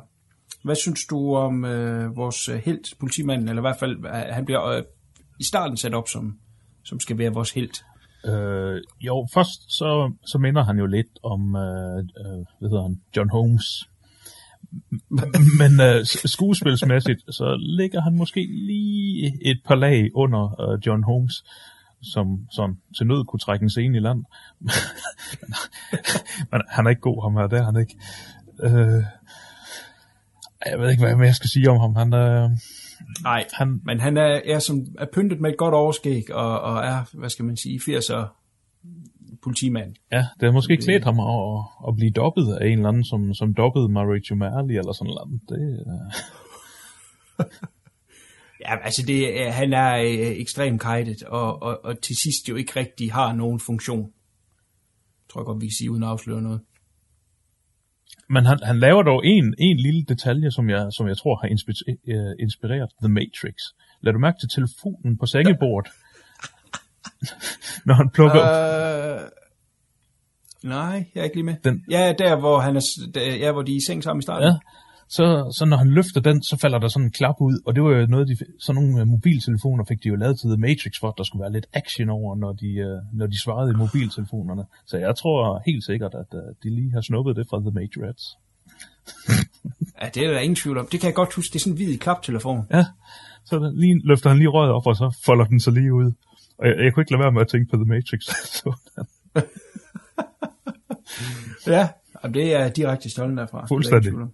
Hvad 0.65 0.75
synes 0.75 1.07
du 1.07 1.35
om 1.35 1.65
øh, 1.65 2.17
vores 2.17 2.47
helt, 2.65 2.95
politimanden, 3.01 3.49
eller 3.49 3.63
i 3.63 3.67
hvert 3.69 3.79
fald, 3.79 4.05
øh, 4.07 4.35
han 4.35 4.45
bliver 4.45 4.65
øh, 4.65 4.83
i 5.41 5.45
starten 5.45 5.77
sat 5.77 5.95
op 5.95 6.09
som, 6.09 6.39
som 6.85 7.01
skal 7.01 7.19
være 7.19 7.35
vores 7.35 7.51
helt. 7.51 7.85
Øh, 8.27 8.81
jo, 9.01 9.27
først 9.35 9.79
så, 9.79 10.13
så 10.27 10.39
minder 10.39 10.65
han 10.65 10.79
jo 10.79 10.87
lidt 10.87 11.19
om, 11.23 11.57
øh, 11.57 11.99
øh, 11.99 12.45
hvad 12.59 12.69
hedder 12.71 12.83
han, 12.83 13.01
John 13.17 13.31
Holmes. 13.31 13.89
Men 15.61 15.81
øh, 15.81 16.05
skuespilsmæssigt, 16.05 17.21
så 17.35 17.57
ligger 17.61 18.01
han 18.01 18.17
måske 18.17 18.49
lige 18.51 19.39
et 19.51 19.61
par 19.65 19.75
lag 19.75 20.11
under 20.15 20.61
øh, 20.61 20.79
John 20.87 21.03
Holmes, 21.03 21.45
som 22.03 22.47
sådan 22.51 22.79
til 22.97 23.07
nød 23.07 23.25
kunne 23.25 23.41
trække 23.41 23.63
en 23.63 23.71
scene 23.71 23.97
i 23.97 24.01
land. 24.01 24.25
Men 26.51 26.63
han 26.69 26.87
er 26.87 26.91
ikke 26.91 27.01
god, 27.01 27.23
ham 27.23 27.37
her, 27.37 27.47
det 27.47 27.59
er 27.59 27.65
han 27.65 27.81
ikke. 27.81 27.97
Øh, 28.63 29.05
jeg 30.67 30.81
ved 30.81 30.91
ikke, 30.91 31.03
hvad 31.03 31.17
mere 31.17 31.27
jeg 31.27 31.35
skal 31.35 31.51
sige 31.51 31.71
om 31.71 31.81
ham. 31.81 31.97
Han, 31.97 32.15
øh, 32.15 32.51
Nej, 33.23 33.45
han, 33.53 33.81
men 33.85 34.01
han 34.01 34.17
er, 34.17 34.41
er, 34.45 34.59
som, 34.59 34.87
er 34.99 35.07
pyntet 35.13 35.41
med 35.41 35.51
et 35.51 35.57
godt 35.57 35.75
overskæg, 35.75 36.35
og, 36.35 36.61
og 36.61 36.85
er, 36.85 37.05
hvad 37.13 37.31
skal 37.31 37.45
man 37.45 37.57
sige, 37.57 37.81
80'er 37.81 38.27
politimand. 39.45 39.95
Ja, 40.13 40.19
det 40.41 40.47
har 40.47 40.53
måske 40.53 40.77
klædt 40.77 41.05
ham 41.05 41.21
at, 41.21 41.65
at 41.89 41.97
blive 41.97 42.11
dobbet 42.11 42.55
af 42.61 42.67
en 42.67 42.73
eller 42.79 42.89
anden, 42.89 43.05
som, 43.05 43.35
som 43.35 43.55
dobbede 43.55 43.89
Mauricio 43.89 44.35
Merli 44.37 44.77
eller 44.77 44.93
sådan 44.93 45.11
noget. 45.15 45.41
Det, 45.49 45.61
øh, 45.87 47.47
Ja, 48.65 48.77
altså 48.85 49.03
det, 49.07 49.43
er- 49.43 49.51
han 49.51 49.73
er 49.73 49.97
øh, 49.97 50.33
ekstremt 50.45 50.81
kajtet, 50.81 51.23
og, 51.23 51.63
og, 51.63 51.85
og 51.85 52.01
til 52.03 52.17
sidst 52.25 52.49
jo 52.49 52.55
ikke 52.57 52.73
rigtig 52.77 53.13
har 53.13 53.33
nogen 53.33 53.61
funktion. 53.61 54.11
Tror 55.31 55.41
jeg 55.41 55.47
godt, 55.47 55.61
vi 55.61 55.67
kan 55.67 55.73
sige, 55.79 55.91
uden 55.91 56.03
at 56.03 56.09
afsløre 56.09 56.43
noget. 56.43 56.61
men 58.29 58.45
han, 58.47 58.59
han 58.63 58.79
laver 58.79 59.03
dog 59.03 59.27
en, 59.27 59.55
en 59.59 59.77
lille 59.77 60.03
detalje, 60.09 60.51
som 60.51 60.71
jeg, 60.71 60.87
som 60.97 61.09
jeg 61.09 61.17
tror 61.17 61.35
har 61.43 61.49
inspi- 61.49 62.13
øh, 62.13 62.33
inspireret 62.41 62.91
The 63.03 63.09
Matrix. 63.09 63.55
Lad 64.01 64.13
du 64.13 64.19
mærke 64.19 64.39
til 64.41 64.49
telefonen 64.49 65.19
på 65.19 65.27
sengebordet? 65.27 65.91
Når 67.87 67.95
han 67.95 68.11
plukker... 68.11 68.43
Øh, 69.15 69.21
nej, 70.63 71.05
jeg 71.15 71.21
er 71.21 71.25
ikke 71.25 71.37
lige 71.37 71.45
med. 71.45 71.55
Den- 71.65 71.85
Ja, 71.91 72.15
der 72.19 72.37
hvor, 72.39 72.59
han 72.61 72.77
er, 72.77 72.81
der, 73.15 73.35
ja, 73.37 73.53
hvor 73.53 73.63
de 73.63 73.73
er 73.73 73.77
i 73.77 73.85
seng 73.87 74.03
sammen 74.03 74.19
i 74.21 74.23
starten. 74.23 74.49
ja, 74.49 74.55
så, 75.09 75.55
så 75.59 75.65
når 75.65 75.77
han 75.77 75.89
løfter 75.89 76.21
den, 76.21 76.43
så 76.43 76.57
falder 76.57 76.79
der 76.79 76.89
sådan 76.89 77.07
en 77.07 77.13
klap 77.13 77.35
ud, 77.41 77.63
og 77.67 77.75
det 77.75 77.83
var 77.83 77.91
jo 77.91 78.07
noget, 78.07 78.29
de, 78.29 78.37
sådan 78.61 78.83
nogle 78.83 79.01
øh, 79.01 79.07
mobiltelefoner 79.07 79.85
fik 79.89 80.03
de 80.05 80.09
jo 80.09 80.17
lavet 80.17 80.41
til 80.41 80.49
The 80.51 80.57
Matrix, 80.67 80.93
for 81.01 81.09
at 81.09 81.15
der 81.19 81.25
skulle 81.25 81.43
være 81.43 81.53
lidt 81.53 81.67
action 81.73 82.09
over, 82.11 82.37
når 82.37 82.53
de, 82.53 82.67
øh, 82.89 82.99
når 83.19 83.27
de 83.27 83.43
svarede 83.45 83.71
i 83.71 83.77
mobiltelefonerne. 83.77 84.65
Så 84.87 84.97
jeg 84.99 85.17
tror 85.17 85.63
helt 85.67 85.85
sikkert, 85.85 86.15
at 86.23 86.31
øh, 86.41 86.47
de 86.63 86.69
lige 86.77 86.93
har 86.93 87.01
snuppet 87.01 87.37
det 87.37 87.47
fra 87.51 87.59
The 87.67 87.75
Matrix. 87.81 88.17
Ja, 90.03 90.09
det 90.15 90.23
er 90.27 90.31
der 90.33 90.39
ingen 90.41 90.57
tvivl 90.57 90.79
om. 90.79 90.87
Det 90.93 91.01
kan 91.01 91.07
jeg 91.07 91.15
godt 91.15 91.35
huske. 91.35 91.53
Det 91.53 91.59
er 91.59 91.61
sådan 91.61 91.73
en 91.73 91.77
hvid 91.77 91.99
klaptelefon. 91.99 92.67
Ja, 92.73 92.85
så 93.45 93.73
lige, 93.75 94.01
løfter 94.05 94.29
han 94.31 94.39
lige 94.39 94.49
røret 94.49 94.71
op, 94.73 94.87
og 94.87 94.97
så 94.97 95.19
folder 95.27 95.45
den 95.45 95.61
sig 95.61 95.73
lige 95.73 95.95
ud. 95.95 96.13
Og 96.59 96.67
jeg, 96.69 96.77
jeg 96.79 96.93
kunne 96.95 97.03
ikke 97.03 97.13
lade 97.13 97.23
være 97.23 97.33
med 97.33 97.41
at 97.41 97.49
tænke 97.49 97.71
på 97.71 97.77
The 97.77 97.85
Matrix. 97.85 98.21
Ja, 101.67 101.89
jamen, 102.25 102.35
det 102.35 102.55
er 102.55 102.69
direkte 102.69 103.11
stjålen 103.11 103.37
derfra. 103.37 103.67
Fuldstændig. 103.67 104.13
Det 104.13 104.21
er. 104.21 104.29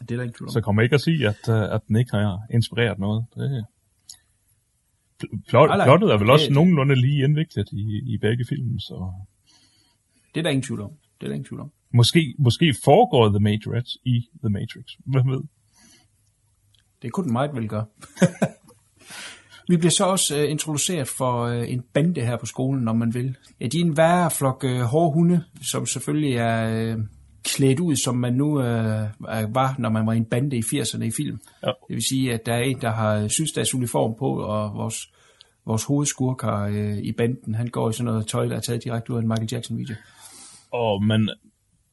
Det 0.00 0.10
er 0.10 0.16
der 0.16 0.22
ingen 0.22 0.34
tvivl 0.38 0.48
om. 0.48 0.52
så 0.52 0.60
kommer 0.60 0.82
ikke 0.82 0.94
at 0.94 1.00
sige, 1.00 1.28
at, 1.28 1.48
uh, 1.48 1.74
at 1.74 1.80
den 1.88 1.96
ikke 1.96 2.10
har 2.10 2.40
inspireret 2.50 2.98
noget. 2.98 3.24
Det, 3.34 3.64
plot, 5.48 5.68
Nej, 5.68 5.76
nej. 5.76 5.86
plottet 5.86 6.10
er 6.12 6.18
vel 6.18 6.30
også 6.30 6.46
det- 6.46 6.54
nogenlunde 6.54 6.94
lige 6.94 7.24
indviklet 7.24 7.68
i, 7.72 8.14
i 8.14 8.18
begge 8.18 8.44
film, 8.48 8.78
så 8.78 9.12
Det 10.34 10.40
er 10.40 10.42
der 10.42 10.50
ingen 10.50 10.62
tvivl 10.62 10.80
om. 10.80 10.90
Det 10.90 11.26
er 11.26 11.28
der 11.28 11.34
ingen 11.34 11.48
tvivl 11.48 11.60
om. 11.60 11.72
måske, 11.94 12.34
måske 12.38 12.74
foregår 12.84 13.28
The 13.28 13.38
Matrix 13.40 13.84
i 14.04 14.28
The 14.42 14.48
Matrix. 14.50 14.84
Hvem 15.06 15.28
ved? 15.30 15.40
Det 17.02 17.12
kunne 17.12 17.24
den 17.24 17.32
meget 17.32 17.54
vel 17.54 17.68
gøre. 17.68 17.86
Vi 19.68 19.76
bliver 19.76 19.90
så 19.90 20.04
også 20.04 20.36
øh, 20.38 20.50
introduceret 20.50 21.08
for 21.08 21.42
øh, 21.42 21.72
en 21.72 21.82
bande 21.94 22.20
her 22.20 22.36
på 22.36 22.46
skolen, 22.46 22.84
når 22.84 22.92
man 22.92 23.14
vil. 23.14 23.36
Ja, 23.60 23.66
de 23.66 23.80
er 23.80 23.84
en 23.84 23.96
værre 23.96 24.30
flok 24.30 24.64
øh, 24.64 24.80
hårde 24.80 25.12
hunde, 25.12 25.44
som 25.70 25.86
selvfølgelig 25.86 26.34
er 26.34 26.70
øh, 26.70 26.98
klædt 27.44 27.80
ud, 27.80 27.96
som 27.96 28.16
man 28.16 28.34
nu 28.34 28.60
øh, 28.60 29.08
var, 29.54 29.74
når 29.78 29.90
man 29.90 30.06
var 30.06 30.12
i 30.12 30.16
en 30.16 30.24
bande 30.24 30.56
i 30.56 30.60
80'erne 30.60 31.02
i 31.02 31.10
film. 31.16 31.38
Ja. 31.62 31.72
Det 31.88 31.94
vil 31.94 32.02
sige, 32.08 32.32
at 32.32 32.46
der 32.46 32.54
er 32.54 32.62
en, 32.62 32.80
der 32.80 32.90
har 32.90 33.28
sydstatsuniform 33.28 34.14
på, 34.18 34.26
og 34.26 34.74
vores, 34.74 34.96
vores 35.66 35.84
hovedskurk 35.84 36.42
har, 36.42 36.66
øh, 36.66 36.98
i 36.98 37.12
banden, 37.12 37.54
han 37.54 37.66
går 37.66 37.90
i 37.90 37.92
sådan 37.92 38.04
noget 38.04 38.26
tøj, 38.26 38.46
der 38.46 38.56
er 38.56 38.60
taget 38.60 38.84
direkte 38.84 39.12
ud 39.12 39.16
af 39.16 39.22
en 39.22 39.28
Michael 39.28 39.48
Jackson-video. 39.52 39.94
Og 40.72 41.04
men 41.04 41.30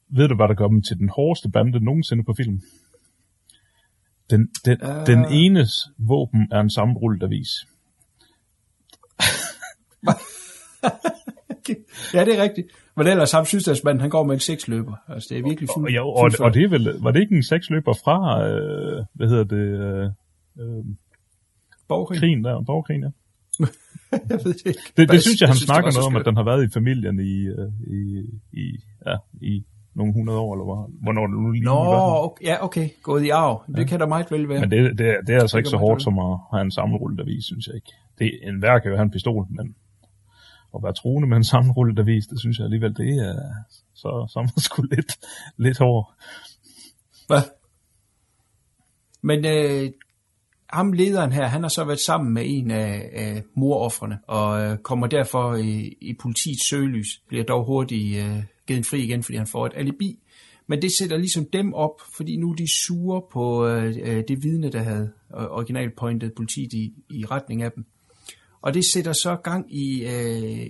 ved 0.10 0.28
du, 0.28 0.36
hvad 0.36 0.48
der 0.48 0.54
gør 0.54 0.68
dem 0.68 0.82
til 0.82 0.98
den 0.98 1.10
hårdeste 1.10 1.50
bande 1.50 1.86
nogensinde 1.86 2.24
på 2.24 2.34
film? 2.38 2.62
Den, 4.32 4.50
den, 4.66 4.78
uh... 4.84 5.06
den 5.08 5.26
enes 5.32 5.72
våben 5.98 6.48
er 6.52 6.60
en 6.60 6.70
sammenrullet 6.70 7.24
avis. 7.24 7.48
ja, 12.14 12.26
det 12.26 12.40
er 12.40 12.44
rigtigt. 12.44 12.68
Men 12.98 13.08
ellers 13.08 13.32
ham 13.32 13.46
sydstatsmanden, 13.46 14.02
han 14.02 14.10
går 14.10 14.24
med 14.24 14.34
en 14.34 14.40
seksløber. 14.40 14.96
Altså, 15.08 15.28
det 15.30 15.38
er 15.40 15.44
virkelig 15.44 15.70
fuld, 15.76 15.98
Og, 15.98 16.16
og, 16.16 16.22
fuldført. 16.24 16.46
og 16.48 16.54
det 16.54 16.64
er 16.64 16.70
vel, 16.70 16.96
var 17.02 17.12
det 17.12 17.20
ikke 17.22 17.36
en 17.36 17.44
seksløber 17.44 17.94
fra, 17.94 18.48
øh, 18.48 19.06
hvad 19.14 19.28
hedder 19.28 19.44
det, 19.44 19.58
øh, 19.58 20.10
øh, 20.60 20.86
Borgerkrig. 21.88 22.20
krigen 22.20 22.44
der, 22.44 22.64
borgerkrigen, 22.64 23.04
ja. 23.04 23.10
jeg 24.30 24.40
ved 24.46 24.54
det 24.54 24.66
ikke. 24.66 24.80
Det, 24.98 25.12
det 25.12 25.22
synes 25.22 25.42
jeg, 25.42 25.50
han 25.50 25.56
det 25.56 25.64
snakker 25.64 25.86
var 25.88 25.92
så 25.92 26.00
noget 26.00 26.08
om, 26.08 26.16
at 26.16 26.26
den 26.26 26.36
har 26.36 26.44
været 26.44 26.64
i 26.68 26.70
familien 26.74 27.20
i, 27.20 27.34
øh, 27.56 27.72
i, 27.98 28.02
i, 28.64 28.78
ja, 29.08 29.16
i 29.42 29.64
nogle 29.96 30.14
hundrede 30.14 30.40
år, 30.40 30.54
eller 30.54 30.64
hvor- 30.66 30.90
hvornår 31.04 31.28
det 31.28 31.36
nu 31.40 31.52
lige 31.52 31.64
Nå, 31.64 31.74
var. 31.74 32.24
okay, 32.26 32.46
ja, 32.46 32.64
okay. 32.64 32.90
Gået 33.04 33.24
i 33.24 33.30
arv. 33.30 33.64
Det 33.76 33.88
kan 33.88 34.00
der 34.00 34.08
meget 34.08 34.32
vel 34.32 34.50
være. 34.50 34.60
Men 34.60 34.72
det, 34.72 34.98
det, 34.98 35.08
er- 35.10 35.22
det 35.22 35.36
er 35.36 35.40
altså 35.40 35.58
ikke 35.58 35.70
så 35.70 35.78
hårdt 35.78 36.04
som 36.04 36.20
at 36.20 36.38
have 36.52 36.62
en 36.62 36.72
sammenrullet 36.72 37.20
avis, 37.20 37.44
synes 37.46 37.68
jeg 37.68 37.76
ikke. 37.76 37.92
Det, 38.20 38.32
en 38.44 38.62
værk 38.62 38.82
kan 38.82 38.92
jo 38.92 38.98
have 38.98 39.04
en 39.06 39.12
pistol, 39.12 39.46
men 39.50 39.76
at 40.76 40.84
være 40.84 40.94
troende 40.94 41.28
med 41.28 41.38
en 41.38 41.44
sammenrullet 41.44 42.00
avis, 42.00 42.26
det 42.28 42.40
synes 42.40 42.58
jeg 42.58 42.66
alligevel, 42.66 42.96
det 42.98 43.10
er 43.10 43.36
så, 43.94 44.28
så 44.30 44.40
man 44.42 44.50
sgu 44.58 44.82
lidt, 44.82 45.12
lidt 45.58 45.78
hård. 45.80 46.14
Hvad? 47.28 47.42
Men 49.22 49.46
øh, 49.46 49.92
ham 50.70 50.94
lederen 50.94 51.32
her, 51.32 51.46
han 51.48 51.62
har 51.62 51.70
så 51.70 51.84
været 51.84 52.00
sammen 52.00 52.34
med 52.34 52.44
en 52.46 52.72
af, 52.72 53.10
af 53.14 53.44
moroffrene, 53.56 54.20
og 54.28 54.62
øh, 54.62 54.78
kommer 54.78 55.08
derfor 55.08 55.56
i, 55.56 55.98
i 56.02 56.14
politiets 56.22 56.70
søgelys, 56.70 57.08
bliver 57.28 57.44
dog 57.44 57.66
hurtigt 57.66 58.26
øh, 58.26 58.44
givet 58.72 58.86
fri 58.86 59.04
igen, 59.04 59.24
fordi 59.24 59.38
han 59.38 59.48
får 59.48 59.66
et 59.66 59.72
alibi. 59.76 60.20
Men 60.68 60.82
det 60.82 60.92
sætter 61.00 61.18
ligesom 61.18 61.46
dem 61.54 61.74
op, 61.74 62.02
fordi 62.16 62.38
nu 62.38 62.52
er 62.52 62.56
de 62.56 62.68
sure 62.86 63.22
på 63.32 63.68
øh, 63.68 63.98
øh, 64.04 64.24
det 64.28 64.44
vidne, 64.44 64.72
der 64.72 64.80
havde 64.80 65.12
øh, 65.38 65.44
originalt 65.44 65.96
pointet 65.96 66.34
politiet 66.34 66.74
i, 66.74 66.94
i 67.10 67.26
retning 67.26 67.62
af 67.62 67.72
dem. 67.72 67.86
Og 68.62 68.74
det 68.74 68.84
sætter 68.94 69.14
så 69.14 69.36
gang 69.36 69.76
i, 69.76 70.06
øh, 70.06 70.70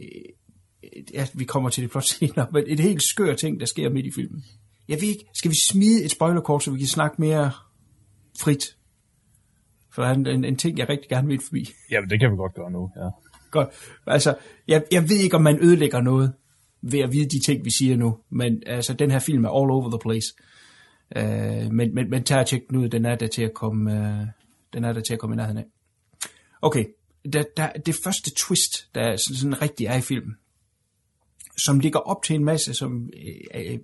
ja, 1.13 1.27
vi 1.33 1.43
kommer 1.43 1.69
til 1.69 1.83
det 1.83 1.91
plot 1.91 2.07
senere, 2.19 2.47
men 2.53 2.63
et 2.67 2.79
helt 2.79 3.03
skør 3.03 3.35
ting, 3.35 3.59
der 3.59 3.65
sker 3.65 3.89
midt 3.89 4.05
i 4.05 4.11
filmen. 4.15 4.43
Jeg 4.87 5.01
ved 5.01 5.07
ikke, 5.07 5.25
skal 5.33 5.51
vi 5.51 5.55
smide 5.71 6.03
et 6.03 6.11
spoilerkort, 6.11 6.63
så 6.63 6.71
vi 6.71 6.79
kan 6.79 6.87
snakke 6.87 7.15
mere 7.21 7.51
frit? 8.41 8.77
For 9.93 10.01
der 10.01 10.09
er 10.09 10.13
en, 10.13 10.27
en, 10.27 10.45
en 10.45 10.55
ting, 10.55 10.77
jeg 10.77 10.89
rigtig 10.89 11.09
gerne 11.09 11.27
vil 11.27 11.39
forbi. 11.39 11.69
Jamen, 11.91 12.09
det 12.09 12.19
kan 12.19 12.31
vi 12.31 12.35
godt 12.35 12.53
gøre 12.53 12.71
nu, 12.71 12.91
ja. 12.97 13.09
Godt. 13.51 13.69
Altså, 14.07 14.35
jeg, 14.67 14.83
jeg 14.91 15.09
ved 15.09 15.17
ikke, 15.17 15.35
om 15.35 15.41
man 15.41 15.63
ødelægger 15.63 16.01
noget 16.01 16.33
ved 16.81 16.99
at 16.99 17.11
vide 17.11 17.29
de 17.29 17.39
ting, 17.39 17.65
vi 17.65 17.71
siger 17.71 17.97
nu. 17.97 18.17
Men 18.29 18.63
altså, 18.65 18.93
den 18.93 19.11
her 19.11 19.19
film 19.19 19.45
er 19.45 19.49
all 19.49 19.71
over 19.71 19.89
the 19.89 19.99
place. 20.01 20.33
Uh, 21.15 21.73
men, 21.73 21.95
men, 21.95 22.09
men 22.09 22.23
tag 22.23 22.39
og 22.39 22.47
tjek 22.47 22.61
den 22.69 22.77
ud, 22.77 22.89
den 22.89 23.05
er 23.05 23.15
der 23.15 23.27
til 23.27 23.41
at 23.41 23.53
komme, 23.53 23.91
uh, 23.91 24.27
den 24.73 24.83
er 24.83 24.93
der 24.93 25.01
til 25.01 25.13
at 25.13 25.19
komme 25.19 25.35
i 25.35 25.37
nærheden 25.37 25.57
af. 25.57 25.65
Okay, 26.61 26.85
der, 27.33 27.43
der, 27.57 27.71
det 27.85 27.95
første 28.03 28.31
twist, 28.37 28.95
der 28.95 29.15
sådan, 29.15 29.35
sådan 29.35 29.61
rigtig 29.61 29.85
er 29.85 29.97
i 29.97 30.01
filmen, 30.01 30.35
som 31.57 31.79
ligger 31.79 31.99
op 31.99 32.23
til 32.23 32.35
en 32.35 32.45
masse, 32.45 32.73
som 32.73 33.09
øh, 33.17 33.71
øh, 33.71 33.79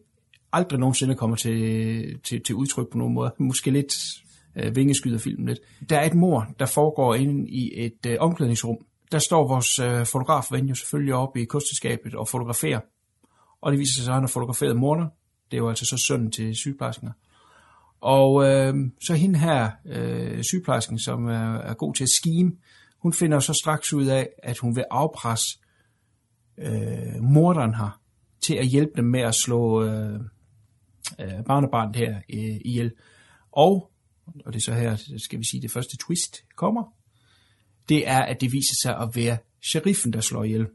aldrig 0.54 0.80
nogensinde 0.80 1.16
kommer 1.16 1.36
til, 1.36 2.20
til, 2.24 2.44
til 2.44 2.56
udtryk 2.56 2.90
på 2.92 2.98
nogen 2.98 3.14
måde. 3.14 3.34
Måske 3.40 3.72
lidt 3.72 3.94
øh, 4.56 4.76
vingeskyder 4.76 5.18
filmen 5.18 5.48
lidt. 5.48 5.60
Der 5.90 5.98
er 5.98 6.06
et 6.06 6.14
mor, 6.14 6.56
der 6.60 6.66
foregår 6.66 7.16
inde 7.16 7.50
i 7.50 7.86
et 7.86 8.06
øh, 8.08 8.18
omklædningsrum. 8.20 8.78
Der 9.12 9.20
står 9.20 9.48
vores 9.48 9.80
øh, 9.80 10.06
fotografven 10.06 10.68
jo 10.68 10.76
selvfølgelig 10.76 11.14
oppe 11.14 11.42
i 11.42 11.46
kosteskabet 11.46 12.16
og 12.16 12.28
fotograferer. 12.28 12.80
Og 13.62 13.72
det 13.72 13.80
viser 13.80 13.94
sig 13.94 14.06
så, 14.06 14.12
at 14.12 14.16
han 14.16 14.24
har 14.24 14.28
fotograferet 14.28 14.78
morner. 14.78 15.08
Det 15.52 15.58
er 15.58 15.62
jo 15.62 15.70
altså 15.70 15.86
så 15.86 15.98
sønnen 16.08 16.32
til 16.32 16.56
sygeplejersken. 16.56 17.10
Og 18.02 18.44
øh, 18.46 18.74
så 19.08 19.14
hende 19.14 19.40
her, 19.40 19.72
øh, 19.86 20.44
sygeplejersken, 20.44 21.00
som 21.00 21.26
er, 21.26 21.54
er 21.54 21.74
god 21.74 21.94
til 21.94 22.04
at 22.04 22.10
skime, 22.10 22.52
hun 22.98 23.14
finder 23.14 23.40
så 23.40 23.54
straks 23.54 23.94
ud 23.94 24.06
af, 24.06 24.30
at 24.44 24.58
hun 24.58 24.76
vil 24.76 24.86
afpresse 24.92 25.60
øh, 26.58 27.22
morderen 27.22 27.76
her 27.76 28.02
til 28.42 28.56
at 28.56 28.68
hjælpe 28.68 28.92
dem 28.96 29.06
med 29.06 29.20
at 29.20 29.36
slå 29.46 29.84
øh, 29.84 30.20
øh, 31.20 31.44
barnebarnet 31.48 31.96
her 31.96 32.18
øh, 32.18 32.62
ihjel. 32.66 32.92
Og, 33.52 33.92
og 34.46 34.54
det 34.54 34.56
er 34.56 34.64
så 34.64 34.74
her, 34.74 34.96
skal 35.18 35.40
vi 35.40 35.46
sige, 35.52 35.62
det 35.62 35.72
første 35.72 35.98
twist 35.98 36.44
kommer, 36.56 36.97
det 37.90 38.08
er, 38.08 38.20
at 38.20 38.42
det 38.42 38.52
viser 38.52 38.76
sig 38.84 38.98
at 38.98 39.10
være 39.16 39.38
sheriffen, 39.72 40.14
der 40.14 40.22
slår 40.22 40.44
ihjel. 40.44 40.68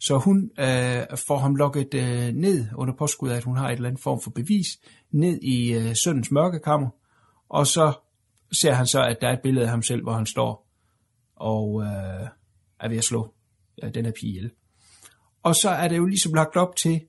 Så 0.00 0.18
hun 0.18 0.50
øh, 0.58 1.06
får 1.26 1.38
ham 1.38 1.56
lukket 1.56 1.94
øh, 1.94 2.34
ned 2.34 2.66
under 2.74 2.94
påskud 2.98 3.28
af, 3.28 3.36
at 3.36 3.44
hun 3.44 3.56
har 3.56 3.68
et 3.68 3.72
eller 3.72 3.88
andet 3.88 4.02
form 4.02 4.20
for 4.22 4.30
bevis, 4.30 4.66
ned 5.12 5.38
i 5.42 5.72
øh, 5.72 5.94
søndens 6.04 6.30
mørkekammer, 6.30 6.88
og 7.48 7.66
så 7.66 7.92
ser 8.52 8.72
han 8.72 8.86
så, 8.86 9.02
at 9.02 9.16
der 9.20 9.28
er 9.28 9.32
et 9.32 9.42
billede 9.42 9.64
af 9.64 9.70
ham 9.70 9.82
selv, 9.82 10.02
hvor 10.02 10.12
han 10.12 10.26
står 10.26 10.66
og 11.36 11.82
øh, 11.82 12.28
er 12.80 12.88
ved 12.88 12.96
at 12.96 13.04
slå 13.04 13.34
øh, 13.82 13.94
den 13.94 14.04
her 14.04 14.12
pige 14.20 14.30
ihjel. 14.30 14.50
Og 15.42 15.54
så 15.54 15.70
er 15.70 15.88
det 15.88 15.96
jo 15.96 16.06
ligesom 16.06 16.34
lagt 16.34 16.56
op 16.56 16.76
til, 16.76 17.00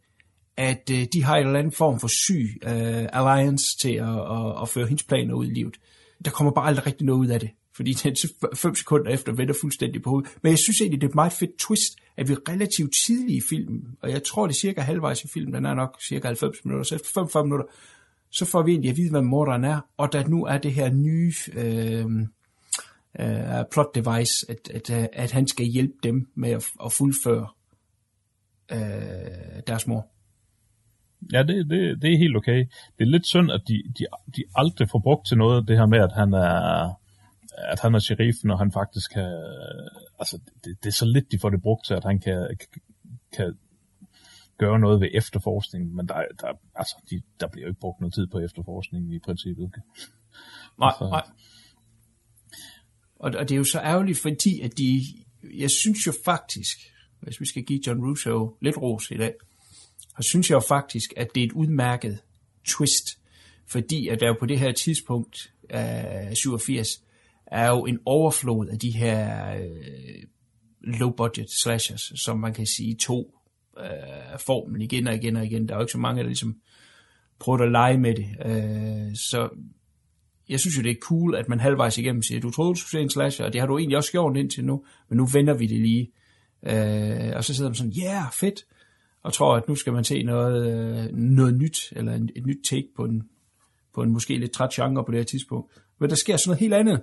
at 0.57 0.89
øh, 0.91 1.07
de 1.13 1.23
har 1.23 1.35
en 1.35 1.45
eller 1.45 1.59
anden 1.59 1.73
form 1.73 1.99
for 1.99 2.07
syg 2.07 2.59
øh, 2.63 3.07
alliance 3.13 3.65
til 3.81 3.93
at, 3.93 4.19
at, 4.37 4.61
at 4.61 4.69
føre 4.69 4.87
hendes 4.87 5.03
planer 5.03 5.33
ud 5.33 5.45
i 5.45 5.53
livet. 5.53 5.75
Der 6.25 6.31
kommer 6.31 6.53
bare 6.53 6.67
aldrig 6.67 6.85
rigtig 6.85 7.05
noget 7.05 7.19
ud 7.19 7.27
af 7.27 7.39
det, 7.39 7.49
fordi 7.75 7.93
den 7.93 8.15
5 8.55 8.75
sekunder 8.75 9.11
efter 9.11 9.31
vender 9.33 9.53
fuldstændig 9.61 10.01
på 10.01 10.09
hovedet. 10.09 10.31
Men 10.41 10.49
jeg 10.49 10.59
synes 10.59 10.81
egentlig, 10.81 11.01
det 11.01 11.07
er 11.07 11.11
et 11.11 11.15
meget 11.15 11.33
fedt 11.33 11.57
twist, 11.59 11.93
at 12.17 12.29
vi 12.29 12.33
relativt 12.33 12.93
tidligt 13.05 13.43
i 13.43 13.47
filmen, 13.49 13.83
og 14.01 14.11
jeg 14.11 14.23
tror 14.23 14.47
det 14.47 14.53
er 14.53 14.59
cirka 14.59 14.81
halvvejs 14.81 15.23
i 15.23 15.27
filmen, 15.33 15.53
den 15.53 15.65
er 15.65 15.73
nok 15.73 16.01
cirka 16.07 16.27
90 16.27 16.65
minutter, 16.65 16.83
så 16.83 16.95
efter 16.95 17.09
45 17.13 17.43
minutter, 17.43 17.65
så 18.31 18.45
får 18.45 18.63
vi 18.63 18.71
egentlig 18.71 18.91
at 18.91 18.97
vide, 18.97 19.11
hvad 19.11 19.21
morderen 19.21 19.63
er, 19.63 19.79
og 19.97 20.13
der 20.13 20.27
nu 20.27 20.45
er 20.45 20.57
det 20.57 20.73
her 20.73 20.91
nye 20.93 21.33
øh, 21.53 22.05
øh, 23.19 23.65
plot 23.71 23.95
device, 23.95 24.33
at, 24.49 24.69
at, 24.73 25.01
øh, 25.01 25.07
at 25.13 25.31
han 25.31 25.47
skal 25.47 25.65
hjælpe 25.65 25.93
dem 26.03 26.27
med 26.35 26.49
at, 26.49 26.65
at 26.85 26.91
fuldføre 26.91 27.47
øh, 28.71 29.61
deres 29.67 29.87
mor. 29.87 30.07
Ja, 31.33 31.43
det, 31.43 31.69
det, 31.69 32.01
det 32.01 32.13
er 32.13 32.17
helt 32.17 32.37
okay. 32.37 32.59
Det 32.97 33.03
er 33.03 33.11
lidt 33.11 33.25
synd, 33.25 33.51
at 33.51 33.61
de, 33.67 33.83
de, 33.99 34.05
de 34.35 34.43
aldrig 34.55 34.89
får 34.89 34.99
brugt 34.99 35.27
til 35.27 35.37
noget, 35.37 35.67
det 35.67 35.77
her 35.77 35.85
med, 35.85 35.99
at 35.99 36.11
han 36.13 36.33
er, 36.33 37.00
at 37.57 37.79
han 37.79 37.95
er 37.95 37.99
sheriffen, 37.99 38.51
og 38.51 38.57
han 38.59 38.71
faktisk 38.71 39.11
kan... 39.11 39.29
Altså, 40.19 40.39
det, 40.63 40.77
det 40.83 40.89
er 40.89 40.93
så 40.93 41.05
lidt, 41.05 41.31
de 41.31 41.39
får 41.39 41.49
det 41.49 41.61
brugt 41.61 41.85
til, 41.85 41.93
at 41.93 42.03
han 42.03 42.19
kan, 42.19 42.57
kan 43.33 43.57
gøre 44.57 44.79
noget 44.79 45.01
ved 45.01 45.09
efterforskningen, 45.13 45.95
men 45.95 46.07
der, 46.07 46.23
der, 46.41 46.47
altså, 46.75 46.95
de, 47.09 47.21
der 47.39 47.47
bliver 47.47 47.65
jo 47.65 47.69
ikke 47.71 47.79
brugt 47.79 47.99
noget 48.01 48.13
tid 48.13 48.27
på 48.27 48.39
efterforskningen 48.39 49.13
i 49.13 49.19
princippet. 49.19 49.71
Nej, 50.79 50.93
Så- 50.99 51.09
nej. 51.09 51.23
Og, 53.15 53.31
og 53.37 53.49
det 53.49 53.55
er 53.55 53.57
jo 53.57 53.63
så 53.63 53.79
ærgerligt, 53.79 54.19
fordi 54.19 54.61
at 54.61 54.77
de, 54.77 55.01
jeg 55.43 55.69
synes 55.71 56.07
jo 56.07 56.13
faktisk, 56.25 56.77
hvis 57.21 57.39
vi 57.41 57.45
skal 57.45 57.63
give 57.63 57.79
John 57.87 57.99
Russo 58.09 58.57
lidt 58.61 58.77
ros 58.77 59.11
i 59.11 59.17
dag, 59.17 59.33
så 59.99 60.27
synes 60.29 60.49
jeg 60.49 60.55
jo 60.55 60.59
faktisk, 60.67 61.13
at 61.17 61.27
det 61.35 61.43
er 61.43 61.47
et 61.47 61.51
udmærket 61.51 62.19
twist, 62.65 63.19
fordi 63.67 64.07
at 64.07 64.19
der 64.19 64.27
jo 64.27 64.35
på 64.39 64.45
det 64.45 64.59
her 64.59 64.71
tidspunkt 64.71 65.53
af 65.69 66.37
87, 66.37 66.87
er 67.51 67.69
jo 67.69 67.85
en 67.85 67.99
overflod 68.05 68.67
af 68.67 68.79
de 68.79 68.91
her 68.91 69.53
øh, 69.55 70.23
low-budget 70.81 71.47
slashers, 71.63 72.11
som 72.15 72.39
man 72.39 72.53
kan 72.53 72.65
sige 72.65 72.95
to 72.95 73.37
øh, 73.79 74.39
formen 74.39 74.81
igen 74.81 75.07
og 75.07 75.15
igen 75.15 75.35
og 75.35 75.45
igen. 75.45 75.67
Der 75.67 75.73
er 75.73 75.77
jo 75.77 75.83
ikke 75.83 75.91
så 75.91 75.97
mange, 75.97 76.21
der 76.21 76.27
ligesom 76.27 76.55
prøver 77.39 77.59
at 77.59 77.71
lege 77.71 77.97
med 77.97 78.15
det. 78.15 78.27
Øh, 78.45 79.15
så 79.15 79.49
jeg 80.49 80.59
synes 80.59 80.77
jo, 80.77 80.81
det 80.81 80.91
er 80.91 81.01
cool, 81.01 81.35
at 81.35 81.49
man 81.49 81.59
halvvejs 81.59 81.97
igennem 81.97 82.21
siger, 82.21 82.41
du 82.41 82.51
troede, 82.51 82.73
du 82.73 82.79
skulle 82.79 82.91
se 82.91 83.03
en 83.03 83.09
slasher, 83.09 83.45
og 83.45 83.53
det 83.53 83.61
har 83.61 83.67
du 83.67 83.77
egentlig 83.77 83.97
også 83.97 84.11
gjort 84.11 84.37
indtil 84.37 84.65
nu, 84.65 84.85
men 85.09 85.17
nu 85.17 85.25
vender 85.25 85.53
vi 85.53 85.67
det 85.67 85.79
lige. 85.79 86.11
Øh, 86.65 87.35
og 87.35 87.43
så 87.43 87.53
sidder 87.53 87.69
man 87.69 87.75
sådan, 87.75 87.91
ja, 87.91 88.13
yeah, 88.13 88.31
fedt, 88.39 88.65
og 89.23 89.33
tror, 89.33 89.55
at 89.55 89.67
nu 89.67 89.75
skal 89.75 89.93
man 89.93 90.03
se 90.03 90.23
noget, 90.23 90.73
øh, 90.73 91.13
noget 91.13 91.57
nyt, 91.57 91.77
eller 91.91 92.13
et 92.35 92.45
nyt 92.45 92.59
take 92.69 92.87
på 92.95 93.05
en, 93.05 93.23
på 93.93 94.03
en 94.03 94.11
måske 94.11 94.37
lidt 94.37 94.51
træt 94.51 94.69
genre 94.69 95.05
på 95.05 95.11
det 95.11 95.19
her 95.19 95.25
tidspunkt. 95.25 95.73
Men 95.99 96.09
der 96.09 96.15
sker 96.15 96.37
sådan 96.37 96.49
noget 96.49 96.59
helt 96.59 96.73
andet, 96.73 97.01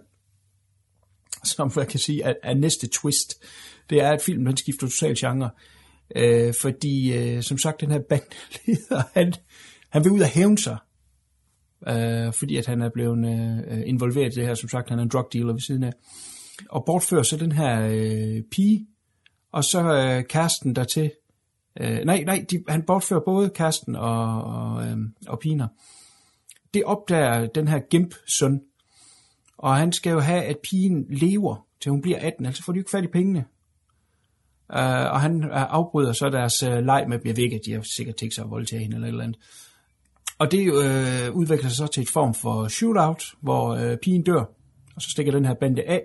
som 1.57 1.73
jeg 1.77 1.89
kan 1.89 2.01
sige 2.01 2.23
er, 2.23 2.35
er 2.43 2.55
næste 2.55 2.89
twist. 2.93 3.45
Det 3.91 4.01
er, 4.01 4.11
at 4.11 4.23
filmen 4.23 4.47
den 4.47 4.57
skifter 4.57 4.87
totalt 4.87 5.19
genre. 5.19 5.51
Øh, 6.17 6.55
fordi, 6.61 7.13
øh, 7.13 7.43
som 7.43 7.59
sagt, 7.59 7.81
den 7.81 7.91
her 7.91 8.01
bandleder, 8.09 9.03
han, 9.19 9.35
han 9.89 10.05
vil 10.05 10.13
ud 10.13 10.21
og 10.21 10.27
hævne 10.27 10.59
sig 10.59 10.77
øh, 11.87 12.33
fordi 12.33 12.57
at 12.57 12.67
han 12.67 12.83
er 12.83 12.89
blevet 12.89 13.19
øh, 13.71 13.83
involveret 13.87 14.37
i 14.37 14.41
det 14.41 14.47
her. 14.47 14.55
Som 14.55 14.69
sagt, 14.69 14.89
han 14.89 14.99
er 14.99 15.03
en 15.03 15.09
drug 15.09 15.29
dealer 15.33 15.53
ved 15.53 15.61
siden 15.61 15.83
af. 15.83 15.93
Og 16.71 16.85
bortfører 16.87 17.23
så 17.23 17.37
den 17.37 17.53
her 17.53 17.89
øh, 17.91 18.43
pige, 18.51 18.87
og 19.53 19.65
så 19.65 19.81
øh, 19.81 20.25
kæresten 20.25 20.77
dertil. 20.77 21.11
Øh, 21.81 22.01
nej, 22.05 22.25
nej, 22.25 22.45
de, 22.51 22.65
han 22.69 22.83
bortfører 22.83 23.21
både 23.25 23.51
kæresten 23.51 23.97
og, 23.97 24.43
og, 24.43 24.87
øh, 24.87 24.97
og 25.29 25.39
piner. 25.39 25.69
Det 26.75 26.85
opdager 26.85 27.47
den 27.47 27.69
her 27.69 27.79
Gimp-søn, 27.91 28.61
og 29.59 29.77
han 29.77 29.93
skal 29.93 30.11
jo 30.11 30.21
have, 30.21 30.43
at 30.43 30.57
pigen 30.63 31.07
lever, 31.11 31.67
til 31.81 31.91
hun 31.91 32.03
bliver 32.03 32.19
18, 32.21 32.47
altså 32.47 32.63
får 32.63 32.73
de 32.73 32.77
jo 32.77 32.81
ikke 32.81 32.91
fat 32.91 33.05
i 33.05 33.07
pengene. 33.07 33.45
Uh, 34.73 34.79
og 34.79 35.21
han 35.21 35.45
øh, 35.45 35.51
afbryder 35.53 36.13
så 36.13 36.31
deres 36.31 36.63
uh, 36.63 36.85
leg 36.85 37.05
med, 37.09 37.19
jeg 37.25 37.37
ved 37.37 37.45
ikke, 37.45 37.57
at 37.57 37.63
de 37.67 37.73
har 37.73 37.85
sikkert 37.97 38.17
tænkt 38.17 38.35
sig 38.35 38.45
at 38.45 38.51
voldtage 38.51 38.83
hende 38.83 38.97
eller 38.97 39.07
et 39.07 39.13
eller 39.13 39.25
andet. 39.25 39.39
Og 40.39 40.53
det 40.53 40.59
øh, 40.59 41.35
udvikler 41.35 41.69
sig 41.69 41.77
så 41.77 41.87
til 41.87 42.03
et 42.03 42.09
form 42.09 42.35
for 42.35 42.69
shootout, 42.69 43.25
hvor 43.41 43.75
øh, 43.75 43.97
pigen 43.97 44.23
dør, 44.23 44.45
og 44.97 45.03
så 45.03 45.11
stikker 45.11 45.33
den 45.33 45.45
her 45.45 45.55
bande 45.55 45.83
af. 45.83 46.03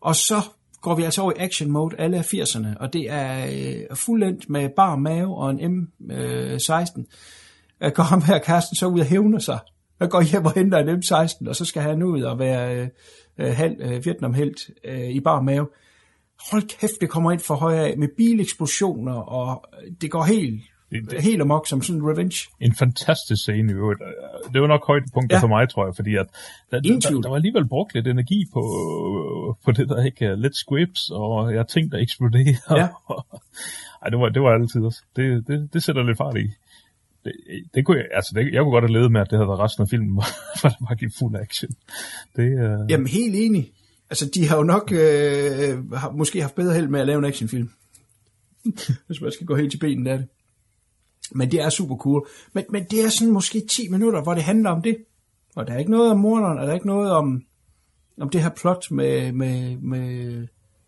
Og 0.00 0.14
så 0.14 0.42
går 0.80 0.94
vi 0.94 1.02
altså 1.02 1.22
over 1.22 1.32
i 1.32 1.38
action 1.38 1.70
mode 1.70 1.96
alle 1.98 2.16
af 2.16 2.34
80'erne, 2.34 2.78
og 2.80 2.92
det 2.92 3.10
er 3.10 3.46
øh, 3.46 3.96
fuldendt 3.96 4.50
med 4.50 4.68
bar 4.76 4.96
mave 4.96 5.36
og 5.36 5.50
en 5.50 5.88
M16. 6.00 7.04
Øh, 7.80 7.92
går 7.92 8.02
ham 8.02 8.22
her 8.22 8.38
Karsten 8.38 8.76
så 8.76 8.86
ud 8.86 9.00
og 9.00 9.06
hævner 9.06 9.38
sig. 9.38 9.58
Han 9.98 10.08
går 10.08 10.22
hjem 10.22 10.44
og 10.46 10.52
henter 10.54 10.78
en 10.78 10.88
M16, 10.88 11.48
og 11.48 11.56
så 11.56 11.64
skal 11.64 11.82
han 11.82 12.02
ud 12.02 12.22
og 12.22 12.38
være 12.38 12.76
øh, 12.76 12.88
øh, 13.38 13.56
halv, 13.56 13.76
øh, 13.80 14.04
Vietnam-helt 14.04 14.58
øh, 14.84 15.00
i 15.10 15.20
bar 15.20 15.40
mave. 15.40 15.68
hold 16.50 16.62
kæft, 16.80 17.00
det 17.00 17.08
kommer 17.10 17.32
ind 17.32 17.40
for 17.40 17.54
højre 17.54 17.86
af, 17.88 17.98
med 17.98 18.08
bileksplosioner, 18.16 19.14
og 19.14 19.64
det 20.00 20.10
går 20.10 20.22
helt, 20.22 20.62
Det- 20.90 21.10
det- 21.10 21.22
helt 21.22 21.40
amok 21.42 21.66
som 21.66 21.82
sådan 21.82 22.00
en 22.02 22.08
revenge. 22.10 22.48
En 22.60 22.74
fantastisk 22.74 23.42
scene 23.42 23.72
i 23.72 23.74
øvrigt. 23.74 24.00
Det 24.52 24.60
var 24.62 24.66
nok 24.66 24.86
højdepunktet 24.86 25.36
Ja. 25.36 25.40
for 25.42 25.46
mig, 25.48 25.68
tror 25.68 25.86
jeg, 25.86 25.96
fordi 25.96 26.14
at 26.16 26.26
der, 26.70 26.80
der, 26.80 27.20
der, 27.22 27.28
var 27.28 27.36
alligevel 27.36 27.68
brugt 27.68 27.94
lidt 27.94 28.06
energi 28.06 28.44
på, 28.52 28.62
på 29.64 29.72
det 29.72 29.88
der, 29.88 30.04
ikke? 30.04 30.36
Lidt 30.36 30.56
squibs, 30.56 31.10
og 31.10 31.54
jeg 31.54 31.68
ting, 31.68 31.92
der 31.92 31.98
eksploderer. 31.98 32.76
Ja. 32.76 32.88
Ej, 34.02 34.08
det 34.10 34.18
var, 34.18 34.28
det 34.28 34.42
var 34.42 34.50
altid 34.50 34.80
også. 34.84 35.02
Det, 35.16 35.46
det, 35.46 35.68
det 35.72 35.82
sætter 35.82 36.02
lidt 36.02 36.18
fart 36.18 36.36
i. 36.36 36.46
Det, 37.24 37.32
det 37.74 37.84
kunne 37.84 37.96
jeg, 37.96 38.06
altså 38.12 38.32
det, 38.34 38.52
jeg 38.52 38.62
kunne 38.62 38.72
godt 38.72 38.84
have 38.84 38.92
levet 38.92 39.12
med, 39.12 39.20
at 39.20 39.30
det 39.30 39.38
havde 39.38 39.48
været 39.48 39.60
resten 39.60 39.82
af 39.82 39.88
filmen, 39.88 40.12
hvor 40.14 40.68
det 40.68 40.78
bare 40.88 40.96
gik 40.96 41.08
fuld 41.18 41.36
action. 41.36 41.70
Det, 42.36 42.48
uh, 42.54 42.90
Jamen, 42.90 43.06
helt 43.06 43.34
enig. 43.36 43.72
Altså, 44.10 44.30
de 44.34 44.48
har 44.48 44.56
jo 44.56 44.62
nok 44.62 44.92
øh, 44.92 45.92
har 45.92 46.10
måske 46.10 46.40
haft 46.40 46.54
bedre 46.54 46.74
held 46.74 46.88
med 46.88 47.00
at 47.00 47.06
lave 47.06 47.18
en 47.18 47.24
actionfilm. 47.24 47.70
Hvis 49.06 49.20
man 49.20 49.32
skal 49.32 49.46
gå 49.46 49.56
helt 49.56 49.70
til 49.70 49.78
benen 49.78 50.06
af 50.06 50.18
det. 50.18 50.26
Men 51.32 51.50
det 51.50 51.60
er 51.60 51.68
super 51.68 51.96
cool. 51.96 52.28
Men, 52.52 52.64
men 52.70 52.84
det 52.84 53.04
er 53.04 53.08
sådan 53.08 53.32
måske 53.32 53.60
10 53.70 53.88
minutter, 53.88 54.22
hvor 54.22 54.34
det 54.34 54.42
handler 54.42 54.70
om 54.70 54.82
det. 54.82 54.96
Og 55.56 55.66
der 55.66 55.72
er 55.72 55.78
ikke 55.78 55.90
noget 55.90 56.10
om 56.10 56.18
morderen, 56.18 56.58
og 56.58 56.64
der 56.64 56.70
er 56.70 56.74
ikke 56.74 56.86
noget 56.86 57.10
om, 57.10 57.42
om 58.20 58.30
det 58.30 58.42
her 58.42 58.48
plot 58.48 58.90
med, 58.90 59.32
med, 59.32 59.76
med 59.76 60.46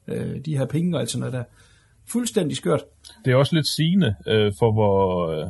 øh, 0.08 0.44
de 0.44 0.58
her 0.58 0.66
penge 0.66 0.96
og 0.96 1.00
alt 1.00 1.10
sådan 1.10 1.20
noget 1.20 1.32
der. 1.32 1.44
Fuldstændig 2.06 2.56
skørt. 2.56 2.84
det 3.24 3.30
er 3.32 3.36
også 3.36 3.54
lidt 3.54 3.66
sigende 3.66 4.14
øh, 4.26 4.52
for, 4.58 4.72
hvor, 4.72 5.28
øh, 5.28 5.46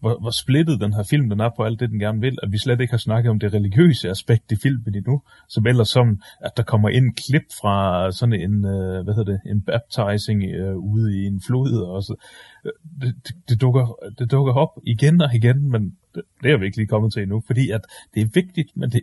hvor, 0.00 0.20
hvor 0.20 0.30
splittet 0.30 0.80
den 0.80 0.92
her 0.92 1.02
film 1.02 1.30
den 1.30 1.40
er 1.40 1.50
på 1.56 1.64
alt 1.64 1.80
det, 1.80 1.90
den 1.90 1.98
gerne 1.98 2.20
vil, 2.20 2.38
at 2.42 2.52
vi 2.52 2.58
slet 2.58 2.80
ikke 2.80 2.90
har 2.90 2.98
snakket 2.98 3.30
om 3.30 3.38
det 3.38 3.54
religiøse 3.54 4.10
aspekt 4.10 4.52
i 4.52 4.56
filmen 4.56 4.94
endnu, 4.94 5.22
som 5.48 5.66
ellers 5.66 5.88
som, 5.88 6.20
at 6.40 6.56
der 6.56 6.62
kommer 6.62 6.88
ind 6.88 7.14
klip 7.14 7.46
fra 7.60 8.10
sådan 8.12 8.32
en, 8.32 8.64
øh, 8.64 9.04
hvad 9.04 9.14
hedder 9.14 9.32
det, 9.32 9.40
en 9.46 9.62
baptizing 9.62 10.44
øh, 10.44 10.76
ude 10.76 11.18
i 11.18 11.26
en 11.26 11.42
flod, 11.46 11.82
og 11.82 12.02
så, 12.02 12.14
øh, 12.64 12.72
det, 13.00 13.14
det, 13.28 13.36
det, 13.48 13.60
dukker, 13.60 13.94
det 14.18 14.30
dukker 14.30 14.52
op 14.52 14.78
igen 14.86 15.20
og 15.20 15.34
igen, 15.34 15.70
men 15.70 15.96
det, 16.14 16.22
det 16.42 16.50
er 16.50 16.58
vi 16.58 16.64
ikke 16.64 16.76
lige 16.76 16.88
kommet 16.88 17.12
til 17.12 17.22
endnu, 17.22 17.42
fordi 17.46 17.70
at 17.70 17.80
det 18.14 18.22
er 18.22 18.26
vigtigt, 18.34 18.76
men 18.76 18.90
det, 18.90 19.00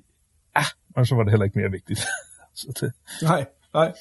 ah, 0.56 0.66
og 0.96 1.08
så 1.08 1.16
var 1.16 1.24
det 1.24 1.32
heller 1.32 1.46
ikke 1.46 1.60
mere 1.60 1.72
vigtigt. 1.72 2.00
så 2.60 2.68
det, 2.82 2.92
Nej, 3.24 3.46
nej. 3.74 3.94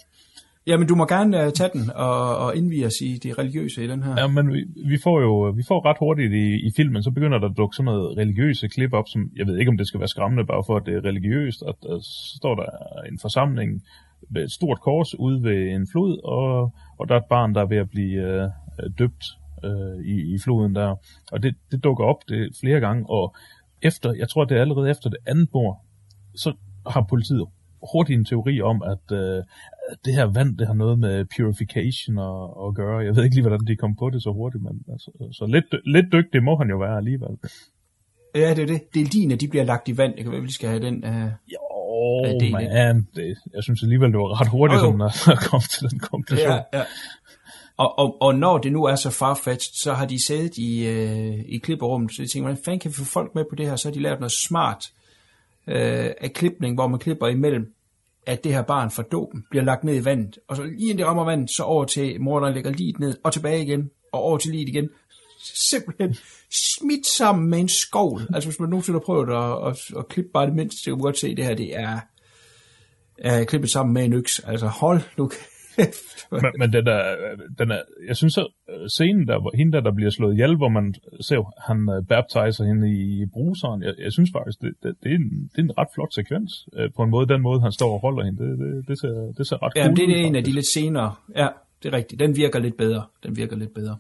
Jamen, 0.67 0.89
du 0.89 0.95
må 0.95 1.07
gerne 1.07 1.47
uh, 1.47 1.53
tage 1.53 1.71
den 1.73 1.91
og, 1.95 2.39
og 2.39 2.57
indvige 2.57 2.87
os 2.87 3.01
i 3.01 3.19
det 3.23 3.39
religiøse 3.39 3.85
i 3.85 3.89
den 3.89 4.03
her. 4.03 4.15
Ja, 4.21 4.27
men 4.27 4.53
vi, 4.53 4.65
vi 4.87 4.99
får 5.03 5.21
jo 5.21 5.49
øh, 5.49 5.57
vi 5.57 5.63
får 5.69 5.87
ret 5.89 5.97
hurtigt 6.01 6.33
i, 6.33 6.67
i 6.67 6.71
filmen, 6.77 7.03
så 7.03 7.11
begynder 7.11 7.39
der 7.39 7.49
at 7.49 7.57
dukke 7.57 7.77
sådan 7.77 7.85
noget 7.85 8.19
religiøse 8.19 8.69
klip 8.69 8.93
op, 8.93 9.09
som 9.09 9.31
jeg 9.37 9.47
ved 9.47 9.59
ikke, 9.59 9.71
om 9.71 9.77
det 9.77 9.87
skal 9.89 10.01
være 10.01 10.09
skræmmende, 10.09 10.47
bare 10.47 10.65
for 10.67 10.77
at 10.77 10.87
det 10.87 10.95
er 10.95 11.05
religiøst, 11.05 11.63
at 11.69 11.75
der 11.83 11.99
så 11.99 12.37
står 12.37 12.55
der 12.55 12.67
en 13.09 13.19
forsamling 13.19 13.83
med 14.31 14.45
et 14.45 14.53
stort 14.53 14.81
kors 14.81 15.19
ude 15.19 15.43
ved 15.43 15.71
en 15.75 15.89
flod, 15.93 16.19
og, 16.25 16.73
og 16.99 17.09
der 17.09 17.15
er 17.15 17.19
et 17.19 17.29
barn, 17.31 17.55
der 17.55 17.61
er 17.61 17.67
ved 17.67 17.77
at 17.77 17.91
blive 17.91 18.23
øh, 18.23 18.51
døbt 18.99 19.25
øh, 19.65 20.05
i, 20.05 20.35
i 20.35 20.39
floden 20.45 20.75
der. 20.75 20.95
Og 21.33 21.43
det, 21.43 21.55
det 21.71 21.85
dukker 21.85 22.05
op 22.05 22.29
det 22.29 22.57
flere 22.61 22.81
gange, 22.81 23.11
og 23.11 23.35
efter, 23.83 24.13
jeg 24.13 24.29
tror, 24.29 24.45
det 24.45 24.57
er 24.57 24.61
allerede 24.61 24.91
efter 24.91 25.11
det 25.11 25.19
andet 25.27 25.49
bord, 25.53 25.85
så 26.35 26.53
har 26.87 27.07
politiet 27.11 27.45
hurtigt 27.93 28.19
en 28.19 28.25
teori 28.25 28.61
om, 28.61 28.83
at 28.83 29.17
øh, 29.19 29.37
at 29.37 29.45
det 30.05 30.15
her 30.15 30.25
vand, 30.25 30.59
det 30.59 30.67
har 30.67 30.75
noget 30.75 30.99
med 30.99 31.25
purification 31.37 32.19
at, 32.19 32.67
at 32.67 32.75
gøre. 32.75 32.99
Jeg 32.99 33.17
ved 33.17 33.25
ikke 33.25 33.37
lige, 33.37 33.47
hvordan 33.49 33.67
de 33.67 33.77
kom 33.77 33.97
på 33.97 34.11
det 34.11 34.23
så 34.23 34.31
hurtigt, 34.31 34.63
men 34.63 34.83
altså, 34.93 35.11
så 35.33 35.47
lidt, 35.47 35.65
lidt 35.87 36.13
dygtig 36.13 36.43
må 36.43 36.57
han 36.57 36.69
jo 36.71 36.79
være 36.79 36.97
alligevel. 36.97 37.37
Ja, 38.35 38.55
det 38.55 38.63
er 38.63 38.67
det. 38.67 38.95
Delfiner, 38.95 39.37
de 39.37 39.49
bliver 39.49 39.65
lagt 39.65 39.89
i 39.89 39.97
vand. 39.97 40.15
Det 40.17 40.23
kan 40.23 40.33
være, 40.33 40.43
vi 40.43 40.53
skal 40.53 40.69
have 40.69 40.83
den. 40.83 41.05
Uh... 41.05 41.31
Jo, 41.53 41.61
er 41.97 42.93
man, 42.93 43.07
det, 43.15 43.37
jeg 43.55 43.63
synes 43.63 43.83
alligevel, 43.83 44.13
det 44.13 44.19
var 44.19 44.41
ret 44.41 44.49
hurtigt, 44.49 44.83
Jo, 44.83 44.87
jo. 44.87 45.09
sådan 45.11 45.39
at 45.39 45.45
komme 45.51 45.65
til 45.71 45.91
den 45.91 45.99
konklusion. 45.99 46.51
Ja, 46.51 46.79
ja. 46.79 46.83
Og, 47.77 47.99
og, 47.99 48.23
og 48.23 48.35
når 48.35 48.59
det 48.59 48.73
nu 48.73 48.85
er 48.85 48.97
så 48.97 49.11
farfetched, 49.11 49.75
så 49.83 49.93
har 49.93 50.07
de 50.07 50.27
siddet 50.27 50.59
i, 50.59 50.87
øh, 50.87 51.45
i 51.49 51.59
klipperummet, 51.59 52.15
så 52.15 52.23
de 52.23 52.29
tænker, 52.29 52.45
hvordan 52.47 52.65
fanden 52.65 52.81
kan 52.81 52.91
vi 52.91 52.95
få 52.95 53.05
folk 53.05 53.35
med 53.35 53.45
på 53.51 53.55
det 53.55 53.67
her? 53.67 53.77
Så 53.77 53.89
har 53.89 53.93
de 53.93 54.01
lavet 54.01 54.21
noget 54.21 54.33
smart 54.49 54.93
øh, 55.67 56.11
af 56.21 56.33
klipning, 56.35 56.75
hvor 56.75 56.89
man 56.89 56.99
klipper 56.99 57.29
imellem, 57.29 57.75
at 58.27 58.45
det 58.45 58.55
her 58.55 58.63
barn 58.63 58.91
fra 58.91 59.03
dåben 59.03 59.45
bliver 59.51 59.65
lagt 59.65 59.85
ned 59.85 59.95
i 59.95 60.05
vandet. 60.05 60.39
Og 60.49 60.57
så 60.57 60.63
lige 60.63 60.81
inden 60.81 60.99
det 60.99 61.07
rammer 61.07 61.25
vandet, 61.25 61.51
så 61.51 61.63
over 61.63 61.85
til 61.85 62.21
morderen 62.21 62.55
lægger 62.55 62.71
liget 62.71 62.99
ned, 63.01 63.17
og 63.25 63.33
tilbage 63.33 63.63
igen, 63.63 63.91
og 64.13 64.21
over 64.21 64.39
til 64.39 64.51
liget 64.51 64.69
igen. 64.69 64.89
Simpelthen 65.71 66.17
smidt 66.51 67.07
sammen 67.07 67.51
med 67.51 67.59
en 67.59 67.69
skovl. 67.69 68.29
Altså 68.35 68.49
hvis 68.49 68.61
man 68.61 68.69
nogensinde 68.69 68.99
har 68.99 69.05
prøvet 69.05 69.31
at, 69.31 69.69
at, 69.71 69.99
at 69.99 70.09
klippe 70.09 70.31
bare 70.35 70.47
det 70.47 70.55
mindste, 70.55 70.79
så 70.79 70.85
kan 70.85 70.93
man 70.93 71.01
godt 71.01 71.19
se, 71.19 71.29
at 71.29 71.37
det 71.37 71.45
her 71.45 71.55
det 71.55 71.77
er, 71.77 72.01
er 73.19 73.45
klippet 73.45 73.71
sammen 73.71 73.95
med 73.95 74.05
en 74.05 74.13
øks. 74.13 74.39
Altså 74.39 74.67
hold 74.67 75.01
nu. 75.17 75.31
Men, 76.31 76.53
men 76.59 76.73
den 76.73 76.87
er, 76.87 77.03
den 77.59 77.71
er, 77.71 77.81
jeg 78.07 78.17
synes, 78.17 78.39
at 78.39 78.47
øh, 78.71 78.89
scenen, 78.89 79.29
der, 79.29 79.41
hvor 79.41 79.57
hende 79.57 79.73
der, 79.73 79.81
der 79.81 79.93
bliver 79.93 80.11
slået 80.11 80.33
ihjel, 80.33 80.57
hvor 80.57 80.69
man 80.69 80.95
ser, 81.21 81.53
han 81.69 81.79
uh, 81.89 82.07
baptiser 82.07 82.65
hende 82.65 82.87
i 83.03 83.27
bruseren, 83.33 83.83
jeg, 83.83 83.95
jeg 83.99 84.13
synes 84.13 84.31
faktisk, 84.37 84.61
det, 84.61 84.73
det, 84.83 84.95
det, 85.03 85.11
er 85.13 85.17
en, 85.17 85.51
det 85.53 85.59
er 85.59 85.63
en 85.63 85.79
ret 85.79 85.89
flot 85.95 86.15
sekvens, 86.15 86.53
uh, 86.73 86.93
på 86.97 87.03
en 87.03 87.11
måde, 87.11 87.29
den 87.29 87.43
måde, 87.43 87.61
han 87.61 87.73
står 87.73 87.93
og 87.95 88.01
holder 88.01 88.25
hende, 88.25 88.39
det, 88.45 88.59
det, 88.59 88.89
det, 88.89 89.01
ser, 89.01 89.33
det 89.39 89.47
ser 89.47 89.63
ret 89.63 89.73
Ja, 89.77 89.85
cool 89.87 89.97
det 89.97 90.05
er 90.05 90.27
en 90.27 90.37
af 90.37 90.45
de 90.45 90.51
faktisk. 90.51 90.55
lidt 90.55 90.67
senere. 90.67 91.15
Ja, 91.37 91.49
det 91.83 91.95
er 91.95 91.97
rigtigt. 91.97 92.21
Den 92.21 92.37
virker 92.37 92.59
lidt 92.59 92.77
bedre. 92.77 93.03
Den 93.23 93.37
virker 93.37 93.57
lidt 93.57 93.75
bedre. 93.75 93.97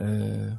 Øh, 0.00 0.52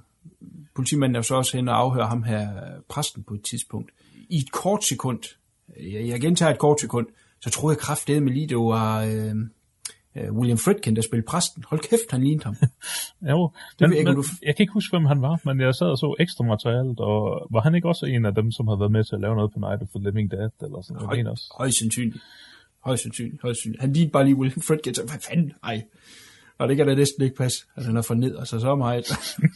politimanden 0.76 1.16
er 1.16 1.20
jo 1.20 1.24
så 1.24 1.36
også 1.36 1.58
hen 1.58 1.68
og 1.68 1.78
afhører 1.78 2.08
ham 2.08 2.24
her, 2.24 2.48
præsten 2.90 3.24
på 3.24 3.34
et 3.34 3.42
tidspunkt. 3.42 3.92
I 4.30 4.38
et 4.38 4.52
kort 4.52 4.84
sekund, 4.84 5.20
jeg, 5.80 6.08
jeg 6.08 6.22
gentager 6.22 6.52
et 6.52 6.60
kort 6.60 6.82
sekund, 6.82 7.08
så 7.42 7.50
troede 7.50 7.74
jeg 7.76 7.80
kraftedeme 7.80 8.26
med 8.26 8.34
lige, 8.34 8.48
det 8.48 8.58
var 8.58 9.04
øh, 9.04 9.36
øh, 10.16 10.34
William 10.38 10.58
Friedkin, 10.58 10.96
der 10.96 11.02
spillede 11.02 11.26
præsten. 11.28 11.64
Hold 11.68 11.80
kæft, 11.90 12.12
han 12.12 12.22
lignede 12.24 12.44
ham. 12.44 12.56
Jo, 13.32 13.40
ved 13.80 13.88
men, 13.88 13.92
jeg 13.92 13.98
ikke, 14.00 14.10
men, 14.10 14.16
du- 14.16 14.24
jeg 14.48 14.56
kan 14.56 14.64
ikke 14.64 14.74
huske, 14.74 14.92
hvem 14.98 15.06
han 15.06 15.22
var, 15.22 15.36
men 15.46 15.62
jeg 15.62 15.76
sad 15.76 15.88
og 15.88 15.98
så 15.98 16.16
ekstra 16.20 16.44
materialet, 16.44 17.00
og 17.00 17.48
var 17.52 17.62
han 17.62 17.76
ikke 17.76 17.88
også 17.88 18.06
en 18.06 18.26
af 18.26 18.36
dem, 18.36 18.52
som 18.52 18.68
havde 18.68 18.80
været 18.80 18.92
med 18.92 19.04
til 19.04 19.16
at 19.16 19.22
lave 19.22 19.36
noget 19.36 19.52
på 19.54 19.60
Night 19.60 19.82
of 19.82 19.88
the 19.96 20.02
Living 20.06 20.32
Dead, 20.32 20.50
eller 20.66 20.82
sådan 20.82 21.02
noget? 21.04 21.26
Høj, 21.26 21.36
højst 21.58 21.78
sandsynligt. 21.80 22.24
Højst 22.88 23.04
sandsynligt. 23.04 23.42
Højst 23.42 23.58
sandsynligt. 23.62 23.82
Han 23.82 23.94
lignede 23.94 24.12
bare 24.12 24.26
lige 24.26 24.36
William 24.36 24.62
Friedkin, 24.62 24.94
så 24.94 25.02
hvad 25.04 25.20
fanden? 25.30 25.52
Ej. 25.64 25.84
Og 26.58 26.68
det 26.70 26.78
kan 26.78 26.88
da 26.88 26.96
næsten 26.96 27.24
ikke 27.24 27.36
passe, 27.36 27.58
at 27.76 27.86
han 27.86 27.98
er 27.98 28.02
for 28.02 28.14
ned, 28.14 28.34
og 28.36 28.48
så 28.48 28.76
meget. 28.76 29.06
Han- 29.40 29.50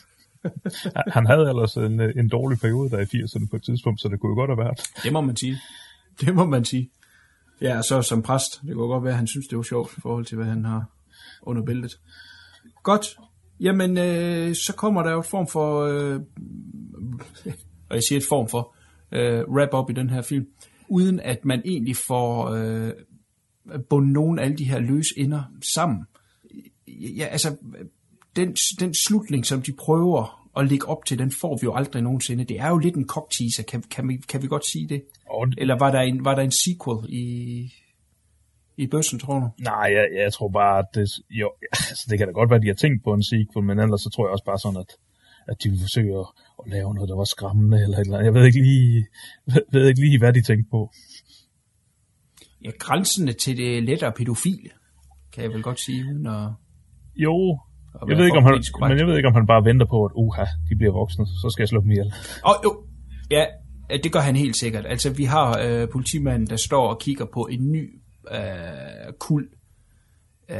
Han 1.18 1.26
havde 1.26 1.50
ellers 1.50 1.76
en, 1.78 2.02
en 2.02 2.30
dårlig 2.30 2.60
periode 2.60 2.90
der 2.90 3.00
i 3.00 3.04
80'erne 3.04 3.48
på 3.50 3.56
et 3.56 3.64
tidspunkt, 3.64 4.02
så 4.02 4.08
det 4.08 4.20
kunne 4.20 4.30
jo 4.30 4.36
godt 4.36 4.50
have 4.52 4.58
været. 4.66 4.80
Det 5.04 5.14
må 5.14 5.22
man 5.22 5.36
sige. 5.36 5.58
Det 6.22 6.36
må 6.36 6.46
man 6.46 6.66
sige. 6.66 6.90
Ja, 7.62 7.78
og 7.78 7.84
så 7.84 8.02
som 8.02 8.22
præst, 8.22 8.62
det 8.62 8.76
kunne 8.76 8.88
godt 8.88 9.04
være, 9.04 9.14
at 9.14 9.18
han 9.18 9.28
synes, 9.28 9.48
det 9.48 9.58
var 9.58 9.64
sjovt 9.64 9.98
i 9.98 10.02
forhold 10.02 10.26
til, 10.26 10.38
hvad 10.38 10.46
han 10.48 10.66
har 10.66 10.86
under 11.42 11.66
bæltet. 11.66 12.00
Godt. 12.84 13.18
Jamen, 13.60 13.98
øh, 13.98 14.56
så 14.56 14.74
kommer 14.78 15.04
der 15.04 15.12
jo 15.12 15.20
et 15.20 15.26
form 15.26 15.48
for, 15.48 15.82
øh, 15.82 16.20
og 17.90 17.96
jeg 17.96 18.04
siger 18.04 18.20
et 18.20 18.26
form 18.30 18.50
for, 18.50 18.76
øh, 19.12 19.44
wrap-up 19.50 19.90
i 19.90 19.94
den 19.94 20.10
her 20.10 20.22
film, 20.22 20.48
uden 20.90 21.20
at 21.20 21.46
man 21.46 21.62
egentlig 21.66 21.96
får 22.08 22.50
øh, 22.50 22.92
bundet 23.90 24.14
nogen 24.14 24.40
af 24.40 24.44
alle 24.44 24.58
de 24.58 24.70
her 24.70 24.80
løse 24.80 25.14
ender 25.18 25.44
sammen. 25.76 26.06
Ja, 26.88 27.26
altså, 27.26 27.56
den, 28.36 28.56
den 28.80 28.94
slutning, 29.08 29.46
som 29.46 29.62
de 29.62 29.74
prøver 29.74 30.45
at 30.58 30.68
lægge 30.68 30.88
op 30.88 31.06
til, 31.06 31.20
den 31.20 31.32
får 31.32 31.58
vi 31.62 31.64
jo 31.64 31.76
aldrig 31.76 32.02
nogensinde. 32.04 32.44
Det 32.44 32.60
er 32.60 32.70
jo 32.70 32.78
lidt 32.78 32.96
en 32.96 33.08
cock-teaser, 33.08 33.64
kan, 33.64 33.82
kan, 33.82 34.08
vi, 34.08 34.18
kan 34.18 34.42
vi 34.42 34.48
godt 34.48 34.66
sige 34.72 34.88
det? 34.90 35.04
Og, 35.30 35.48
Eller 35.58 35.78
var 35.78 35.92
der 35.92 36.02
en, 36.02 36.26
var 36.26 36.36
der 36.36 36.42
en 36.42 36.52
sequel 36.52 37.10
i, 37.10 37.26
i 38.78 38.88
bøssen, 38.88 39.20
tror 39.20 39.40
du? 39.40 39.50
nej, 39.60 39.88
jeg, 39.98 40.08
jeg 40.24 40.34
tror 40.34 40.50
bare, 40.50 40.80
at 40.80 40.86
det, 40.96 41.10
jo, 41.30 41.52
altså, 41.90 42.08
det 42.10 42.18
kan 42.18 42.28
da 42.28 42.34
godt 42.34 42.50
være, 42.50 42.58
at 42.58 42.64
de 42.64 42.68
har 42.68 42.82
tænkt 42.84 43.04
på 43.04 43.14
en 43.14 43.24
sequel, 43.24 43.66
men 43.66 43.80
ellers 43.80 44.02
så 44.02 44.10
tror 44.16 44.26
jeg 44.26 44.32
også 44.32 44.46
bare 44.46 44.60
sådan, 44.60 44.80
at, 44.80 44.92
at 45.48 45.58
de 45.64 45.70
vil 45.70 45.80
forsøge 45.80 46.20
at, 46.20 46.28
at 46.60 46.66
lave 46.72 46.94
noget, 46.96 47.10
der 47.10 47.16
var 47.16 47.30
skræmmende, 47.36 47.78
eller 47.84 47.98
et 47.98 48.06
eller 48.06 48.18
andet. 48.18 48.26
Jeg 48.26 48.34
ved 48.34 48.46
ikke 48.46 48.62
lige, 48.70 49.08
ved, 49.46 49.62
ved 49.72 49.88
ikke 49.88 50.02
lige, 50.06 50.20
hvad 50.20 50.34
de 50.34 50.42
tænkte 50.42 50.70
på. 50.72 50.92
Ja, 52.66 52.72
grænsende 52.80 53.34
til 53.34 53.58
det 53.58 53.84
lettere 53.84 54.12
pædofile, 54.18 54.70
kan 55.34 55.44
jeg 55.44 55.52
vel 55.52 55.64
godt 55.64 55.80
sige, 55.80 56.06
uden 56.06 56.28
at... 56.28 56.50
Jo, 57.16 57.60
jeg 58.08 58.18
ved 58.18 58.26
ikke, 58.26 58.38
om 58.38 58.44
han, 58.44 58.64
men 58.90 58.98
jeg 58.98 59.08
ved 59.08 59.18
ikke, 59.18 59.28
om 59.28 59.34
han 59.34 59.48
bare 59.48 59.66
venter 59.66 59.86
på, 59.86 60.06
at 60.06 60.12
uha, 60.16 60.46
de 60.70 60.76
bliver 60.76 60.94
voksne, 60.94 61.26
så 61.26 61.50
skal 61.52 61.62
jeg 61.64 61.70
slå 61.70 61.82
dem 61.82 61.92
ihjel. 61.92 62.14
Og 62.44 62.56
jo, 62.64 62.84
ja, 63.32 63.46
det 64.04 64.12
gør 64.12 64.20
han 64.20 64.36
helt 64.36 64.58
sikkert. 64.58 64.86
Altså, 64.86 65.14
vi 65.14 65.24
har 65.24 65.60
øh, 65.66 65.90
politimanden, 65.90 66.48
der 66.48 66.56
står 66.56 66.88
og 66.88 67.00
kigger 67.00 67.26
på 67.34 67.48
en 67.52 67.72
ny 67.72 68.00
øh, 68.32 69.14
kul, 69.20 69.50
øh, 70.50 70.58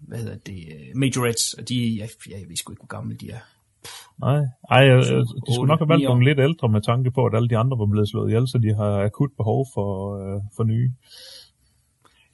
hvad 0.00 0.18
hedder 0.18 0.36
det, 0.46 0.58
øh, 0.72 0.96
majorettes, 0.96 1.54
og 1.58 1.68
de, 1.68 1.96
jeg, 2.00 2.08
jeg 2.30 2.48
ved 2.48 2.56
sgu 2.56 2.72
ikke, 2.72 2.80
hvor 2.80 2.96
gamle 2.96 3.16
de 3.16 3.30
er. 3.30 3.42
Nej, 4.20 4.40
Ej, 4.70 4.88
øh, 4.88 5.02
de 5.46 5.54
skulle 5.54 5.68
nok 5.68 5.80
have 5.80 5.92
år. 5.92 6.08
nogle 6.08 6.24
lidt 6.24 6.40
ældre 6.40 6.68
med 6.68 6.82
tanke 6.82 7.10
på, 7.10 7.26
at 7.26 7.34
alle 7.34 7.48
de 7.48 7.56
andre 7.56 7.78
var 7.78 7.86
blevet 7.86 8.08
slået 8.08 8.28
ihjel, 8.28 8.48
så 8.48 8.58
de 8.58 8.74
har 8.74 9.04
akut 9.04 9.30
behov 9.36 9.66
for, 9.74 9.90
øh, 10.20 10.40
for 10.56 10.64
nye. 10.64 10.92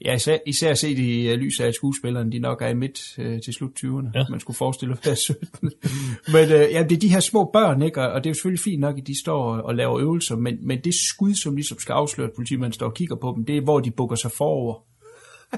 Ja, 0.01 0.15
især, 0.15 0.37
især 0.45 0.73
set 0.73 0.99
i 0.99 1.33
uh, 1.33 1.39
lys 1.39 1.59
af, 1.59 1.73
skuespillerne 1.73 2.31
de 2.31 2.39
nok 2.39 2.61
er 2.61 2.67
i 2.67 2.73
midt 2.73 2.99
øh, 3.17 3.41
til 3.41 3.53
slut 3.53 3.71
20'erne. 3.79 4.09
Ja. 4.15 4.25
Man 4.29 4.39
skulle 4.39 4.57
forestille 4.57 4.93
at 4.93 5.05
være 5.05 5.15
17. 5.15 5.71
men 6.33 6.43
øh, 6.43 6.71
ja, 6.71 6.83
det 6.83 6.95
er 6.95 6.99
de 6.99 7.09
her 7.09 7.19
små 7.19 7.49
børn, 7.53 7.81
ikke? 7.81 8.01
Og, 8.01 8.11
og 8.11 8.23
det 8.23 8.29
er 8.29 8.31
jo 8.31 8.33
selvfølgelig 8.33 8.63
fint 8.63 8.79
nok, 8.79 8.97
at 8.97 9.07
de 9.07 9.19
står 9.19 9.43
og, 9.43 9.63
og 9.63 9.75
laver 9.75 9.99
øvelser, 9.99 10.35
men, 10.35 10.67
men 10.67 10.79
det 10.83 10.93
skud, 11.09 11.33
som 11.33 11.55
ligesom 11.55 11.79
skal 11.79 11.93
afsløre, 11.93 12.27
at 12.27 12.33
politimanden 12.35 12.73
står 12.73 12.85
og 12.85 12.93
kigger 12.93 13.15
på 13.15 13.33
dem, 13.35 13.45
det 13.45 13.57
er, 13.57 13.61
hvor 13.61 13.79
de 13.79 13.91
bukker 13.91 14.15
sig 14.15 14.31
forover. 14.31 14.83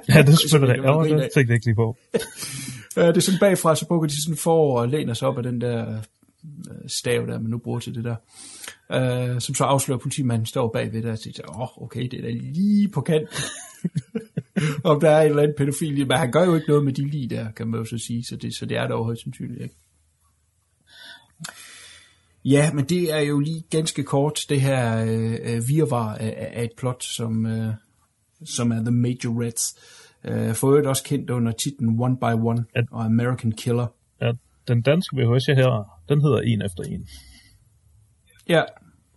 Ja, 0.09 0.21
det 0.21 0.29
er 0.29 0.37
selvfølgelig 0.49 0.75
det 0.75 0.83
det. 0.83 0.95
var 0.95 1.03
det 1.03 1.29
tænkte 1.33 1.39
jeg 1.39 1.55
ikke 1.55 1.65
lige 1.65 1.75
på. 1.75 1.97
Ja, 2.97 3.07
det 3.07 3.17
er 3.17 3.21
sådan 3.21 3.39
bagfra, 3.39 3.75
så 3.75 3.87
bukker 3.87 4.07
de 4.07 4.23
sådan 4.23 4.37
for 4.37 4.79
og 4.79 4.89
læner 4.89 5.13
sig 5.13 5.27
op 5.27 5.37
af 5.37 5.43
den 5.43 5.61
der 5.61 6.01
stav, 6.87 7.27
der 7.27 7.39
man 7.39 7.51
nu 7.51 7.57
bruger 7.57 7.79
til 7.79 7.95
det 7.95 8.03
der. 8.03 8.15
Øh, 8.91 9.41
som 9.41 9.55
så 9.55 9.63
afslører 9.63 9.99
politimanden 9.99 10.45
står 10.45 10.71
bagved 10.73 11.03
der 11.03 11.11
og 11.11 11.17
siger, 11.17 11.49
åh, 11.49 11.61
oh, 11.61 11.83
okay, 11.83 12.03
det 12.03 12.13
er 12.13 12.21
da 12.21 12.29
lige 12.29 12.89
på 12.89 13.01
kant. 13.01 13.29
Om 14.83 14.99
der 14.99 15.09
er 15.09 15.21
en 15.21 15.29
eller 15.29 15.43
anden 15.43 15.57
pædofil, 15.57 16.07
men 16.07 16.17
han 16.17 16.31
gør 16.31 16.45
jo 16.45 16.55
ikke 16.55 16.67
noget 16.67 16.85
med 16.85 16.93
de 16.93 17.09
lige 17.09 17.29
der, 17.29 17.51
kan 17.51 17.67
man 17.67 17.79
jo 17.79 17.85
så 17.85 17.97
sige, 17.97 18.23
så 18.23 18.35
det, 18.35 18.55
så 18.55 18.65
det 18.65 18.77
er 18.77 18.87
dog 18.87 19.05
højst 19.05 19.23
sandsynligt, 19.23 19.61
ikke? 19.61 19.75
Ja, 22.45 22.73
men 22.73 22.85
det 22.85 23.13
er 23.13 23.19
jo 23.19 23.39
lige 23.39 23.63
ganske 23.69 24.03
kort, 24.03 24.39
det 24.49 24.61
her 24.61 25.05
øh, 25.05 25.67
virvar 25.67 26.15
af, 26.15 26.51
af 26.53 26.63
et 26.63 26.71
plot, 26.77 27.03
som, 27.03 27.45
øh, 27.45 27.73
som 28.45 28.71
er 28.71 28.79
The 28.79 28.91
Majorettes. 28.91 29.75
Øh, 30.23 30.55
for 30.55 30.67
øvrigt 30.67 30.87
også 30.87 31.03
kendt 31.03 31.29
under 31.29 31.51
titlen 31.51 31.99
One 31.99 32.17
by 32.17 32.33
One 32.47 32.65
At- 32.75 32.85
og 32.91 33.05
American 33.05 33.51
Killer. 33.51 33.87
Ja, 34.21 34.31
den 34.67 34.81
danske 34.81 35.17
VHS, 35.17 35.45
her, 35.45 36.01
den 36.09 36.21
hedder 36.21 36.39
En 36.39 36.61
efter 36.61 36.83
en. 36.83 37.07
Ja, 38.49 38.61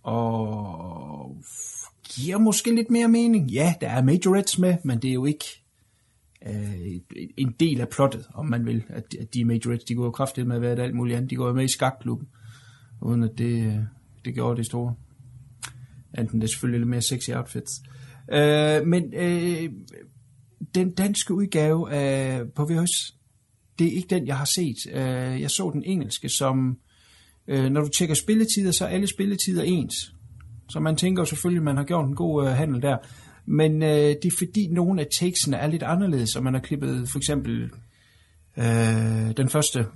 og 0.03 1.37
giver 2.17 2.39
måske 2.39 2.75
lidt 2.75 2.91
mere 2.91 3.09
mening. 3.09 3.51
Ja, 3.51 3.75
der 3.81 3.89
er 3.89 4.03
Majorettes 4.03 4.59
med, 4.59 4.77
men 4.85 4.99
det 5.03 5.11
er 5.11 5.15
jo 5.15 5.25
ikke 5.25 5.45
øh, 6.47 7.01
en 7.37 7.55
del 7.61 7.81
af 7.81 7.89
plottet, 7.89 8.27
om 8.35 8.47
man 8.47 8.67
vil. 8.67 8.85
At, 8.89 9.05
at 9.21 9.35
de 9.35 9.45
Majorettes, 9.45 9.85
de 9.85 9.95
går 9.95 10.05
jo 10.05 10.11
kraftigt 10.11 10.47
med 10.47 10.57
at 10.57 10.63
være 10.63 10.83
alt 10.83 10.95
muligt 10.95 11.17
andet. 11.17 11.31
De 11.31 11.37
går 11.37 11.47
jo 11.47 11.53
med 11.53 11.65
i 11.65 11.73
skakklubben, 11.73 12.29
uden 13.03 13.23
at 13.23 13.31
det, 13.39 13.67
øh, 13.67 13.79
det 14.25 14.35
gjorde 14.35 14.57
det 14.57 14.67
store. 14.67 14.95
Enten 16.19 16.41
det 16.41 16.47
er 16.47 16.51
selvfølgelig 16.51 16.81
lidt 16.81 16.91
mere 16.91 17.03
sexy 17.03 17.31
outfits. 17.31 17.73
Øh, 18.33 18.87
men 18.87 19.15
øh, 19.15 19.71
den 20.75 20.95
danske 20.95 21.35
udgave 21.35 21.93
af, 21.93 22.43
på 22.55 22.65
VHS, 22.65 23.17
det 23.79 23.87
er 23.87 23.93
ikke 23.93 24.15
den, 24.15 24.27
jeg 24.27 24.37
har 24.39 24.49
set. 24.57 24.93
Øh, 24.93 25.41
jeg 25.41 25.51
så 25.51 25.71
den 25.75 25.83
engelske, 25.85 26.29
som 26.29 26.79
Øh, 27.51 27.71
når 27.71 27.81
du 27.81 27.89
tjekker 27.89 28.15
spilletider, 28.15 28.73
så 28.73 28.85
er 28.85 28.89
alle 28.89 29.07
spilletider 29.07 29.63
ens. 29.63 29.95
Så 30.71 30.81
man 30.81 30.97
tænker 30.97 31.23
jo 31.23 31.27
selvfølgelig, 31.27 31.61
at 31.61 31.65
man 31.65 31.77
har 31.77 31.85
gjort 31.85 32.09
en 32.09 32.15
god 32.15 32.47
øh, 32.47 32.53
handel 32.53 32.83
der. 32.83 32.97
Men 33.47 33.83
øh, 33.83 33.89
det 33.89 34.25
er 34.25 34.37
fordi 34.39 34.69
nogle 34.71 35.01
af 35.01 35.07
takesene 35.21 35.57
er 35.57 35.67
lidt 35.67 35.83
anderledes, 35.83 36.37
og 36.37 36.43
man 36.43 36.55
har 36.55 36.61
klippet 36.61 37.09
for 37.09 37.19
eksempel 37.19 37.71
øh, 38.59 39.37
den 39.37 39.49
første 39.49 39.87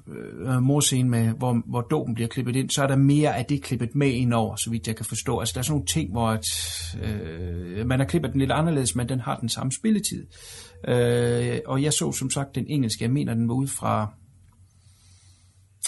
øh, 0.46 0.62
morscene, 0.62 1.08
med, 1.08 1.28
hvor, 1.38 1.62
hvor 1.66 1.80
dopen 1.80 2.14
bliver 2.14 2.28
klippet 2.28 2.56
ind, 2.56 2.70
så 2.70 2.82
er 2.82 2.86
der 2.86 2.96
mere 2.96 3.36
af 3.36 3.44
det 3.44 3.62
klippet 3.62 3.94
med 3.94 4.10
ind 4.10 4.32
over, 4.32 4.56
så 4.56 4.70
vidt 4.70 4.86
jeg 4.86 4.96
kan 4.96 5.06
forstå. 5.06 5.38
Altså 5.38 5.52
der 5.54 5.58
er 5.58 5.62
sådan 5.62 5.72
nogle 5.72 5.86
ting, 5.86 6.10
hvor 6.10 6.28
at, 6.28 6.44
øh, 7.02 7.86
man 7.86 7.98
har 7.98 8.06
klippet 8.06 8.32
den 8.32 8.40
lidt 8.40 8.52
anderledes, 8.52 8.96
men 8.96 9.08
den 9.08 9.20
har 9.20 9.36
den 9.36 9.48
samme 9.48 9.72
spilletid. 9.72 10.26
Øh, 10.88 11.58
og 11.66 11.82
jeg 11.82 11.92
så 11.92 12.12
som 12.12 12.30
sagt 12.30 12.54
den 12.54 12.66
engelske, 12.68 13.04
jeg 13.04 13.10
mener 13.10 13.34
den 13.34 13.48
var 13.48 13.54
ud 13.54 13.66
fra 13.66 14.14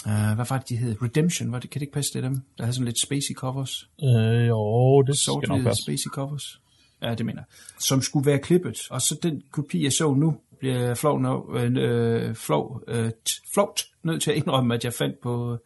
Uh, 0.05 0.35
hvad 0.35 0.45
var 0.49 0.57
det, 0.57 0.69
de 0.69 0.77
hed? 0.77 1.01
Redemption, 1.01 1.51
var 1.51 1.59
det, 1.59 1.69
kan 1.69 1.79
det 1.79 1.83
ikke 1.83 1.93
passe 1.93 2.13
det 2.13 2.23
dem? 2.23 2.41
Der 2.57 2.63
havde 2.63 2.73
sådan 2.73 2.85
lidt 2.85 3.01
spacey 3.01 3.33
covers. 3.35 3.89
Øh, 4.03 4.47
jo, 4.47 5.01
det 5.01 5.19
skal 5.19 5.49
nok 5.49 5.63
passe. 5.63 5.83
spacey 5.83 6.09
covers. 6.09 6.61
Ja, 7.01 7.15
det 7.15 7.25
mener. 7.25 7.43
Som 7.79 8.01
skulle 8.01 8.25
være 8.25 8.39
klippet. 8.39 8.77
Og 8.89 9.01
så 9.01 9.19
den 9.23 9.43
kopi, 9.51 9.83
jeg 9.83 9.93
så 9.93 10.13
nu, 10.13 10.37
bliver 10.59 10.93
flov, 10.93 11.19
no, 11.19 11.57
øh, 11.57 11.71
øh, 11.77 12.35
flov, 12.35 12.83
øh, 12.87 13.11
flovt 13.53 13.85
nødt 14.03 14.21
til 14.21 14.31
at 14.31 14.37
indrømme, 14.37 14.73
at 14.73 14.85
jeg 14.85 14.93
fandt 14.93 15.21
på, 15.21 15.57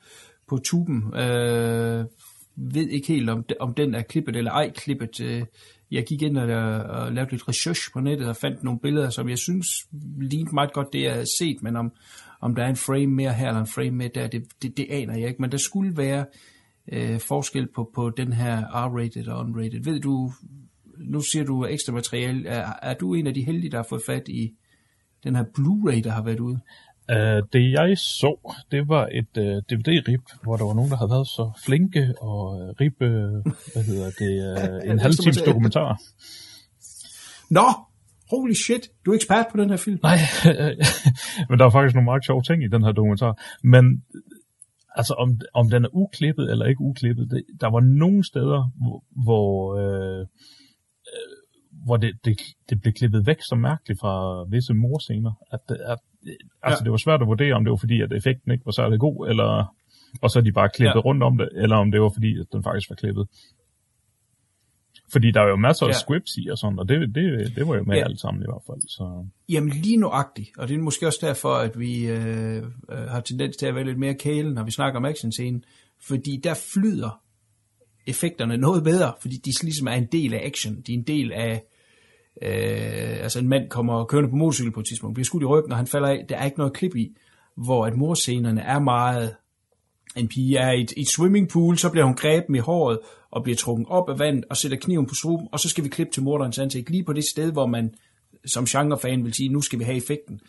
på 0.50 0.58
tuben. 0.58 1.16
Øh, 1.16 2.06
ved 2.56 2.90
ikke 2.90 3.08
helt, 3.08 3.30
om, 3.30 3.46
om 3.60 3.74
den 3.74 3.96
er 3.96 4.02
klippet 4.02 4.36
eller 4.36 4.52
ej 4.52 4.72
klippet. 4.76 5.20
Øh, 5.22 5.44
jeg 5.92 6.06
gik 6.06 6.22
ind 6.22 6.38
og, 6.38 6.44
og 6.80 7.12
lavede 7.12 7.32
lidt 7.32 7.48
research 7.48 7.92
på 7.94 8.00
nettet 8.00 8.28
og 8.28 8.36
fandt 8.36 8.64
nogle 8.64 8.80
billeder, 8.80 9.10
som 9.10 9.30
jeg 9.30 9.38
synes 9.38 9.68
lignede 10.20 10.56
meget 10.56 10.74
godt 10.74 10.94
det, 10.94 11.02
jeg 11.02 11.14
havde 11.14 11.38
set, 11.40 11.64
men 11.64 11.76
om, 11.76 11.92
om 12.42 12.56
der 12.56 12.64
er 12.64 12.70
en 12.70 12.76
frame 12.76 13.08
mere 13.08 13.34
her 13.34 13.48
eller 13.48 13.62
en 13.62 13.68
frame 13.68 13.92
mere 13.92 14.10
der, 14.16 14.28
det, 14.28 14.44
det, 14.62 14.78
det 14.78 14.88
aner 14.90 15.18
jeg 15.18 15.28
ikke. 15.28 15.42
Men 15.42 15.52
der 15.52 15.58
skulle 15.58 15.98
være 15.98 16.26
øh, 16.92 17.20
forskel 17.20 17.68
på, 17.76 17.92
på 17.96 18.10
den 18.10 18.34
her 18.34 18.64
R-rated 18.64 19.28
og 19.28 19.40
unrated. 19.40 19.84
Ved 19.84 20.00
du, 20.00 20.32
nu 20.98 21.22
siger 21.22 21.46
du 21.46 21.66
ekstra 21.66 21.94
materiale, 21.94 22.50
er, 22.50 22.74
er 22.82 22.94
du 22.94 23.14
en 23.14 23.28
af 23.28 23.34
de 23.34 23.46
heldige, 23.46 23.72
der 23.72 23.78
har 23.78 23.88
fået 23.90 24.02
fat 24.06 24.28
i 24.28 24.52
den 25.24 25.36
her 25.36 25.44
Blu-ray, 25.44 26.02
der 26.04 26.12
har 26.12 26.24
været 26.24 26.40
ude? 26.40 26.60
Uh, 27.12 27.42
det 27.54 27.72
jeg 27.72 27.98
så, 27.98 28.56
det 28.72 28.88
var 28.88 29.08
et 29.12 29.38
uh, 29.38 29.44
DVD-rip, 29.44 30.22
hvor 30.44 30.56
der 30.58 30.66
var 30.66 30.74
nogen, 30.74 30.92
der 30.92 30.98
havde 30.98 31.10
været 31.10 31.28
så 31.28 31.52
flinke 31.66 32.14
og 32.22 32.44
uh, 32.56 32.70
rippe, 32.82 33.08
hvad 33.74 33.84
hedder 33.84 34.12
det, 34.20 34.34
uh, 34.84 34.90
en 34.92 35.00
halvtimes 35.00 35.42
dokumentar. 35.42 36.02
Nå, 37.50 37.68
holy 38.32 38.54
shit, 38.66 38.84
du 39.06 39.12
er 39.12 39.16
ekspert 39.16 39.46
på 39.52 39.58
den 39.62 39.70
her 39.70 39.78
film. 39.78 40.00
Nej, 40.04 40.18
men 41.50 41.60
der 41.60 41.66
er 41.66 41.70
faktisk 41.78 41.96
nogle 41.96 42.06
meget 42.12 42.26
sjove 42.26 42.44
ting 42.44 42.64
i 42.64 42.68
den 42.76 42.84
her 42.84 42.92
dokumentar. 42.92 43.34
Men 43.64 43.84
altså, 45.00 45.14
om, 45.14 45.30
om 45.54 45.70
den 45.70 45.86
er 45.86 45.90
uklippet 46.04 46.52
eller 46.52 46.66
ikke 46.66 46.82
uklippet, 46.82 47.26
det, 47.32 47.42
der 47.62 47.70
var 47.76 47.80
nogle 48.04 48.26
steder, 48.32 48.62
hvor, 48.82 48.98
hvor, 49.26 49.54
øh, 49.82 50.20
øh, 51.12 51.32
hvor 51.86 51.98
det, 51.98 52.12
det, 52.26 52.34
det 52.70 52.82
blev 52.82 52.94
klippet 52.94 53.28
væk 53.28 53.38
så 53.42 53.56
mærkeligt 53.56 54.00
fra 54.00 54.14
visse 54.50 54.74
morscener, 54.74 55.34
at, 55.54 55.60
det- 55.70 55.84
at 55.94 55.98
altså, 56.64 56.80
Ja. 56.82 56.84
det 56.84 56.92
var 56.92 56.98
svært 56.98 57.22
at 57.22 57.28
vurdere, 57.28 57.54
om 57.54 57.64
det 57.64 57.72
var 57.72 57.78
fordi, 57.86 58.02
at 58.02 58.12
effekten 58.14 58.52
ikke 58.52 58.66
var 58.66 58.72
særlig 58.82 59.00
god, 59.00 59.30
eller, 59.30 59.76
og 60.22 60.30
så 60.30 60.40
er 60.40 60.44
de 60.44 60.52
bare 60.52 60.70
klippet 60.78 60.96
ja. 61.02 61.06
rundt 61.08 61.24
om 61.24 61.38
det, 61.38 61.50
eller 61.64 61.76
om 61.76 61.92
det 61.92 62.02
var 62.02 62.12
fordi, 62.18 62.40
at 62.40 62.46
den 62.54 62.64
faktisk 62.64 62.90
var 62.90 62.96
klippet. 62.96 63.26
Fordi 65.12 65.32
der 65.32 65.42
er 65.42 65.48
jo 65.50 65.56
masser 65.56 65.86
af 65.86 65.90
Ja. 65.90 65.94
scripts 65.94 66.38
i 66.38 66.48
og 66.52 66.58
sådan, 66.58 66.80
og 66.80 66.90
det, 66.90 67.16
det, 67.16 67.56
det 67.56 67.68
var 67.68 67.76
jo 67.76 67.84
med 67.84 67.96
Ja. 67.96 68.04
alt 68.04 68.20
sammen 68.20 68.44
i 68.44 68.46
hvert 68.48 68.62
fald. 68.68 68.82
Så. 68.88 69.26
Jamen 69.50 69.70
lige 69.70 69.98
nuagtigt, 69.98 70.50
og 70.58 70.68
det 70.68 70.76
er 70.76 70.80
måske 70.80 71.08
også 71.08 71.20
derfor, 71.22 71.54
at 71.54 71.80
vi 71.80 72.08
øh, 72.08 72.58
øh, 72.58 72.64
har 73.10 73.20
tendens 73.22 73.58
til 73.58 73.66
at 73.66 73.76
være 73.76 73.84
lidt 73.84 74.00
mere 74.00 74.14
kæle, 74.14 74.54
når 74.54 74.64
vi 74.64 74.72
snakker 74.72 75.00
om 75.00 75.06
actionscenen, 75.06 75.64
fordi 76.02 76.40
der 76.44 76.54
flyder 76.74 77.22
effekterne 78.08 78.58
noget 78.58 78.84
bedre, 78.84 79.14
fordi 79.22 79.36
de 79.36 79.52
ligesom 79.64 79.88
er 79.88 79.92
en 79.92 80.08
del 80.12 80.34
af 80.34 80.42
action, 80.46 80.82
de 80.88 80.94
er 80.94 80.98
en 80.98 81.04
del 81.04 81.32
af, 81.32 81.64
øh, 82.42 83.24
altså 83.24 83.40
en 83.40 83.48
mand 83.48 83.70
kommer 83.70 84.06
kørende 84.06 84.30
på 84.30 84.36
motorcykel 84.36 84.72
på 84.72 84.80
et 84.80 84.86
tidspunkt, 84.86 85.14
bliver 85.14 85.26
skudt 85.26 85.44
i 85.44 85.46
ryggen, 85.46 85.72
og 85.72 85.78
han 85.78 85.88
falder 85.88 86.08
af, 86.08 86.26
der 86.30 86.38
er 86.38 86.46
ikke 86.46 86.58
noget 86.58 86.74
klip 86.74 86.96
i, 86.96 87.16
hvor 87.58 87.86
at 87.86 87.96
morscenerne 87.96 88.62
er 88.62 88.80
meget, 88.80 89.36
en 90.16 90.28
pige 90.28 90.58
er 90.58 90.72
i 90.72 90.82
et, 90.82 90.94
et 90.98 91.08
swimmingpool, 91.08 91.78
så 91.78 91.90
bliver 91.92 92.06
hun 92.06 92.16
grebet 92.16 92.56
i 92.56 92.60
håret 92.60 93.00
og 93.32 93.44
bliver 93.44 93.56
trukket 93.56 93.88
op 93.90 94.10
af 94.10 94.20
vandet 94.20 94.46
og 94.50 94.58
sætter 94.58 94.78
kniven 94.78 95.06
på 95.06 95.16
struben, 95.16 95.48
og 95.52 95.60
så 95.60 95.70
skal 95.70 95.84
vi 95.84 95.90
klippe 95.90 96.14
til 96.14 96.24
morderens 96.24 96.60
ansigt, 96.60 96.90
lige 96.90 97.04
på 97.04 97.14
det 97.14 97.24
sted, 97.24 97.52
hvor 97.52 97.66
man 97.66 97.94
som 98.46 98.66
genrefan 98.66 99.24
vil 99.24 99.34
sige, 99.34 99.50
nu 99.50 99.62
skal 99.62 99.80
vi 99.80 99.84
have 99.84 99.98
effekten. 99.98 100.40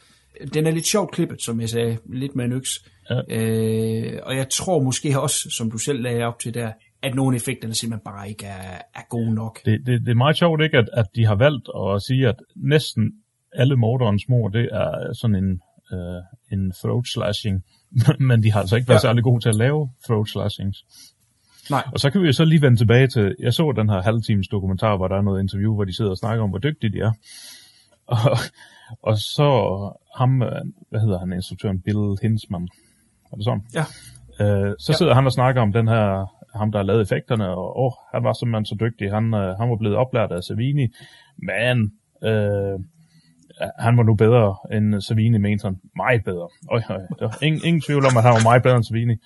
Den 0.54 0.66
er 0.66 0.70
lidt 0.70 0.86
sjovt 0.86 1.12
klippet, 1.12 1.42
som 1.42 1.60
jeg 1.60 1.68
sagde, 1.68 1.98
lidt 2.04 2.36
med 2.36 2.44
en 2.44 2.52
øks. 2.52 2.70
Ja. 3.10 3.20
Øh, 3.28 4.20
og 4.22 4.36
jeg 4.36 4.48
tror 4.48 4.82
måske 4.82 5.20
også, 5.20 5.50
som 5.56 5.70
du 5.70 5.78
selv 5.78 6.02
lagde 6.02 6.24
op 6.24 6.38
til 6.38 6.54
der, 6.54 6.72
at 7.02 7.14
nogle 7.14 7.36
effekterne 7.36 7.74
simpelthen 7.74 8.04
bare 8.04 8.28
ikke 8.28 8.46
er, 8.46 8.78
er 8.94 9.08
gode 9.08 9.34
nok. 9.34 9.64
det, 9.64 9.86
det, 9.86 10.00
det 10.00 10.10
er 10.10 10.14
meget 10.14 10.38
sjovt, 10.38 10.62
ikke, 10.62 10.78
at, 10.78 10.88
at 10.92 11.06
de 11.16 11.26
har 11.26 11.34
valgt 11.34 11.68
at 11.76 12.02
sige, 12.02 12.28
at 12.28 12.36
næsten 12.56 13.12
alle 13.52 13.76
morderens 13.76 14.28
mor, 14.28 14.48
det 14.48 14.68
er 14.72 15.12
sådan 15.20 15.36
en, 15.36 15.60
øh, 15.92 16.20
en 16.52 16.72
throat 16.72 17.06
slashing, 17.06 17.64
men 18.28 18.42
de 18.42 18.52
har 18.52 18.60
altså 18.60 18.76
ikke 18.76 18.88
været 18.88 19.04
ja. 19.04 19.08
særlig 19.08 19.24
gode 19.24 19.40
til 19.44 19.48
at 19.48 19.54
lave 19.54 19.88
throat 20.06 20.28
slashings. 20.28 20.78
Nej, 21.70 21.82
Og 21.92 22.00
så 22.00 22.10
kan 22.10 22.20
vi 22.20 22.26
jo 22.26 22.32
så 22.32 22.44
lige 22.44 22.62
vende 22.62 22.76
tilbage 22.76 23.06
til, 23.06 23.34
jeg 23.38 23.52
så 23.52 23.72
den 23.76 23.88
her 23.88 24.02
halvtimes 24.02 24.48
dokumentar, 24.48 24.96
hvor 24.96 25.08
der 25.08 25.16
er 25.16 25.22
noget 25.22 25.42
interview, 25.42 25.74
hvor 25.74 25.84
de 25.84 25.96
sidder 25.96 26.10
og 26.10 26.16
snakker 26.16 26.44
om, 26.44 26.50
hvor 26.50 26.58
dygtige 26.58 26.92
de 26.92 26.98
er. 26.98 27.12
Og, 28.06 28.38
og 29.02 29.16
så 29.16 29.48
ham, 30.18 30.42
øh, 30.42 30.48
hvad 30.90 31.00
hedder 31.00 31.18
han, 31.18 31.32
instruktøren, 31.32 31.80
Bill 31.80 32.16
Hinsman, 32.22 32.68
er 33.32 33.36
det 33.36 33.44
sådan? 33.44 33.62
ja. 33.74 33.84
Øh, 34.40 34.74
så 34.78 34.92
sidder 34.92 35.14
han 35.14 35.26
og 35.26 35.32
snakker 35.32 35.62
om 35.62 35.72
den 35.72 35.88
her, 35.88 36.26
ham 36.58 36.72
der 36.72 36.78
har 36.78 36.84
lavet 36.84 37.02
effekterne, 37.02 37.48
og 37.48 37.80
åh, 37.84 37.92
han 38.14 38.24
var 38.24 38.32
simpelthen 38.32 38.66
så 38.66 38.76
dygtig, 38.80 39.10
han, 39.10 39.34
øh, 39.34 39.56
han 39.58 39.70
var 39.70 39.76
blevet 39.76 39.96
oplært 39.96 40.32
af 40.32 40.42
Savini, 40.42 40.88
men 41.36 41.92
øh, 42.24 42.78
han 43.78 43.96
var 43.96 44.02
nu 44.02 44.14
bedre 44.14 44.56
end 44.72 45.00
Savini, 45.00 45.38
mente 45.38 45.64
han. 45.64 45.80
Meget 45.96 46.24
bedre. 46.24 46.48
Øj, 46.70 46.82
øj, 46.90 47.00
der 47.18 47.24
var 47.24 47.38
ingen, 47.42 47.60
ingen 47.64 47.80
tvivl 47.80 48.04
om, 48.06 48.16
at 48.16 48.22
han 48.22 48.32
var 48.32 48.42
meget 48.42 48.62
bedre 48.62 48.76
end 48.76 48.84
Savini. 48.84 49.16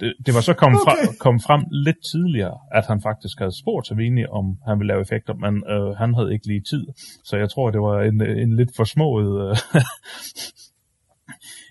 Det, 0.00 0.14
det 0.26 0.34
var 0.34 0.40
så 0.40 0.54
kommet, 0.54 0.80
okay. 0.80 0.90
frem, 0.90 1.16
kommet 1.20 1.42
frem 1.42 1.62
lidt 1.70 1.96
tidligere, 2.12 2.58
at 2.72 2.86
han 2.86 3.00
faktisk 3.02 3.38
havde 3.38 3.58
spurgt 3.60 3.86
Savini, 3.86 4.24
om 4.26 4.58
han 4.66 4.78
ville 4.78 4.88
lave 4.92 5.00
effekter, 5.00 5.34
men 5.34 5.54
øh, 5.72 5.96
han 5.96 6.14
havde 6.14 6.32
ikke 6.32 6.46
lige 6.46 6.60
tid. 6.60 6.86
Så 7.24 7.36
jeg 7.36 7.50
tror, 7.50 7.70
det 7.70 7.80
var 7.80 8.02
en, 8.02 8.20
en 8.20 8.56
lidt 8.56 8.70
forsmået... 8.76 9.50
Øh, 9.50 9.56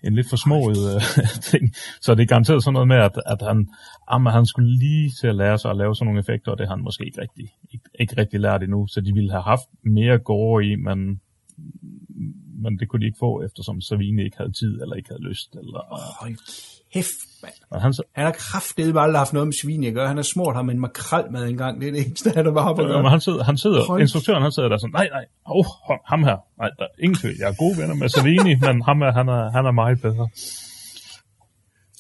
en 0.08 0.16
lidt 0.16 0.30
forsmået 0.30 0.78
øh, 0.96 1.02
ting. 1.52 1.74
Så 2.02 2.16
det 2.16 2.24
er 2.24 2.28
garanteret 2.28 2.64
sådan 2.64 2.74
noget 2.74 2.88
med, 2.88 2.98
at, 2.98 3.16
at 3.26 3.42
han, 3.42 3.68
jamen, 4.12 4.34
han 4.34 4.46
skulle 4.46 4.78
lige 4.80 5.12
til 5.20 5.28
at 5.28 5.36
lære 5.36 5.58
sig 5.58 5.72
at 5.72 5.78
lave 5.78 5.96
sådan 5.96 6.06
nogle 6.06 6.20
effekter, 6.20 6.52
og 6.52 6.58
det 6.58 6.68
har 6.68 6.76
han 6.76 6.84
måske 6.84 7.06
ikke 7.06 7.22
rigtig, 7.22 7.48
ikke, 7.74 7.86
ikke 8.00 8.18
rigtig 8.18 8.40
lært 8.40 8.64
endnu. 8.64 8.88
Så 8.88 9.02
de 9.02 9.14
ville 9.14 9.32
have 9.32 9.44
haft 9.44 9.68
mere 9.84 10.18
gore 10.18 10.66
i, 10.66 10.76
men, 10.76 11.22
men 12.64 12.80
det 12.80 12.90
kunne 12.90 13.00
de 13.00 13.06
ikke 13.06 13.20
få, 13.20 13.44
eftersom 13.44 13.82
Savini 13.82 14.24
ikke 14.24 14.38
havde 14.38 14.52
tid, 14.52 14.82
eller 14.82 14.96
ikke 14.96 15.10
havde 15.10 15.24
lyst. 15.30 15.56
Eller, 15.56 15.82
Hold 16.22 16.38
kæft, 16.94 17.10
mand. 17.44 17.54
Og 17.70 17.82
han, 17.82 17.94
så- 17.94 18.04
Han 18.16 18.26
har 18.26 18.32
kraftedeme 18.32 19.00
aldrig 19.02 19.20
haft 19.20 19.34
noget 19.34 19.48
med 19.48 19.54
svin 19.62 19.84
at 19.84 19.94
gøre. 19.94 20.08
Han 20.08 20.16
har 20.18 20.24
smurt 20.24 20.56
ham 20.56 20.70
en 20.70 20.80
makrel 20.80 21.32
med 21.32 21.44
en 21.48 21.58
gang. 21.58 21.82
Det 21.82 21.88
er 21.88 21.92
det 21.92 22.06
eneste, 22.08 22.30
han 22.36 22.46
har 22.46 22.52
bare 22.54 22.76
på 22.76 22.82
at 22.82 23.02
men 23.04 23.12
han 23.12 23.22
sidder, 23.22 23.44
han 23.44 23.58
sidder 23.58 23.86
Hold- 23.88 24.02
instruktøren 24.02 24.42
han 24.42 24.52
sidder 24.52 24.70
der 24.70 24.78
sådan, 24.78 24.94
nej, 24.94 25.08
nej, 25.12 25.26
oh, 25.46 25.66
ham 26.06 26.24
her, 26.24 26.38
nej, 26.62 26.70
der 26.80 26.84
er 26.84 27.04
ingen 27.04 27.16
tvivl, 27.18 27.36
jeg 27.40 27.50
er 27.50 27.54
gode 27.54 27.78
venner 27.82 27.96
med 27.96 28.10
Savini, 28.10 28.56
men 28.66 28.82
ham 28.82 29.02
er, 29.02 29.12
han 29.12 29.28
er, 29.28 29.52
han 29.52 29.66
er 29.66 29.72
meget 29.72 30.02
bedre. 30.02 30.28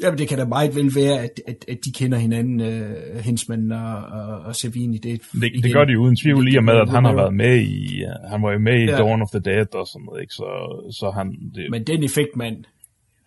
Jamen, 0.01 0.17
det 0.17 0.27
kan 0.27 0.37
da 0.37 0.45
meget 0.45 0.75
vel 0.75 0.95
være, 0.95 1.19
at, 1.23 1.41
at, 1.47 1.65
at 1.67 1.77
de 1.85 1.91
kender 1.91 2.17
hinanden, 2.17 2.61
uh, 2.61 3.17
Hensman 3.19 3.71
og, 3.71 3.95
og, 3.97 4.39
og 4.39 4.55
Savini. 4.55 4.97
Det, 4.97 5.21
Det, 5.41 5.63
det 5.63 5.73
gør 5.73 5.85
de 5.85 5.99
uden 5.99 6.15
tvivl 6.23 6.53
i 6.53 6.57
og 6.57 6.63
med, 6.63 6.73
at 6.73 6.89
han 6.89 7.03
har 7.05 7.11
det- 7.11 7.17
været 7.17 7.33
med 7.33 7.57
i, 7.61 8.03
uh, 8.03 8.29
han 8.31 8.41
var 8.41 8.51
jo 8.51 8.59
med 8.59 8.79
i 8.79 8.85
Ja. 8.85 8.97
Dawn 8.97 9.21
of 9.21 9.27
the 9.29 9.39
Dead 9.39 9.75
og 9.75 9.87
sådan 9.87 10.05
noget, 10.05 10.21
ikke? 10.21 10.33
Så, 10.33 10.45
så 10.99 11.11
han, 11.15 11.27
det, 11.55 11.67
Men 11.71 11.83
den 11.87 12.03
effekt, 12.03 12.35
mand, 12.35 12.57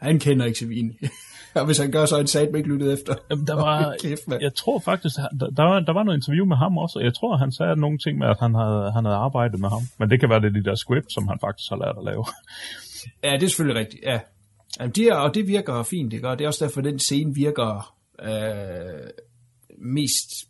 han 0.00 0.18
kender 0.18 0.46
ikke 0.46 0.58
Savini. 0.58 0.92
og 1.54 1.64
hvis 1.68 1.78
han 1.78 1.90
gør, 1.90 2.04
så 2.06 2.14
er 2.14 2.18
han 2.18 2.26
sat 2.26 2.48
ikke 2.56 2.68
lyttet 2.68 2.92
efter. 2.92 3.14
Jamen, 3.30 3.46
der 3.46 3.54
var, 3.54 3.94
Kæft, 4.02 4.28
mand. 4.28 4.42
jeg 4.42 4.54
tror 4.54 4.78
faktisk, 4.78 5.16
der, 5.40 5.50
der, 5.50 5.62
var, 5.62 5.80
der 5.80 5.92
var 5.92 6.02
noget 6.02 6.18
interview 6.18 6.46
med 6.46 6.56
ham 6.56 6.78
også, 6.78 6.98
og 6.98 7.04
jeg 7.04 7.14
tror, 7.14 7.36
han 7.36 7.52
sagde 7.52 7.76
nogle 7.76 7.98
ting 7.98 8.18
med, 8.18 8.28
at 8.28 8.36
han 8.40 8.54
havde, 8.54 8.92
han 8.92 9.04
havde 9.04 9.16
arbejdet 9.16 9.60
med 9.60 9.68
ham. 9.68 9.82
Men 9.98 10.10
det 10.10 10.20
kan 10.20 10.28
være, 10.30 10.40
det 10.40 10.54
de 10.54 10.64
der 10.64 10.74
script, 10.74 11.12
som 11.12 11.28
han 11.28 11.38
faktisk 11.40 11.70
har 11.70 11.78
lært 11.84 11.96
at 11.98 12.04
lave. 12.04 12.24
Ja, 13.24 13.32
det 13.32 13.42
er 13.42 13.48
selvfølgelig 13.48 13.80
rigtigt, 13.80 14.02
ja. 14.06 14.18
Jamen, 14.80 14.92
de 14.92 15.08
er, 15.08 15.14
og 15.14 15.34
det 15.34 15.48
virker 15.48 15.82
fint, 15.82 16.12
ikke? 16.12 16.28
Og 16.28 16.38
det 16.38 16.44
er 16.44 16.48
også 16.48 16.64
derfor, 16.64 16.80
den 16.80 16.98
scene 16.98 17.34
virker 17.34 17.94
øh, 18.22 19.10
mest 19.78 20.49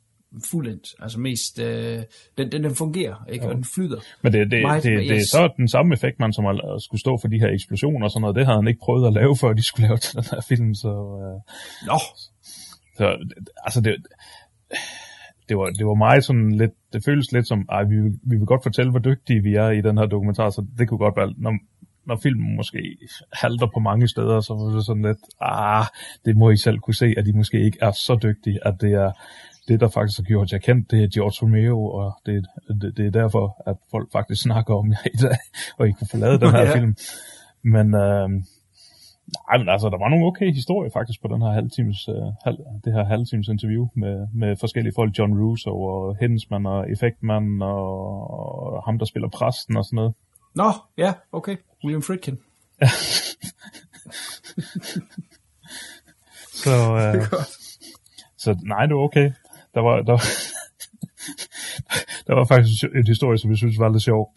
fuldendt. 0.51 0.87
Altså 0.99 1.21
mest, 1.21 1.59
øh, 1.59 2.03
den, 2.39 2.53
den, 2.53 2.65
den 2.65 2.75
fungerer, 2.75 3.25
ikke? 3.29 3.47
Og 3.49 3.55
den 3.55 3.65
flyder. 3.65 4.01
Men 4.23 4.33
det, 4.33 4.51
det, 4.51 4.63
Meget- 4.63 4.83
det, 4.83 4.91
det, 4.99 5.09
det 5.09 5.11
er 5.11 5.17
yes. 5.17 5.29
så 5.29 5.53
den 5.57 5.69
samme 5.69 5.95
effekt, 5.95 6.19
man 6.19 6.33
som 6.33 6.47
at 6.47 6.83
skulle 6.83 7.01
stå 7.01 7.19
for 7.21 7.29
de 7.29 7.39
her 7.41 7.49
eksplosioner 7.49 8.05
og 8.05 8.11
sådan 8.11 8.21
noget. 8.21 8.37
Det 8.37 8.47
havde 8.47 8.59
han 8.59 8.69
ikke 8.69 8.81
prøvet 8.81 9.07
at 9.07 9.13
lave, 9.13 9.37
før 9.37 9.53
de 9.53 9.63
skulle 9.63 9.89
lave 9.89 9.99
til 9.99 10.17
den 10.17 10.25
her 10.31 10.41
film. 10.49 10.75
Så, 10.75 10.89
øh, 10.89 11.41
Nå, 11.87 11.99
så 12.97 13.17
altså 13.65 13.81
det, 13.81 13.97
det 15.49 15.57
var, 15.59 15.67
det 15.71 15.87
var 15.87 15.95
meget 15.95 16.25
sådan 16.25 16.53
lidt, 16.53 16.73
det 16.93 17.05
føles 17.05 17.33
lidt 17.33 17.49
som, 17.49 17.67
ej, 17.73 17.83
vi, 17.85 17.97
vi 18.23 18.37
vil 18.37 18.47
godt 18.47 18.63
fortælle, 18.63 18.91
hvor 18.91 19.01
dygtige 19.01 19.43
vi 19.43 19.55
er 19.55 19.71
i 19.71 19.81
den 19.81 19.99
her 19.99 20.07
dokumentar, 20.07 20.51
så 20.51 20.67
det 20.79 20.89
kunne 20.89 20.99
godt 20.99 21.17
være, 21.17 21.35
når, 21.39 21.55
når 22.07 22.17
filmen 22.23 22.57
måske 22.57 22.97
halter 23.33 23.67
på 23.75 23.81
mange 23.81 24.09
steder, 24.09 24.41
så 24.41 24.55
var 24.55 24.75
det 24.77 24.87
sådan 24.87 25.03
lidt, 25.03 25.19
ah, 25.41 25.85
det 26.25 26.37
må 26.37 26.51
I 26.51 26.57
selv 26.57 26.79
kunne 26.79 26.95
se, 26.95 27.15
at 27.17 27.27
de 27.27 27.33
måske 27.33 27.65
ikke 27.65 27.79
er 27.83 27.91
så 27.91 28.19
dygtige, 28.23 28.67
at 28.67 28.75
det 28.81 28.93
er 28.93 29.13
det, 29.71 29.81
der 29.81 29.89
faktisk 29.89 30.19
har 30.19 30.25
gjort 30.25 30.53
jer 30.53 30.59
kendt, 30.59 30.91
det 30.91 30.99
er 31.05 31.09
George 31.15 31.37
Romero, 31.43 31.81
og 32.01 32.09
det, 32.27 32.47
det, 32.83 32.97
det 32.97 33.07
er 33.07 33.11
derfor, 33.23 33.45
at 33.71 33.77
folk 33.91 34.09
faktisk 34.13 34.43
snakker 34.43 34.75
om 34.75 34.91
jer 34.93 35.05
i 35.15 35.17
dag, 35.27 35.39
og 35.79 35.89
I 35.89 35.93
kunne 35.93 36.21
lavet 36.21 36.41
den 36.41 36.51
her 36.51 36.63
Ja. 36.63 36.77
film. 36.79 36.97
Men, 37.65 37.87
øh, 38.05 38.29
nej, 39.49 39.57
men 39.59 39.69
altså, 39.75 39.87
der 39.93 39.99
var 39.99 40.09
nogle 40.09 40.27
okay 40.27 40.53
historier 40.61 40.91
faktisk 40.99 41.19
på 41.23 41.29
den 41.35 41.43
her 41.43 41.53
halvtimes, 41.59 42.09
øh, 42.09 42.27
halv, 42.47 42.59
det 42.85 42.93
her 42.93 43.05
halvtimes 43.05 43.49
interview 43.49 43.85
med, 43.97 44.17
med 44.35 44.57
forskellige 44.61 44.93
folk, 44.97 45.19
John 45.19 45.33
Russo 45.43 45.83
og 45.83 46.17
Hensman 46.21 46.67
og 46.67 46.91
Effektman 46.93 47.63
og, 47.63 47.85
og 48.31 48.83
ham, 48.87 48.99
der 48.99 49.07
spiller 49.07 49.29
præsten 49.29 49.77
og 49.77 49.85
sådan 49.85 49.97
noget. 49.97 50.13
nå, 50.55 50.71
ja, 50.99 51.13
okay. 51.33 51.57
William 51.85 52.03
Friedkin. 52.03 52.39
Så, 56.65 56.71
øh, 56.97 57.23
så 58.45 58.59
nej, 58.67 58.87
det 58.87 58.97
var 58.97 59.03
okay. 59.03 59.31
Der 59.75 59.81
var, 59.81 60.03
der, 60.03 60.17
der 62.27 62.35
var 62.35 62.45
faktisk 62.45 62.85
en 62.85 63.07
historie, 63.07 63.39
som 63.39 63.51
jeg 63.51 63.59
synes 63.59 63.79
var 63.79 63.89
lidt 63.89 64.03
sjov. 64.03 64.35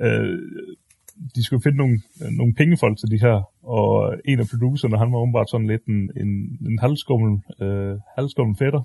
Øh, 0.00 0.38
de 1.34 1.44
skulle 1.44 1.62
finde 1.62 1.78
nogle, 1.78 2.00
nogle 2.38 2.54
pengefolk 2.54 2.98
til 2.98 3.10
de 3.10 3.24
her, 3.26 3.36
og 3.62 4.14
en 4.24 4.40
af 4.40 4.46
producerne, 4.50 4.98
han 4.98 5.12
var 5.12 5.18
åbenbart 5.18 5.50
sådan 5.50 5.66
lidt 5.66 5.84
en, 5.84 6.10
en, 6.22 6.30
en 6.68 6.78
halvskummel, 6.78 7.42
øh, 7.62 7.96
halvskummel 8.16 8.56
fætter. 8.58 8.82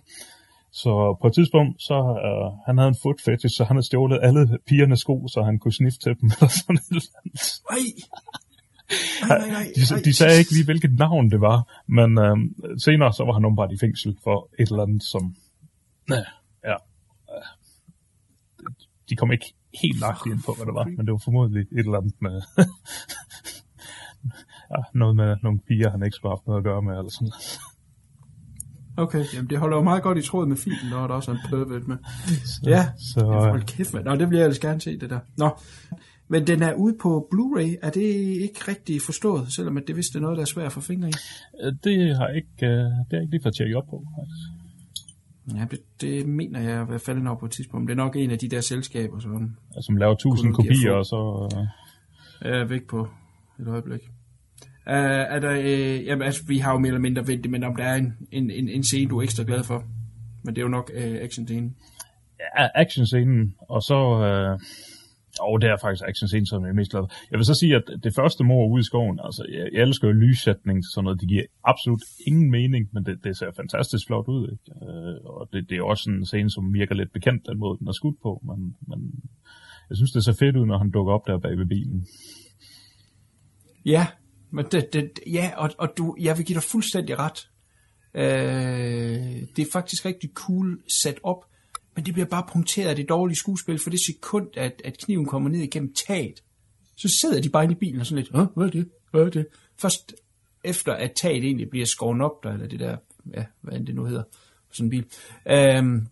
Så 0.71 1.17
på 1.21 1.27
et 1.27 1.33
tidspunkt, 1.33 1.81
så 1.81 1.97
øh, 2.27 2.47
han 2.65 2.77
havde 2.77 2.89
en 2.89 3.01
foot 3.03 3.21
fetish, 3.25 3.55
så 3.57 3.63
han 3.63 3.75
havde 3.75 3.85
stjålet 3.85 4.19
alle 4.21 4.57
pigernes 4.67 4.99
sko, 4.99 5.27
så 5.27 5.43
han 5.43 5.59
kunne 5.59 5.73
snifte 5.73 5.99
til 5.99 6.13
dem. 6.21 6.31
Eller 6.35 6.49
sådan 6.57 6.75
et 6.75 6.89
eller 6.89 7.01
andet. 7.19 7.41
Nej, 7.71 7.85
nej, 9.29 9.37
nej, 9.37 9.49
nej. 9.57 9.67
De, 9.75 10.03
de 10.07 10.13
sagde 10.13 10.39
ikke 10.39 10.53
lige, 10.53 10.65
hvilket 10.65 10.99
navn 10.99 11.31
det 11.31 11.41
var, 11.41 11.59
men 11.87 12.09
øh, 12.25 12.37
senere 12.85 13.13
så 13.13 13.23
var 13.23 13.33
han 13.33 13.45
åbenbart 13.45 13.71
i 13.71 13.77
fængsel 13.85 14.17
for 14.23 14.49
et 14.59 14.69
eller 14.71 14.83
andet, 14.83 15.03
som... 15.03 15.35
Ja, 16.09 16.23
ja. 16.69 16.75
De 19.09 19.15
kom 19.15 19.31
ikke 19.31 19.53
helt 19.81 19.99
lagt 19.99 20.25
ind 20.25 20.43
på, 20.45 20.53
hvad 20.57 20.65
det 20.65 20.73
var, 20.73 20.85
men 20.85 21.05
det 21.05 21.11
var 21.11 21.17
formodentlig 21.17 21.61
et 21.61 21.79
eller 21.79 21.97
andet 21.97 22.13
med... 22.21 22.31
ja, 24.73 24.81
noget 24.93 25.15
med 25.15 25.35
nogle 25.43 25.59
piger, 25.67 25.89
han 25.91 26.03
ikke 26.03 26.15
skulle 26.15 26.29
have 26.31 26.37
haft 26.37 26.47
noget 26.47 26.57
at 26.59 26.63
gøre 26.63 26.81
med, 26.81 26.97
eller 26.97 27.11
sådan 27.11 27.31
Okay, 28.97 29.25
jamen 29.33 29.49
det 29.49 29.57
holder 29.57 29.77
jo 29.77 29.83
meget 29.83 30.03
godt 30.03 30.17
i 30.17 30.21
tråd 30.21 30.45
med 30.45 30.57
filmen, 30.57 30.89
når 30.91 31.07
der 31.07 31.13
også 31.15 31.31
er 31.31 31.35
en 31.35 31.41
pervert 31.49 31.87
med. 31.87 31.97
Ja, 32.65 32.85
Så, 32.97 33.19
Ja, 33.19 33.25
øh, 33.25 33.49
hold 33.49 33.63
kæft, 33.63 33.93
mand. 33.93 34.05
Nå, 34.05 34.15
det 34.15 34.29
vil 34.29 34.35
jeg 34.37 34.43
ellers 34.43 34.59
gerne 34.59 34.81
se, 34.81 34.99
det 34.99 35.09
der. 35.09 35.19
Nå, 35.37 35.49
men 36.27 36.47
den 36.47 36.63
er 36.63 36.73
ude 36.73 36.95
på 37.01 37.29
Blu-ray. 37.33 37.75
Er 37.81 37.89
det 37.89 38.01
ikke 38.45 38.59
rigtig 38.67 39.01
forstået, 39.01 39.53
selvom 39.53 39.77
at 39.77 39.83
det 39.87 39.95
vist 39.95 40.15
er 40.15 40.19
noget, 40.19 40.35
der 40.37 40.41
er 40.41 40.45
svært 40.45 40.65
at 40.65 40.71
få 40.71 40.81
fingre 40.81 41.09
i? 41.09 41.13
øh, 41.63 41.73
det 41.83 42.17
har 42.17 42.27
ikke, 42.27 42.49
øh, 42.61 42.69
det 42.69 43.05
har 43.11 43.11
jeg 43.11 43.21
ikke 43.21 43.31
lige 43.31 43.43
fået 43.43 43.55
tjekket 43.55 43.77
op 43.77 43.87
på, 43.89 44.03
faktisk. 44.17 44.68
Ja, 45.55 45.65
det, 45.71 45.79
det 46.01 46.27
mener 46.27 46.59
jeg 46.59 46.81
at 46.81 46.89
være 46.89 46.99
faldet 46.99 47.27
over 47.27 47.39
på 47.39 47.45
et 47.45 47.51
tidspunkt. 47.51 47.87
Det 47.87 47.93
er 47.93 48.03
nok 48.03 48.15
en 48.15 48.31
af 48.31 48.39
de 48.39 48.49
der 48.49 48.61
selskaber, 48.61 49.19
som 49.19 49.55
Altså, 49.75 49.85
som 49.85 49.95
laver 49.95 50.15
tusind 50.15 50.53
kopier, 50.53 50.91
og 50.91 51.05
så... 51.05 51.49
Øh, 52.45 52.51
er 52.51 52.65
væk 52.65 52.87
på 52.87 53.07
et 53.59 53.67
øjeblik. 53.67 54.01
Uh, 54.87 54.93
er 54.95 55.39
der, 55.39 55.57
uh, 55.59 56.05
jamen, 56.05 56.25
altså, 56.25 56.43
vi 56.47 56.57
har 56.57 56.71
jo 56.71 56.79
mere 56.79 56.87
eller 56.87 56.99
mindre 56.99 57.27
ventet, 57.27 57.51
men 57.51 57.63
om 57.63 57.75
der 57.75 57.83
er 57.83 57.95
en, 57.95 58.13
en, 58.31 58.51
en, 58.51 58.69
en 58.69 58.83
scene, 58.83 59.09
du 59.09 59.17
er 59.17 59.23
ekstra 59.23 59.43
glad 59.43 59.63
for. 59.63 59.83
Men 60.43 60.55
det 60.55 60.61
er 60.61 60.65
jo 60.65 60.69
nok 60.69 60.91
uh, 60.97 61.03
action-scenen. 61.03 61.75
ja, 62.59 62.67
actionscenen, 62.75 63.55
og 63.69 63.81
så... 63.81 64.25
Øh, 64.25 64.59
og 65.39 65.61
det 65.61 65.69
er 65.69 65.77
faktisk 65.81 66.03
actionscenen, 66.07 66.45
som 66.45 66.63
jeg 66.63 66.69
er 66.69 66.73
mest 66.73 66.91
glad 66.91 67.01
for. 67.01 67.11
Jeg 67.31 67.37
vil 67.39 67.45
så 67.45 67.53
sige, 67.53 67.75
at 67.75 67.83
det 68.03 68.15
første 68.15 68.43
mor 68.43 68.67
ude 68.73 68.81
i 68.81 68.83
skoven, 68.83 69.19
altså 69.23 69.45
jeg, 69.55 69.69
jeg 69.73 69.81
elsker 69.81 70.07
jo 70.07 70.13
lyssætning 70.13 70.77
sådan 70.85 71.03
noget, 71.03 71.21
det 71.21 71.29
giver 71.29 71.43
absolut 71.63 72.03
ingen 72.27 72.51
mening, 72.51 72.89
men 72.93 73.05
det, 73.05 73.23
det 73.23 73.37
ser 73.37 73.51
fantastisk 73.61 74.07
flot 74.07 74.27
ud, 74.27 74.43
ikke? 74.53 74.67
Øh, 74.87 75.17
og 75.35 75.49
det, 75.53 75.69
det 75.69 75.77
er 75.77 75.83
også 75.83 76.09
en 76.09 76.25
scene, 76.25 76.49
som 76.49 76.73
virker 76.73 76.95
lidt 76.95 77.13
bekendt, 77.13 77.47
den 77.49 77.59
måde, 77.59 77.79
den 77.79 77.87
er 77.87 77.91
skudt 77.91 78.21
på, 78.21 78.31
men, 78.47 78.59
men 78.89 78.99
jeg 79.89 79.95
synes, 79.97 80.11
det 80.11 80.25
ser 80.25 80.33
fedt 80.39 80.55
ud, 80.55 80.65
når 80.65 80.77
han 80.77 80.91
dukker 80.91 81.13
op 81.13 81.27
der 81.27 81.39
bag 81.39 81.57
ved 81.57 81.65
bilen. 81.65 82.07
Ja, 83.85 84.07
men 84.51 84.65
det, 84.71 84.93
det, 84.93 85.19
ja 85.27 85.51
og, 85.57 85.69
og 85.77 85.89
du, 85.97 86.15
jeg 86.19 86.37
vil 86.37 86.45
give 86.45 86.55
dig 86.55 86.63
fuldstændig 86.63 87.15
ret. 87.19 87.39
Øh, 88.15 89.47
det 89.55 89.59
er 89.59 89.71
faktisk 89.73 90.05
rigtig 90.05 90.29
cool 90.33 90.81
sat 91.03 91.19
op, 91.23 91.45
men 91.99 92.05
det 92.05 92.13
bliver 92.13 92.27
bare 92.27 92.45
punkteret 92.51 92.89
af 92.89 92.95
det 92.95 93.09
dårlige 93.09 93.37
skuespil, 93.37 93.79
for 93.79 93.89
det 93.89 93.99
sekund, 94.05 94.47
at, 94.57 94.81
at 94.85 94.97
kniven 94.97 95.25
kommer 95.25 95.49
ned 95.49 95.59
igennem 95.59 95.93
taget, 96.07 96.43
så 96.97 97.17
sidder 97.21 97.41
de 97.41 97.49
bare 97.49 97.63
inde 97.63 97.75
i 97.75 97.77
bilen 97.77 97.99
og 97.99 98.05
sådan 98.05 98.23
lidt, 98.23 98.35
Åh, 98.35 98.45
hvad 98.55 98.65
er 98.65 98.71
det? 98.71 98.89
Hvad 99.11 99.21
er 99.21 99.29
det? 99.29 99.47
Først 99.77 100.15
efter, 100.63 100.93
at 100.93 101.11
taget 101.21 101.43
egentlig 101.43 101.69
bliver 101.69 101.85
skåret 101.85 102.21
op 102.21 102.43
der, 102.43 102.53
eller 102.53 102.67
det 102.67 102.79
der, 102.79 102.97
ja, 103.33 103.45
hvad 103.61 103.77
end 103.77 103.87
det 103.87 103.95
nu 103.95 104.05
hedder, 104.05 104.23
på 104.67 104.73
sådan 104.73 104.85
en 104.85 104.89
bil, 104.89 105.05
øhm, 105.51 106.07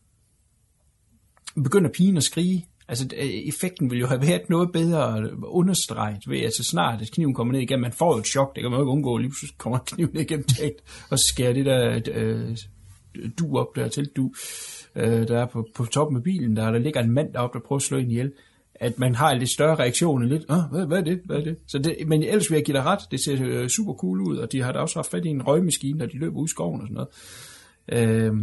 begynder 1.63 1.89
pigen 1.89 2.17
at 2.17 2.23
skrige. 2.23 2.67
Altså, 2.87 3.09
øh, 3.17 3.25
effekten 3.25 3.89
ville 3.89 4.01
jo 4.01 4.07
have 4.07 4.21
været 4.21 4.49
noget 4.49 4.71
bedre 4.71 5.29
understreget 5.43 6.23
ved, 6.27 6.39
at 6.39 6.53
så 6.53 6.63
snart 6.63 7.01
at 7.01 7.11
kniven 7.11 7.33
kommer 7.33 7.53
ned 7.53 7.61
igennem, 7.61 7.81
man 7.81 7.93
får 7.93 8.13
jo 8.13 8.19
et 8.19 8.27
chok, 8.27 8.55
det 8.55 8.63
kan 8.63 8.71
man 8.71 8.77
jo 8.79 8.83
ikke 8.83 8.91
undgå, 8.91 9.17
lige 9.17 9.29
pludselig 9.29 9.57
kommer 9.57 9.77
kniven 9.77 10.11
ned 10.13 10.21
igennem 10.21 10.45
taget, 10.45 10.75
og 11.09 11.19
skærer 11.19 11.53
det 11.53 11.65
der 11.65 12.01
øh, 12.13 12.57
du 13.39 13.57
op 13.57 13.75
der 13.75 13.87
til 13.87 14.05
du, 14.15 14.31
øh, 14.95 15.27
der 15.27 15.39
er 15.39 15.45
på, 15.45 15.67
på 15.75 15.85
toppen 15.85 16.17
af 16.17 16.23
bilen, 16.23 16.55
der, 16.55 16.71
der 16.71 16.79
ligger 16.79 17.01
en 17.01 17.11
mand 17.11 17.33
deroppe, 17.33 17.59
der 17.59 17.65
prøver 17.65 17.77
at 17.77 17.83
slå 17.83 17.97
en 17.97 18.11
ihjel, 18.11 18.31
at 18.75 18.99
man 18.99 19.15
har 19.15 19.31
en 19.31 19.39
lidt 19.39 19.49
større 19.49 19.75
reaktion 19.75 20.23
end 20.23 20.31
lidt, 20.31 20.43
ah, 20.49 20.71
hvad, 20.71 20.85
hvad 20.85 20.97
er 20.97 21.03
det, 21.03 21.21
hvad 21.25 21.37
er 21.37 21.43
det? 21.43 21.57
Så 21.67 21.79
det, 21.79 22.07
men 22.07 22.23
ellers 22.23 22.49
vil 22.49 22.55
jeg 22.55 22.65
give 22.65 22.77
dig 22.77 22.85
ret, 22.85 22.99
det 23.11 23.23
ser 23.23 23.37
øh, 23.39 23.67
super 23.67 23.93
cool 23.93 24.21
ud, 24.21 24.37
og 24.37 24.51
de 24.51 24.61
har 24.61 24.71
da 24.71 24.79
også 24.79 24.95
haft 24.95 25.11
fat 25.11 25.25
i 25.25 25.29
en 25.29 25.47
røgmaskine, 25.47 25.97
når 25.97 26.05
de 26.05 26.17
løber 26.17 26.39
ud 26.39 26.47
i 26.47 26.49
skoven 26.49 26.81
og 26.81 26.87
sådan 26.87 27.07
noget. 27.89 28.29
Øh, 28.29 28.33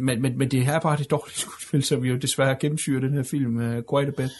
men, 0.00 0.22
men, 0.22 0.38
men 0.38 0.50
det 0.50 0.68
er 0.68 0.80
bare 0.80 0.96
det 0.96 1.10
dårlige 1.10 1.36
skuespil, 1.44 1.82
som 1.82 2.04
jo 2.04 2.16
desværre 2.16 2.56
gennemsyrer 2.60 3.00
den 3.00 3.12
her 3.12 3.22
film 3.22 3.56
uh, 3.56 3.62
quite 3.62 4.12
a 4.12 4.22
bit. 4.22 4.30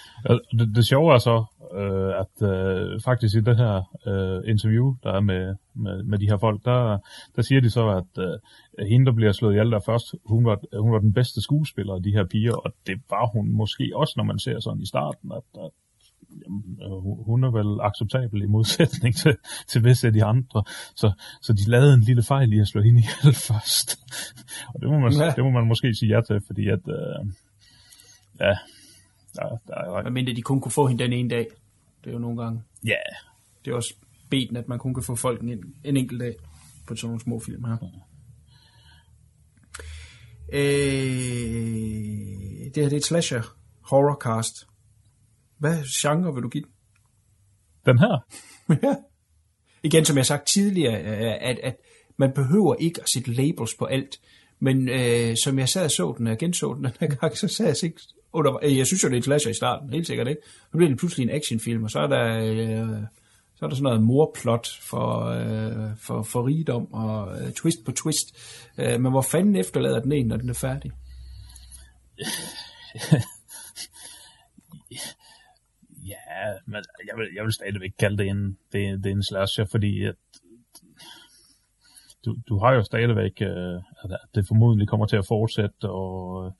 Det, 0.58 0.76
det 0.76 0.86
sjove 0.86 1.14
er 1.14 1.18
så, 1.18 1.44
øh, 1.74 2.12
at 2.22 2.48
øh, 2.50 3.00
faktisk 3.04 3.36
i 3.36 3.40
det 3.40 3.56
her 3.56 3.74
øh, 4.06 4.50
interview, 4.50 4.94
der 5.02 5.12
er 5.12 5.20
med, 5.20 5.54
med, 5.74 6.02
med 6.02 6.18
de 6.18 6.26
her 6.26 6.38
folk, 6.38 6.64
der, 6.64 6.98
der 7.36 7.42
siger 7.42 7.60
de 7.60 7.70
så, 7.70 7.88
at 7.88 8.24
øh, 8.24 8.86
hende, 8.88 9.06
der 9.06 9.12
bliver 9.12 9.32
slået 9.32 9.52
ihjel 9.52 9.70
der 9.70 9.80
først, 9.86 10.14
hun 10.24 10.44
var, 10.44 10.80
hun 10.80 10.92
var 10.92 10.98
den 10.98 11.12
bedste 11.12 11.42
skuespiller 11.42 11.94
af 11.94 12.02
de 12.02 12.12
her 12.12 12.24
piger, 12.24 12.54
og 12.54 12.72
det 12.86 13.00
var 13.10 13.26
hun 13.26 13.52
måske 13.52 13.92
også, 13.94 14.14
når 14.16 14.24
man 14.24 14.38
ser 14.38 14.60
sådan 14.60 14.82
i 14.82 14.86
starten, 14.86 15.32
at, 15.32 15.62
at 15.64 15.70
hun- 17.02 17.24
hun 17.24 17.44
er 17.44 17.50
vel 17.50 17.80
acceptabel 17.80 18.42
i 18.42 18.46
modsætning 18.46 19.16
til, 19.16 19.36
til 19.68 19.84
visse 19.84 20.06
af 20.06 20.12
de 20.12 20.24
andre. 20.24 20.64
Så, 20.96 21.12
så 21.42 21.52
de 21.52 21.70
lavede 21.70 21.94
en 21.94 22.00
lille 22.00 22.22
fejl 22.22 22.52
i 22.52 22.60
at 22.60 22.68
slå 22.68 22.82
hende 22.82 22.98
ihjel 23.00 23.34
først. 23.48 23.98
og 24.74 24.80
det 24.80 24.88
må, 24.88 24.98
man, 24.98 25.12
Ja. 25.12 25.24
ja. 25.24 25.30
det 25.36 25.44
må 25.44 25.50
man 25.50 25.66
måske 25.66 25.94
sige 25.94 26.14
ja 26.16 26.20
til, 26.20 26.40
fordi 26.46 26.68
at, 26.68 26.80
øh, 26.88 27.26
ja, 28.40 28.54
der, 29.34 29.56
der 29.66 29.74
er, 29.74 30.02
Men 30.02 30.12
mindre 30.14 30.32
de 30.34 30.42
kun 30.42 30.60
kunne 30.60 30.72
få 30.72 30.86
hende 30.86 31.04
den 31.04 31.12
ene 31.12 31.28
dag. 31.30 31.46
Det 32.04 32.10
er 32.10 32.14
jo 32.14 32.18
nogle 32.18 32.42
gange. 32.42 32.62
ja, 32.84 32.96
Det 33.64 33.70
er 33.70 33.74
også 33.74 33.94
beten, 34.30 34.56
at 34.56 34.68
man 34.68 34.78
kun 34.78 34.94
kan 34.94 35.02
få 35.02 35.16
folk 35.16 35.40
en, 35.42 35.74
en 35.84 35.96
enkelt 35.96 36.20
dag. 36.20 36.34
på 36.86 36.96
sådan 36.96 37.06
nogle 37.08 37.20
små 37.20 37.40
film 37.40 37.64
her. 37.64 37.76
Øh, 40.52 40.60
det 42.74 42.82
her 42.82 42.88
det 42.88 42.92
er 42.92 42.96
et 42.96 43.04
slasher 43.04 43.42
horrorcast. 43.90 44.66
Hvad 45.60 45.76
genre 46.02 46.34
vil 46.34 46.42
du 46.42 46.48
give 46.48 46.64
den? 46.64 46.72
Den 47.86 47.98
her? 47.98 48.18
Ja. 48.88 48.94
Igen, 49.82 50.04
som 50.04 50.16
jeg 50.16 50.20
har 50.20 50.24
sagt 50.24 50.48
tidligere, 50.54 51.00
øh, 51.00 51.34
at, 51.40 51.58
at 51.62 51.76
man 52.16 52.32
behøver 52.32 52.74
ikke 52.74 53.00
at 53.00 53.08
sætte 53.14 53.32
labels 53.32 53.74
på 53.78 53.84
alt. 53.84 54.16
Men 54.60 54.88
øh, 54.88 55.36
som 55.44 55.58
jeg 55.58 55.68
sad 55.68 55.84
og 55.84 55.90
så 55.90 56.14
den, 56.18 56.26
og 56.26 56.30
jeg 56.30 56.38
genså 56.38 56.74
den 56.74 56.84
den 56.84 56.92
her 57.00 57.06
gang, 57.08 57.36
så 57.36 57.48
sad 57.48 57.66
jeg 57.66 57.84
ikke 57.84 58.00
under, 58.32 58.58
øh, 58.62 58.78
jeg 58.78 58.86
synes 58.86 59.04
jo, 59.04 59.08
det 59.08 59.14
er 59.14 59.16
en 59.16 59.22
slasher 59.22 59.50
i 59.50 59.54
starten, 59.54 59.92
helt 59.92 60.06
sikkert 60.06 60.28
ikke. 60.28 60.40
Så 60.44 60.76
bliver 60.76 60.88
det 60.88 60.98
pludselig 60.98 61.24
en 61.24 61.36
actionfilm, 61.36 61.84
og 61.84 61.90
så 61.90 61.98
er 61.98 62.06
der, 62.06 62.38
øh, 62.38 63.02
så 63.56 63.64
er 63.64 63.68
der 63.68 63.76
sådan 63.76 63.82
noget 63.82 64.02
morplot 64.02 64.68
for, 64.80 65.24
øh, 65.24 65.96
for, 65.98 66.22
for 66.22 66.46
rigdom 66.46 66.92
og 66.92 67.42
øh, 67.42 67.52
twist 67.52 67.78
på 67.84 67.92
twist. 67.92 68.26
Øh, 68.78 69.00
men 69.00 69.12
hvor 69.12 69.22
fanden 69.22 69.56
efterlader 69.56 70.00
den 70.00 70.12
en, 70.12 70.26
når 70.26 70.36
den 70.36 70.50
er 70.50 70.54
færdig? 70.54 70.90
Ja, 76.06 76.16
men 76.66 76.82
jeg 77.08 77.18
vil, 77.18 77.28
jeg 77.36 77.44
vil 77.44 77.52
stadigvæk 77.52 77.92
kalde 77.98 78.18
det 78.18 78.26
en, 78.26 78.58
det, 78.72 79.04
det 79.04 79.06
er 79.06 79.16
en 79.16 79.22
slasher, 79.22 79.64
fordi 79.64 80.04
at, 80.04 80.14
du, 82.24 82.36
du 82.48 82.58
har 82.58 82.72
jo 82.72 82.82
stadigvæk, 82.82 83.42
øh, 83.42 83.74
altså, 84.02 84.18
at 84.22 84.34
det 84.34 84.48
formodentlig 84.48 84.88
kommer 84.88 85.06
til 85.06 85.16
at 85.16 85.26
fortsætte, 85.26 85.90
og 85.90 86.46
øh, 86.46 86.52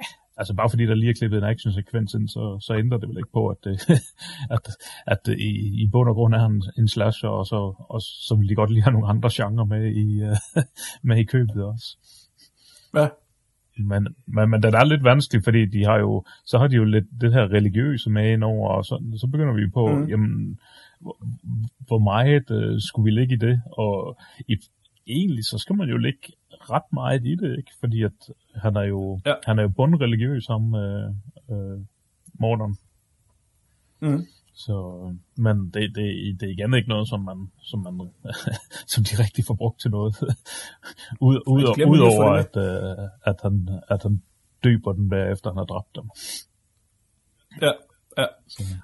ja, 0.00 0.06
altså 0.36 0.54
bare 0.54 0.70
fordi 0.70 0.86
der 0.86 0.94
lige 0.94 1.10
er 1.10 1.14
klippet 1.14 1.38
en 1.38 1.44
actionsekvens 1.44 2.14
ind, 2.14 2.28
så, 2.28 2.58
så 2.60 2.74
ændrer 2.74 2.98
det 2.98 3.08
vel 3.08 3.16
ikke 3.16 3.32
på, 3.32 3.48
at 3.48 3.56
det, 3.64 3.80
at, 4.56 4.68
at 5.06 5.26
det 5.26 5.38
i, 5.40 5.82
i 5.82 5.88
bund 5.92 6.08
og 6.08 6.14
grund 6.14 6.34
er 6.34 6.46
en, 6.46 6.62
en 6.78 6.88
slasher, 6.88 7.28
og 7.28 7.46
så, 7.46 7.74
og 7.78 8.00
så 8.00 8.36
vil 8.38 8.48
de 8.48 8.54
godt 8.54 8.70
lige 8.70 8.82
have 8.82 8.92
nogle 8.92 9.08
andre 9.08 9.30
genrer 9.32 9.64
med 9.64 9.84
i, 9.86 10.22
øh, 10.22 10.36
med 11.08 11.16
i 11.16 11.24
købet 11.24 11.64
også. 11.64 11.96
Ja, 12.94 13.08
men, 13.76 14.08
men, 14.26 14.50
men 14.50 14.62
den 14.62 14.74
er 14.74 14.84
lidt 14.84 15.04
vanskelig, 15.04 15.44
fordi 15.44 15.66
de 15.66 15.84
har 15.84 15.98
jo, 15.98 16.24
så 16.44 16.58
har 16.58 16.66
de 16.68 16.76
jo 16.76 16.84
lidt 16.84 17.04
det 17.20 17.32
her 17.32 17.52
religiøse 17.52 18.10
med 18.10 18.32
ind 18.32 18.44
over, 18.44 18.68
og 18.70 18.84
så, 18.84 19.02
så 19.16 19.26
begynder 19.26 19.52
vi 19.54 19.66
på, 19.74 19.88
mm. 19.88 20.08
jamen, 20.08 20.58
hvor, 21.00 21.16
hvor 21.86 21.98
meget 21.98 22.50
øh, 22.50 22.80
skulle 22.80 23.04
vi 23.04 23.10
ligge 23.20 23.34
i 23.34 23.38
det? 23.38 23.62
Og 23.72 24.16
i, 24.48 24.56
egentlig, 25.06 25.44
så 25.44 25.58
skal 25.58 25.76
man 25.76 25.88
jo 25.88 25.96
ligge 25.96 26.32
ret 26.50 26.92
meget 26.92 27.26
i 27.26 27.34
det, 27.34 27.56
ikke? 27.58 27.70
Fordi 27.80 28.02
at 28.02 28.30
han 28.54 28.76
er 28.76 28.82
jo, 28.82 29.20
Ja. 29.26 29.34
han 29.46 29.58
er 29.58 29.62
jo 29.62 29.68
bundreligiøs, 29.68 30.46
ham, 30.46 30.74
øh, 30.74 31.10
øh, 31.50 31.80
morderen. 32.40 32.76
Mhm. 34.00 34.26
Så, 34.56 35.00
men 35.36 35.56
det, 35.56 35.74
det, 35.74 36.40
det 36.40 36.46
er 36.46 36.52
igen 36.52 36.74
ikke 36.74 36.88
noget, 36.88 37.08
som 37.08 37.20
man, 37.20 37.50
som 37.62 37.80
man, 37.80 38.10
som 38.92 39.04
de 39.04 39.22
rigtig 39.22 39.44
får 39.44 39.54
brugt 39.54 39.80
til 39.80 39.90
noget. 39.90 40.14
ud, 41.28 41.40
ud, 41.46 41.60
lige 41.60 41.84
at 41.84 41.88
Udover 41.88 42.32
øh, 42.34 43.08
at, 43.24 43.36
han, 43.42 43.68
at 43.88 44.02
han 44.02 44.22
døber 44.64 44.92
den 44.92 45.08
bagefter, 45.08 45.50
han 45.50 45.56
har 45.56 45.64
dræbt 45.64 45.96
dem. 45.96 46.10
ja, 47.62 47.72
ja. 48.18 48.26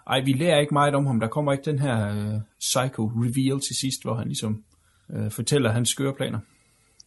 Ej, 0.07 0.21
vi 0.21 0.33
lærer 0.33 0.59
ikke 0.59 0.75
meget 0.75 0.95
om 0.95 1.07
ham. 1.07 1.21
Der 1.21 1.29
kommer 1.29 1.53
ikke 1.53 1.71
den 1.71 1.79
her 1.79 2.09
øh, 2.09 2.41
psycho 2.59 3.07
reveal 3.07 3.61
til 3.61 3.77
sidst, 3.81 4.03
hvor 4.03 4.15
han 4.15 4.27
ligesom 4.27 4.65
øh, 5.11 5.31
fortæller 5.31 5.73
hans 5.73 5.89
skøre 5.89 6.15
planer. 6.15 6.39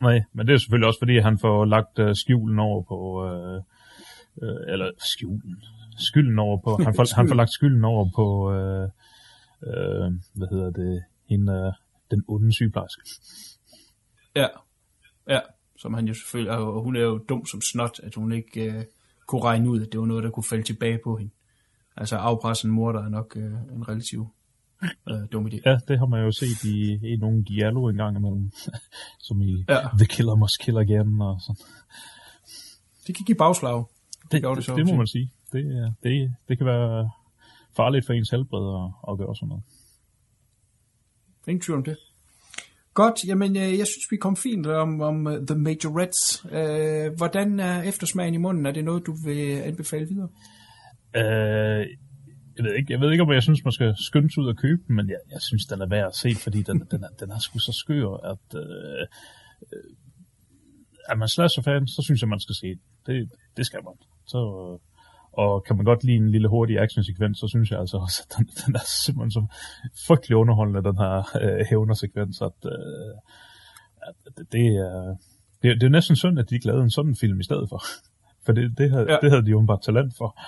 Nej, 0.01 0.22
men 0.34 0.47
det 0.47 0.53
er 0.53 0.57
selvfølgelig 0.57 0.88
også, 0.88 0.99
fordi 0.99 1.20
han 1.20 1.39
får 1.39 1.66
lagt 1.66 1.99
øh, 1.99 2.16
skjulen 2.16 2.59
over 2.59 2.82
på, 2.82 3.28
øh, 3.28 3.61
øh, 4.41 4.74
eller 4.74 4.91
skjulen, 4.97 5.64
skylden 5.98 6.39
over 6.39 6.58
på, 6.58 6.84
han 6.84 6.96
får, 6.96 7.16
han 7.16 7.28
får 7.28 7.36
lagt 7.36 7.52
skylden 7.52 7.86
over 7.86 8.10
på, 8.16 8.54
øh, 8.54 8.89
øh, 9.68 10.12
hvad 10.34 10.48
hedder 10.52 10.72
det, 10.72 11.04
hende, 11.30 11.54
øh, 11.54 11.74
den 12.12 12.24
onde 12.28 12.54
sygeplejerske. 12.54 13.02
Ja, 14.36 14.48
ja. 15.30 15.39
Som 15.78 15.94
han 15.94 16.08
jo 16.08 16.14
selvfølgelig, 16.14 16.52
og 16.52 16.84
hun 16.84 16.96
er 16.96 17.02
jo 17.02 17.18
dum 17.30 17.46
som 17.46 17.62
snot, 17.62 18.00
at 18.04 18.16
hun 18.16 18.32
ikke 18.32 18.64
øh, 18.64 18.84
kunne 19.28 19.44
regne 19.44 19.70
ud, 19.70 19.82
at 19.82 19.91
det 19.91 20.00
var 20.00 20.06
noget, 20.06 20.24
der 20.24 20.30
kunne 20.30 20.44
falde 20.44 20.64
tilbage 20.64 21.00
på 21.04 21.18
hende. 21.18 21.32
Altså 21.98 22.16
afpressen 22.16 22.72
morder 22.72 23.04
er 23.04 23.10
nok 23.10 23.34
øh, 23.38 23.54
en 23.76 23.89
relativ 23.89 24.28
øh, 25.10 25.28
dum 25.32 25.48
idé. 25.48 25.60
Ja, 25.66 25.78
det 25.88 26.00
har 26.00 26.06
man 26.06 26.24
jo 26.24 26.32
set 26.32 26.64
i, 26.64 27.08
i 27.14 27.18
nogle 27.18 27.44
giallo 27.44 27.88
en 27.88 27.96
gang 27.96 28.18
imellem, 28.18 28.52
som 29.28 29.41
i 29.41 29.66
Ja. 29.70 29.80
The 29.98 30.06
Killer 30.06 30.36
Must 30.36 30.60
Kill 30.60 30.78
Again 30.78 31.22
og 31.22 31.41
sådan. 31.41 31.62
Det 33.08 33.16
kan 33.16 33.26
give 33.26 33.38
bagslag. 33.38 33.84
Det, 34.32 34.41
gjorde 34.41 34.56
det, 34.56 34.58
det 34.58 34.66
så, 34.66 34.76
det 34.76 34.86
må 34.86 34.89
sige. 34.89 34.98
man 34.98 35.08
sige. 35.08 35.32
Det, 35.54 35.66
er- 35.78 35.93
det, 36.04 36.36
det 36.47 36.58
kan 36.58 36.68
være 36.68 37.10
farligt 37.78 38.06
for 38.06 38.14
ens 38.14 38.30
helbred 38.30 38.66
at, 38.84 39.12
at 39.12 39.18
gøre 39.18 39.36
sådan 39.36 39.47
noget. 39.49 39.64
Ingen 41.47 41.62
tvivl 41.62 41.78
om 41.78 41.84
det. 41.84 41.97
Godt, 42.93 43.26
jamen 43.28 43.56
øh, 43.56 43.62
jeg 43.80 43.88
synes, 43.88 44.08
vi 44.12 44.18
kom 44.18 44.36
fint 44.38 44.68
om, 44.68 45.01
om 45.01 45.26
uh, 45.28 45.34
The 45.47 45.56
Majorettes. 45.58 46.45
Øh, 46.51 47.14
hvordan 47.18 47.60
er 47.60 47.82
eftersmagen 47.82 48.34
i 48.34 48.38
munden? 48.38 48.66
Er 48.66 48.72
det 48.72 48.84
noget, 48.86 49.06
du 49.06 49.14
vil 49.26 49.51
anbefale 49.62 50.06
videre? 50.08 50.30
Øh, 51.16 51.88
jeg 52.58 52.64
ved, 52.66 52.74
ikke, 52.74 52.93
jeg 52.93 52.99
ved 53.01 53.12
ikke, 53.12 53.24
om 53.24 53.32
jeg 53.32 53.43
synes, 53.43 53.64
man 53.64 53.72
skal 53.72 53.93
skynde 53.97 54.34
sig 54.34 54.43
ud 54.43 54.47
og 54.47 54.58
købe 54.58 54.82
den, 54.88 54.95
men 54.95 55.10
jeg, 55.10 55.18
jeg 55.32 55.41
synes, 55.41 55.66
den 55.66 55.82
er 55.82 55.88
værd 55.88 56.08
at 56.08 56.16
se, 56.16 56.36
fordi 56.36 56.62
den, 56.62 56.80
den, 56.91 57.04
er, 57.04 57.08
den 57.20 57.32
er 57.32 57.39
sgu 57.39 57.60
så 57.60 57.72
skør, 57.72 58.08
at 58.32 58.47
øh, 58.56 59.08
øh, 59.74 59.84
er 61.10 61.16
man 61.16 61.28
slasher-fan, 61.28 61.88
så 61.88 62.01
synes 62.06 62.22
jeg, 62.22 62.30
man 62.30 62.39
skal 62.39 62.56
se 62.56 62.68
den. 62.68 62.82
Det, 63.06 63.30
det 63.58 63.66
skal 63.66 63.80
man. 63.84 63.93
Så, 64.28 64.38
øh, 64.38 64.93
og 65.34 65.64
kan 65.64 65.76
man 65.76 65.86
godt 65.86 66.04
lide 66.04 66.18
en 66.18 66.32
lille 66.32 66.48
hurtig 66.48 66.80
actionsekvens, 66.80 67.40
så 67.40 67.48
synes 67.48 67.72
jeg 67.72 67.80
altså 67.80 67.98
også, 67.98 68.26
at 68.30 68.38
den, 68.38 68.46
den 68.66 68.76
er 68.76 68.86
simpelthen 69.06 69.32
så 69.32 69.46
frygtelig 70.08 70.38
underholdende, 70.38 70.84
den 70.84 70.98
her 70.98 71.14
øh, 71.42 71.66
hævnersekvens, 71.70 72.42
at, 72.42 72.58
øh, 72.66 73.16
at 74.08 74.16
det, 74.38 74.52
det 74.52 74.68
er... 74.68 75.16
Det, 75.64 75.82
det 75.82 75.84
er 75.84 75.90
næsten 75.90 76.16
synd, 76.16 76.40
at 76.40 76.50
de 76.50 76.56
ikke 76.56 76.68
lavede 76.68 76.84
en 76.84 76.90
sådan 76.90 77.16
film 77.16 77.40
i 77.40 77.44
stedet 77.44 77.70
for. 77.70 77.82
For 78.46 78.52
det, 78.52 78.78
det, 78.78 78.92
havde, 78.92 79.12
Ja. 79.12 79.18
det 79.22 79.30
havde 79.32 79.46
de 79.46 79.50
jo 79.52 79.64
bare 79.68 79.80
talent 79.82 80.14
for. 80.18 80.40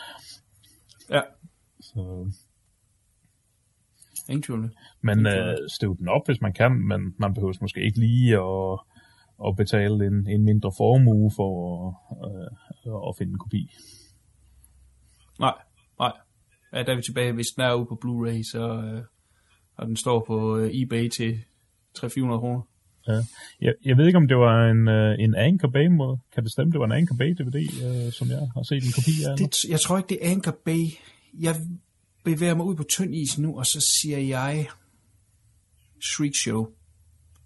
Ja, 1.09 1.21
Så, 1.81 2.31
ingen 4.29 4.43
tvivl 4.43 4.71
men 5.01 5.25
øh, 5.25 5.57
støv 5.67 5.97
den 5.97 6.07
op, 6.07 6.21
hvis 6.25 6.41
man 6.41 6.53
kan, 6.53 6.71
men 6.71 7.15
man 7.19 7.33
behøver 7.33 7.53
måske 7.61 7.81
ikke 7.81 7.99
lige 7.99 8.37
at, 8.37 8.79
at 9.47 9.55
betale 9.55 10.05
en, 10.07 10.27
en 10.27 10.43
mindre 10.43 10.71
formue 10.77 11.31
for 11.35 11.51
øh, 12.27 13.09
at 13.09 13.15
finde 13.17 13.31
en 13.31 13.39
kopi. 13.39 13.71
Nej, 15.39 15.53
nej. 15.99 16.11
Ja, 16.73 16.83
der 16.83 16.91
er 16.91 16.95
vi 16.95 17.01
tilbage. 17.01 17.33
Hvis 17.33 17.47
den 17.55 17.63
er 17.63 17.73
ude 17.73 17.85
på 17.85 17.99
Blu-ray, 18.03 18.43
så 18.51 18.81
øh, 18.85 19.03
og 19.77 19.87
den 19.87 19.95
står 19.95 20.23
på 20.27 20.57
øh, 20.57 20.69
eBay 20.73 21.09
til 21.09 21.39
300-400 21.97 22.39
kroner. 22.39 22.61
Ja. 23.07 23.13
Jeg, 23.61 23.73
jeg 23.85 23.97
ved 23.97 24.05
ikke, 24.07 24.17
om 24.17 24.27
det 24.27 24.37
var 24.37 24.69
en, 24.71 24.87
øh, 24.87 25.15
en 25.19 25.35
Anchor 25.35 25.69
Bay 25.69 25.87
måde. 25.87 26.17
Kan 26.33 26.43
det 26.43 26.51
stemme, 26.51 26.71
det 26.71 26.79
var 26.79 26.85
en 26.85 26.91
Anchor 26.91 27.15
Bay 27.15 27.29
DVD, 27.33 27.55
øh, 27.85 28.11
som 28.11 28.27
jeg 28.29 28.39
har 28.55 28.63
set 28.63 28.83
en 28.83 28.93
kopi 28.95 29.15
af? 29.27 29.37
Det, 29.37 29.69
jeg 29.69 29.79
tror 29.79 29.97
ikke, 29.97 30.09
det 30.09 30.17
er 30.21 30.31
Anchor 30.31 30.57
Bay. 30.65 30.83
Jeg 31.39 31.55
bevæger 32.23 32.55
mig 32.55 32.65
ud 32.65 32.75
på 32.75 32.83
tynd 32.83 33.15
is 33.15 33.39
nu, 33.39 33.57
og 33.57 33.65
så 33.65 33.79
siger 34.01 34.19
jeg 34.19 34.67
Shriek 36.01 36.35
Show. 36.43 36.61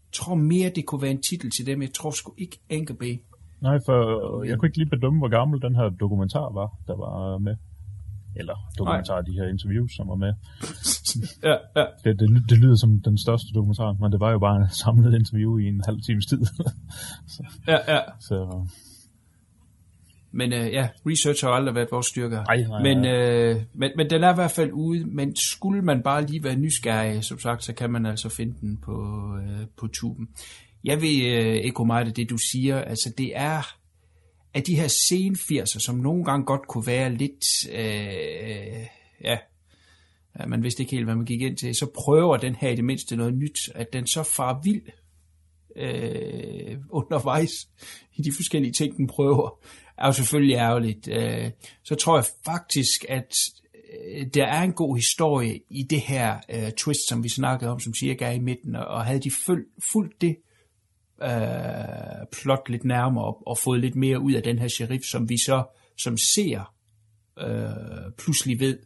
Jeg 0.08 0.14
tror 0.14 0.36
mere, 0.36 0.72
det 0.76 0.86
kunne 0.86 1.02
være 1.02 1.12
en 1.12 1.24
titel 1.30 1.52
til 1.52 1.66
dem. 1.66 1.82
Jeg 1.82 1.94
tror 1.94 2.12
sgu 2.12 2.34
ikke 2.38 2.60
Anchor 2.70 2.96
Bay. 2.96 3.16
Nej, 3.62 3.78
for 3.86 3.98
jeg 4.44 4.58
kunne 4.58 4.68
ikke 4.68 4.78
lige 4.78 4.90
bedømme, 4.90 5.20
hvor 5.20 5.30
gammel 5.30 5.62
den 5.62 5.76
her 5.76 5.90
dokumentar 5.90 6.54
var, 6.54 6.70
der 6.88 6.96
var 6.96 7.38
med. 7.38 7.56
Eller 8.36 8.56
dokumentar, 8.78 9.22
de 9.22 9.32
her 9.32 9.48
interviews, 9.48 9.96
som 9.96 10.08
var 10.08 10.16
med. 10.16 10.34
Ja, 11.44 11.56
ja. 11.76 11.86
Det, 12.04 12.20
det, 12.20 12.50
det 12.50 12.58
lyder 12.58 12.76
som 12.76 13.02
den 13.02 13.18
største 13.18 13.48
dokumentar, 13.56 13.94
men 14.02 14.12
det 14.12 14.20
var 14.20 14.32
jo 14.32 14.40
bare 14.40 14.56
en 14.62 14.70
samlet 14.70 15.14
interview 15.20 15.58
i 15.58 15.66
en 15.68 15.82
halv 15.86 16.02
times 16.02 16.26
tid. 16.26 16.46
så, 17.34 17.44
ja, 17.68 17.94
ja. 17.94 18.02
så 18.20 18.68
Men 20.32 20.54
øh, 20.54 20.74
ja, 20.74 20.90
research 21.06 21.46
har 21.46 21.52
aldrig 21.52 21.76
været 21.76 21.88
vores 21.92 22.08
styrke. 22.08 22.36
Ej, 22.36 22.62
nej, 22.62 22.82
men, 22.84 23.06
øh, 23.06 23.62
men, 23.74 23.92
men 23.98 24.10
den 24.10 24.24
er 24.24 24.32
i 24.32 24.36
hvert 24.36 24.52
fald 24.52 24.72
ude. 24.74 25.06
Men 25.06 25.36
skulle 25.36 25.82
man 25.82 26.04
bare 26.04 26.26
lige 26.26 26.44
være 26.44 26.56
nysgerrig, 26.56 27.24
som 27.24 27.40
sagt, 27.40 27.64
så 27.64 27.74
kan 27.74 27.92
man 27.92 28.06
altså 28.06 28.30
finde 28.30 28.56
den 28.62 28.78
på, 28.78 29.28
øh, 29.38 29.68
på 29.78 29.88
tuben. 29.88 30.30
Jeg 30.84 31.02
vil 31.02 31.26
øh, 31.26 31.56
ikke 31.56 31.86
meget 31.86 32.08
af 32.08 32.14
det, 32.14 32.30
du 32.30 32.38
siger. 32.52 32.82
Altså, 32.82 33.14
det 33.18 33.32
er 33.36 33.79
af 34.54 34.64
de 34.64 34.76
her 34.76 34.88
sen 35.10 35.36
80'er, 35.36 35.80
som 35.80 35.96
nogle 35.96 36.26
gange 36.26 36.46
godt 36.46 36.68
kunne 36.68 36.88
være 36.88 37.14
lidt... 37.14 37.44
Øh, 37.72 38.86
ja, 39.24 39.38
man 40.48 40.64
vidste 40.64 40.84
ikke 40.84 40.92
helt, 40.92 41.06
hvad 41.06 41.16
man 41.16 41.26
gik 41.26 41.42
ind 41.42 41.58
til. 41.58 41.76
Så 41.76 41.88
prøver 41.96 42.38
den 42.38 42.56
her 42.56 42.70
i 42.70 42.76
det 42.76 42.84
mindste 42.84 43.16
noget 43.16 43.34
nyt. 43.34 43.70
At 43.76 43.94
den 43.94 44.08
så 44.08 44.24
far 44.24 44.62
vild 44.64 44.82
øh, 45.76 46.78
undervejs 46.90 47.52
i 48.16 48.22
de 48.22 48.32
forskellige 48.36 48.74
ting, 48.74 48.98
den 48.98 49.08
prøver, 49.08 49.60
er 49.98 50.06
jo 50.06 50.14
selvfølgelig 50.14 50.56
ærgerligt. 50.56 51.08
Øh, 51.08 51.52
så 51.84 51.96
tror 51.96 52.18
jeg 52.18 52.26
faktisk, 52.46 53.06
at 53.10 53.34
øh, 54.08 54.28
der 54.34 54.46
er 54.46 54.62
en 54.62 54.74
god 54.74 54.96
historie 54.96 55.60
i 55.70 55.84
det 55.84 56.02
her 56.02 56.38
øh, 56.50 56.72
twist, 56.72 57.10
som 57.10 57.24
vi 57.24 57.30
snakkede 57.30 57.72
om, 57.72 57.80
som 57.80 57.94
cirka 57.94 58.26
er 58.26 58.32
i 58.32 58.40
midten, 58.40 58.76
og, 58.76 58.86
og 58.86 59.06
havde 59.06 59.20
de 59.20 59.32
føl- 59.32 59.70
fulgt 59.92 60.22
det 60.22 60.36
øh, 61.24 62.28
plot 62.32 62.70
lidt 62.70 62.84
nærmere 62.84 63.26
og, 63.26 63.48
og 63.48 63.58
fået 63.58 63.80
lidt 63.80 63.96
mere 63.96 64.20
ud 64.20 64.34
af 64.34 64.44
den 64.44 64.60
her 64.60 64.68
sheriff, 64.68 65.04
som 65.04 65.30
vi 65.30 65.38
så 65.38 65.64
som 65.98 66.18
ser 66.18 66.74
øh, 67.40 68.12
pludselig 68.18 68.60
ved, 68.60 68.78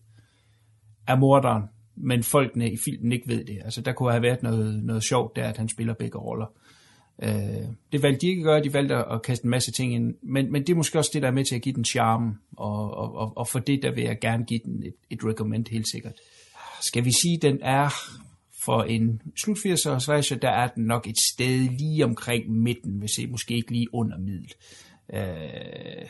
er 1.07 1.15
morderen, 1.15 1.63
men 1.95 2.23
folkene 2.23 2.71
i 2.71 2.77
filmen 2.77 3.11
ikke 3.11 3.27
ved 3.27 3.45
det. 3.45 3.61
Altså, 3.63 3.81
der 3.81 3.93
kunne 3.93 4.11
have 4.11 4.23
været 4.23 4.43
noget, 4.43 4.83
noget 4.83 5.03
sjovt 5.03 5.35
der, 5.35 5.43
at 5.43 5.57
han 5.57 5.69
spiller 5.69 5.93
begge 5.93 6.17
roller. 6.17 6.45
Øh, 7.23 7.67
det 7.91 8.03
valgte 8.03 8.21
de 8.21 8.27
ikke 8.27 8.39
at 8.39 8.45
gøre, 8.45 8.63
de 8.63 8.73
valgte 8.73 8.95
at 8.95 9.21
kaste 9.21 9.45
en 9.45 9.49
masse 9.49 9.71
ting 9.71 9.93
ind, 9.93 10.15
men, 10.21 10.51
men 10.51 10.61
det 10.61 10.69
er 10.73 10.77
måske 10.77 10.99
også 10.99 11.11
det, 11.13 11.21
der 11.21 11.27
er 11.27 11.31
med 11.31 11.45
til 11.45 11.55
at 11.55 11.61
give 11.61 11.75
den 11.75 11.85
charme, 11.85 12.37
og, 12.57 12.93
og, 12.93 13.15
og, 13.15 13.37
og 13.37 13.47
for 13.47 13.59
det, 13.59 13.79
der 13.83 13.91
vil 13.91 14.03
jeg 14.03 14.19
gerne 14.19 14.45
give 14.45 14.59
den 14.65 14.83
et, 14.83 14.93
et 15.09 15.19
recommend 15.25 15.65
helt 15.71 15.87
sikkert. 15.91 16.13
Skal 16.81 17.05
vi 17.05 17.11
sige, 17.11 17.37
den 17.41 17.59
er 17.61 17.89
for 18.65 18.83
en 18.83 19.21
slut 19.43 19.57
80'er 19.57 19.99
slasher, 19.99 20.37
der 20.37 20.49
er 20.49 20.67
den 20.67 20.83
nok 20.85 21.07
et 21.07 21.17
sted 21.33 21.69
lige 21.77 22.05
omkring 22.05 22.51
midten, 22.51 22.99
hvis 22.99 23.17
I 23.17 23.25
måske 23.25 23.55
ikke 23.55 23.71
lige 23.71 23.93
under 23.93 24.17
middel. 24.17 24.53
Øh, 25.13 26.07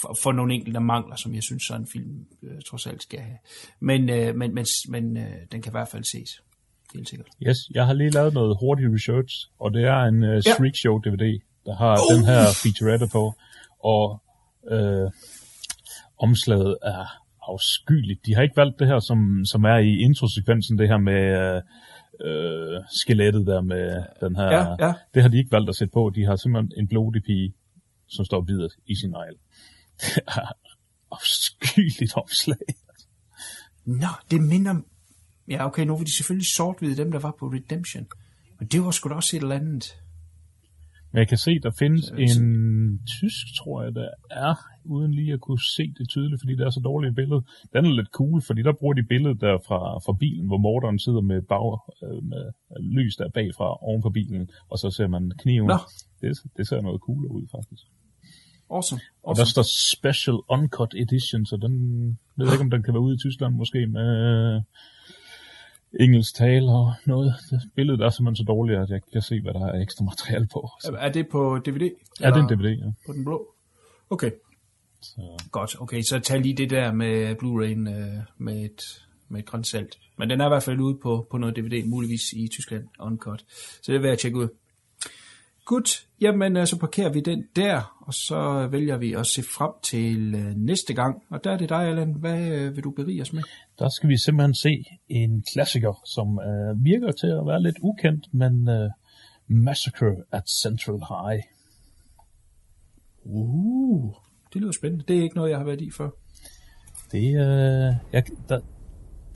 for, 0.00 0.16
for 0.22 0.32
nogle 0.32 0.54
enkelte 0.54 0.80
mangler, 0.80 1.16
som 1.16 1.34
jeg 1.34 1.42
synes, 1.42 1.62
sådan 1.62 1.80
en 1.82 1.88
film 1.92 2.26
øh, 2.42 2.60
trods 2.66 2.86
alt 2.86 3.02
skal 3.02 3.20
have. 3.20 3.38
Men, 3.80 4.10
øh, 4.10 4.34
men, 4.36 4.54
men, 4.54 4.66
men 4.88 5.16
øh, 5.16 5.32
den 5.52 5.62
kan 5.62 5.70
i 5.70 5.76
hvert 5.78 5.88
fald 5.88 6.04
ses. 6.04 6.42
Helt 6.94 7.08
sikkert. 7.08 7.28
Yes, 7.46 7.56
jeg 7.74 7.86
har 7.86 7.92
lige 7.92 8.10
lavet 8.10 8.34
noget 8.34 8.56
hurtig 8.60 8.94
research, 8.94 9.50
og 9.58 9.72
det 9.72 9.84
er 9.84 10.00
en 10.02 10.22
Ja. 10.22 10.40
Shriek 10.40 10.76
Show 10.76 10.98
DVD, 10.98 11.40
der 11.66 11.76
har 11.76 11.92
Oh, 11.92 12.16
den 12.16 12.24
her 12.24 12.42
featurette 12.62 13.06
på, 13.12 13.34
og 13.84 14.22
øh, 14.70 15.10
omslaget 16.18 16.76
er 16.82 17.25
afskyeligt. 17.48 18.26
De 18.26 18.34
har 18.34 18.42
ikke 18.42 18.56
valgt 18.56 18.78
det 18.78 18.86
her, 18.86 19.00
som, 19.00 19.44
som 19.44 19.64
er 19.64 19.76
i 19.76 19.98
introsekvensen, 19.98 20.78
det 20.78 20.88
her 20.88 20.98
med 20.98 21.62
øh, 22.24 22.82
skelettet 23.02 23.46
der 23.46 23.60
med 23.60 24.02
den 24.20 24.36
her. 24.36 24.44
Ja, 24.44 24.86
ja. 24.86 24.92
Det 25.14 25.22
har 25.22 25.28
de 25.28 25.38
ikke 25.38 25.52
valgt 25.52 25.68
at 25.68 25.76
sætte 25.76 25.92
på. 25.92 26.12
De 26.14 26.24
har 26.24 26.36
simpelthen 26.36 26.72
en 26.76 26.88
blodig 26.88 27.22
pige, 27.22 27.54
som 28.08 28.24
står 28.24 28.40
bidet 28.40 28.72
i 28.86 28.94
sin 28.94 29.10
negl. 29.10 29.36
Det 30.00 30.22
er 30.28 30.52
afskyeligt 31.12 32.16
omslag. 32.16 32.66
Nå, 33.84 34.08
det 34.30 34.42
minder... 34.42 34.74
Ja, 35.48 35.66
okay, 35.66 35.84
nu 35.84 35.96
var 35.96 36.04
de 36.04 36.16
selvfølgelig 36.16 36.48
sort 36.56 36.80
dem, 36.80 37.12
der 37.12 37.18
var 37.18 37.34
på 37.38 37.46
Redemption. 37.46 38.06
Men 38.58 38.68
det 38.68 38.84
var 38.84 38.90
sgu 38.90 39.08
da 39.08 39.14
også 39.14 39.36
et 39.36 39.42
eller 39.42 39.54
andet. 39.54 39.96
Men 41.16 41.20
jeg 41.20 41.28
kan 41.28 41.38
se, 41.38 41.58
der 41.58 41.70
findes 41.70 42.04
en 42.08 43.00
tysk, 43.18 43.46
tror 43.58 43.82
jeg, 43.82 43.94
der 43.94 44.08
er, 44.30 44.54
uden 44.84 45.14
lige 45.14 45.32
at 45.32 45.40
kunne 45.40 45.60
se 45.76 45.84
det 45.98 46.08
tydeligt, 46.08 46.42
fordi 46.42 46.54
det 46.56 46.66
er 46.66 46.70
så 46.70 46.80
dårligt 46.80 47.10
et 47.10 47.16
billede. 47.16 47.42
Den 47.72 47.84
er 47.84 47.90
lidt 47.90 48.08
cool, 48.08 48.42
fordi 48.42 48.62
der 48.62 48.72
bruger 48.72 48.94
de 48.94 49.02
billedet 49.02 49.40
der 49.40 49.58
fra, 49.66 49.80
fra 50.04 50.12
bilen, 50.12 50.46
hvor 50.46 50.58
morderen 50.58 50.98
sidder 50.98 51.20
med, 51.20 51.42
bag, 51.42 51.78
øh, 52.04 52.24
med 52.32 52.44
lys 52.80 53.16
der 53.16 53.28
bagfra 53.28 53.68
oven 53.88 54.02
på 54.02 54.10
bilen, 54.10 54.50
og 54.70 54.78
så 54.78 54.90
ser 54.90 55.06
man 55.06 55.32
kniven. 55.38 55.66
Nå. 55.66 55.78
Det, 56.20 56.30
det 56.56 56.68
ser 56.68 56.80
noget 56.80 57.00
coolere 57.00 57.30
ud, 57.30 57.46
faktisk. 57.56 57.82
Awesome. 58.70 59.00
Og 59.22 59.36
der 59.36 59.42
awesome. 59.42 59.64
står 59.64 59.66
Special 59.96 60.38
Uncut 60.56 60.94
Edition, 61.02 61.46
så 61.46 61.56
den 61.56 61.74
jeg 62.36 62.44
ved 62.46 62.52
ikke, 62.52 62.64
om 62.64 62.70
den 62.70 62.82
kan 62.82 62.94
være 62.94 63.06
ude 63.06 63.14
i 63.14 63.22
Tyskland 63.24 63.54
måske 63.54 63.86
med 63.86 64.08
øh, 64.30 64.62
engelsk 66.00 66.34
tale 66.34 66.70
og 66.72 66.92
noget. 67.06 67.34
Det, 67.50 67.60
billedet 67.76 68.00
er 68.00 68.10
simpelthen 68.10 68.36
så 68.36 68.44
dårligt, 68.48 68.78
at 68.78 68.90
jeg 68.90 69.00
kan 69.12 69.22
se, 69.22 69.40
hvad 69.40 69.54
der 69.54 69.66
er 69.66 69.80
ekstra 69.82 70.04
materiale 70.04 70.46
på. 70.52 70.68
Så, 70.82 70.92
Er 70.98 71.12
det 71.12 71.28
på 71.28 71.58
DVD? 71.66 71.90
ja, 72.20 72.26
det 72.30 72.36
er 72.36 72.48
en 72.48 72.58
DVD, 72.58 72.70
ja. 72.70 72.90
På 73.06 73.12
den 73.12 73.24
blå? 73.24 73.46
Okay, 74.10 74.30
Så. 75.02 75.20
godt. 75.50 75.76
Okay, 75.80 76.02
så 76.02 76.18
tag 76.20 76.40
lige 76.40 76.56
det 76.56 76.70
der 76.70 76.92
med 76.92 77.34
Blu-ray'en 77.42 77.90
øh, 77.98 78.22
med 78.38 78.64
et, 78.64 78.82
med 79.28 79.40
et 79.40 79.46
grønt 79.46 79.66
salt. 79.66 79.98
Men 80.18 80.30
den 80.30 80.40
er 80.40 80.46
i 80.46 80.48
hvert 80.48 80.62
fald 80.62 80.80
ude 80.80 80.98
på, 81.02 81.26
på 81.30 81.38
noget 81.38 81.56
DVD, 81.56 81.84
muligvis 81.88 82.32
i 82.32 82.48
Tyskland, 82.48 82.84
uncut. 83.00 83.44
Så 83.82 83.92
det 83.92 84.02
vil 84.02 84.08
jeg 84.08 84.18
tjekke 84.18 84.38
ud. 84.38 84.48
Godt, 85.66 86.06
jamen 86.20 86.56
øh, 86.56 86.66
så 86.66 86.78
parkerer 86.78 87.12
vi 87.12 87.20
den 87.20 87.44
der, 87.56 87.96
og 88.06 88.14
så 88.14 88.68
vælger 88.70 88.96
vi 88.96 89.12
at 89.12 89.26
se 89.26 89.42
frem 89.42 89.72
til 89.82 90.34
øh, 90.34 90.54
næste 90.56 90.94
gang. 90.94 91.22
Og 91.30 91.44
der 91.44 91.50
er 91.50 91.56
det 91.56 91.68
dig, 91.68 91.82
Allan. 91.88 92.12
Hvad 92.12 92.48
øh, 92.48 92.76
vil 92.76 92.84
du 92.84 92.90
berige 92.90 93.22
os 93.22 93.32
med? 93.32 93.42
Der 93.78 93.88
skal 93.88 94.08
vi 94.08 94.16
simpelthen 94.18 94.54
se 94.54 94.84
en 95.08 95.44
klassiker, 95.52 96.02
som 96.04 96.40
øh, 96.48 96.84
virker 96.84 97.12
til 97.12 97.26
at 97.26 97.46
være 97.46 97.62
lidt 97.62 97.76
ukendt, 97.82 98.34
men 98.34 98.68
øh, 98.68 98.90
Massacre 99.48 100.16
at 100.32 100.42
Central 100.62 101.00
High. 101.10 101.42
Uh, 103.24 104.14
det 104.52 104.60
lyder 104.60 104.72
spændende. 104.72 105.04
Det 105.08 105.18
er 105.18 105.22
ikke 105.22 105.36
noget, 105.36 105.50
jeg 105.50 105.58
har 105.58 105.64
været 105.64 105.80
i 105.80 105.90
før. 105.90 106.10
Det, 107.12 107.28
øh, 107.28 107.94
jeg, 108.12 108.22
der, 108.48 108.60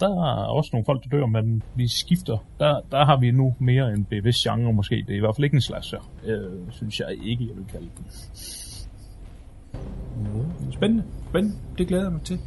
der 0.00 0.08
er 0.08 0.44
også 0.44 0.70
nogle 0.72 0.84
folk, 0.84 1.04
der 1.04 1.08
dør, 1.08 1.26
men 1.26 1.62
vi 1.74 1.88
skifter. 1.88 2.44
Der, 2.58 2.80
der 2.90 3.04
har 3.04 3.20
vi 3.20 3.30
nu 3.30 3.54
mere 3.58 3.92
en 3.92 4.04
bevidst 4.04 4.42
genre 4.42 4.72
måske. 4.72 5.04
Det 5.06 5.12
er 5.12 5.16
i 5.16 5.20
hvert 5.20 5.36
fald 5.36 5.44
ikke 5.44 5.54
en 5.54 5.60
slasher, 5.60 6.10
øh, 6.24 6.58
synes 6.70 7.00
jeg 7.00 7.08
ikke, 7.24 7.46
jeg 7.48 7.56
vil 7.56 7.66
kalde 7.72 7.88
den. 7.98 8.06
Spændende. 10.72 11.04
Spændende. 11.28 11.56
Det 11.78 11.88
glæder 11.88 12.02
jeg 12.02 12.12
mig 12.12 12.22
til. 12.22 12.38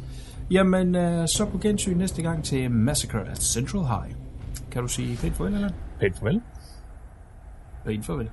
Jamen, 0.50 0.94
øh, 0.94 1.28
så 1.28 1.46
på 1.52 1.58
gensyn 1.58 1.96
næste 1.96 2.22
gang 2.22 2.44
til 2.44 2.70
Massacre 2.70 3.28
at 3.30 3.38
Central 3.38 3.82
High. 3.84 4.14
Kan 4.70 4.82
du 4.82 4.88
sige 4.88 5.16
pænt 5.16 5.34
farvel, 5.34 5.54
eller? 5.54 5.70
Pænt 6.00 6.18
farvel. 6.18 6.40
Pænt 7.86 8.06
farvel. 8.06 8.28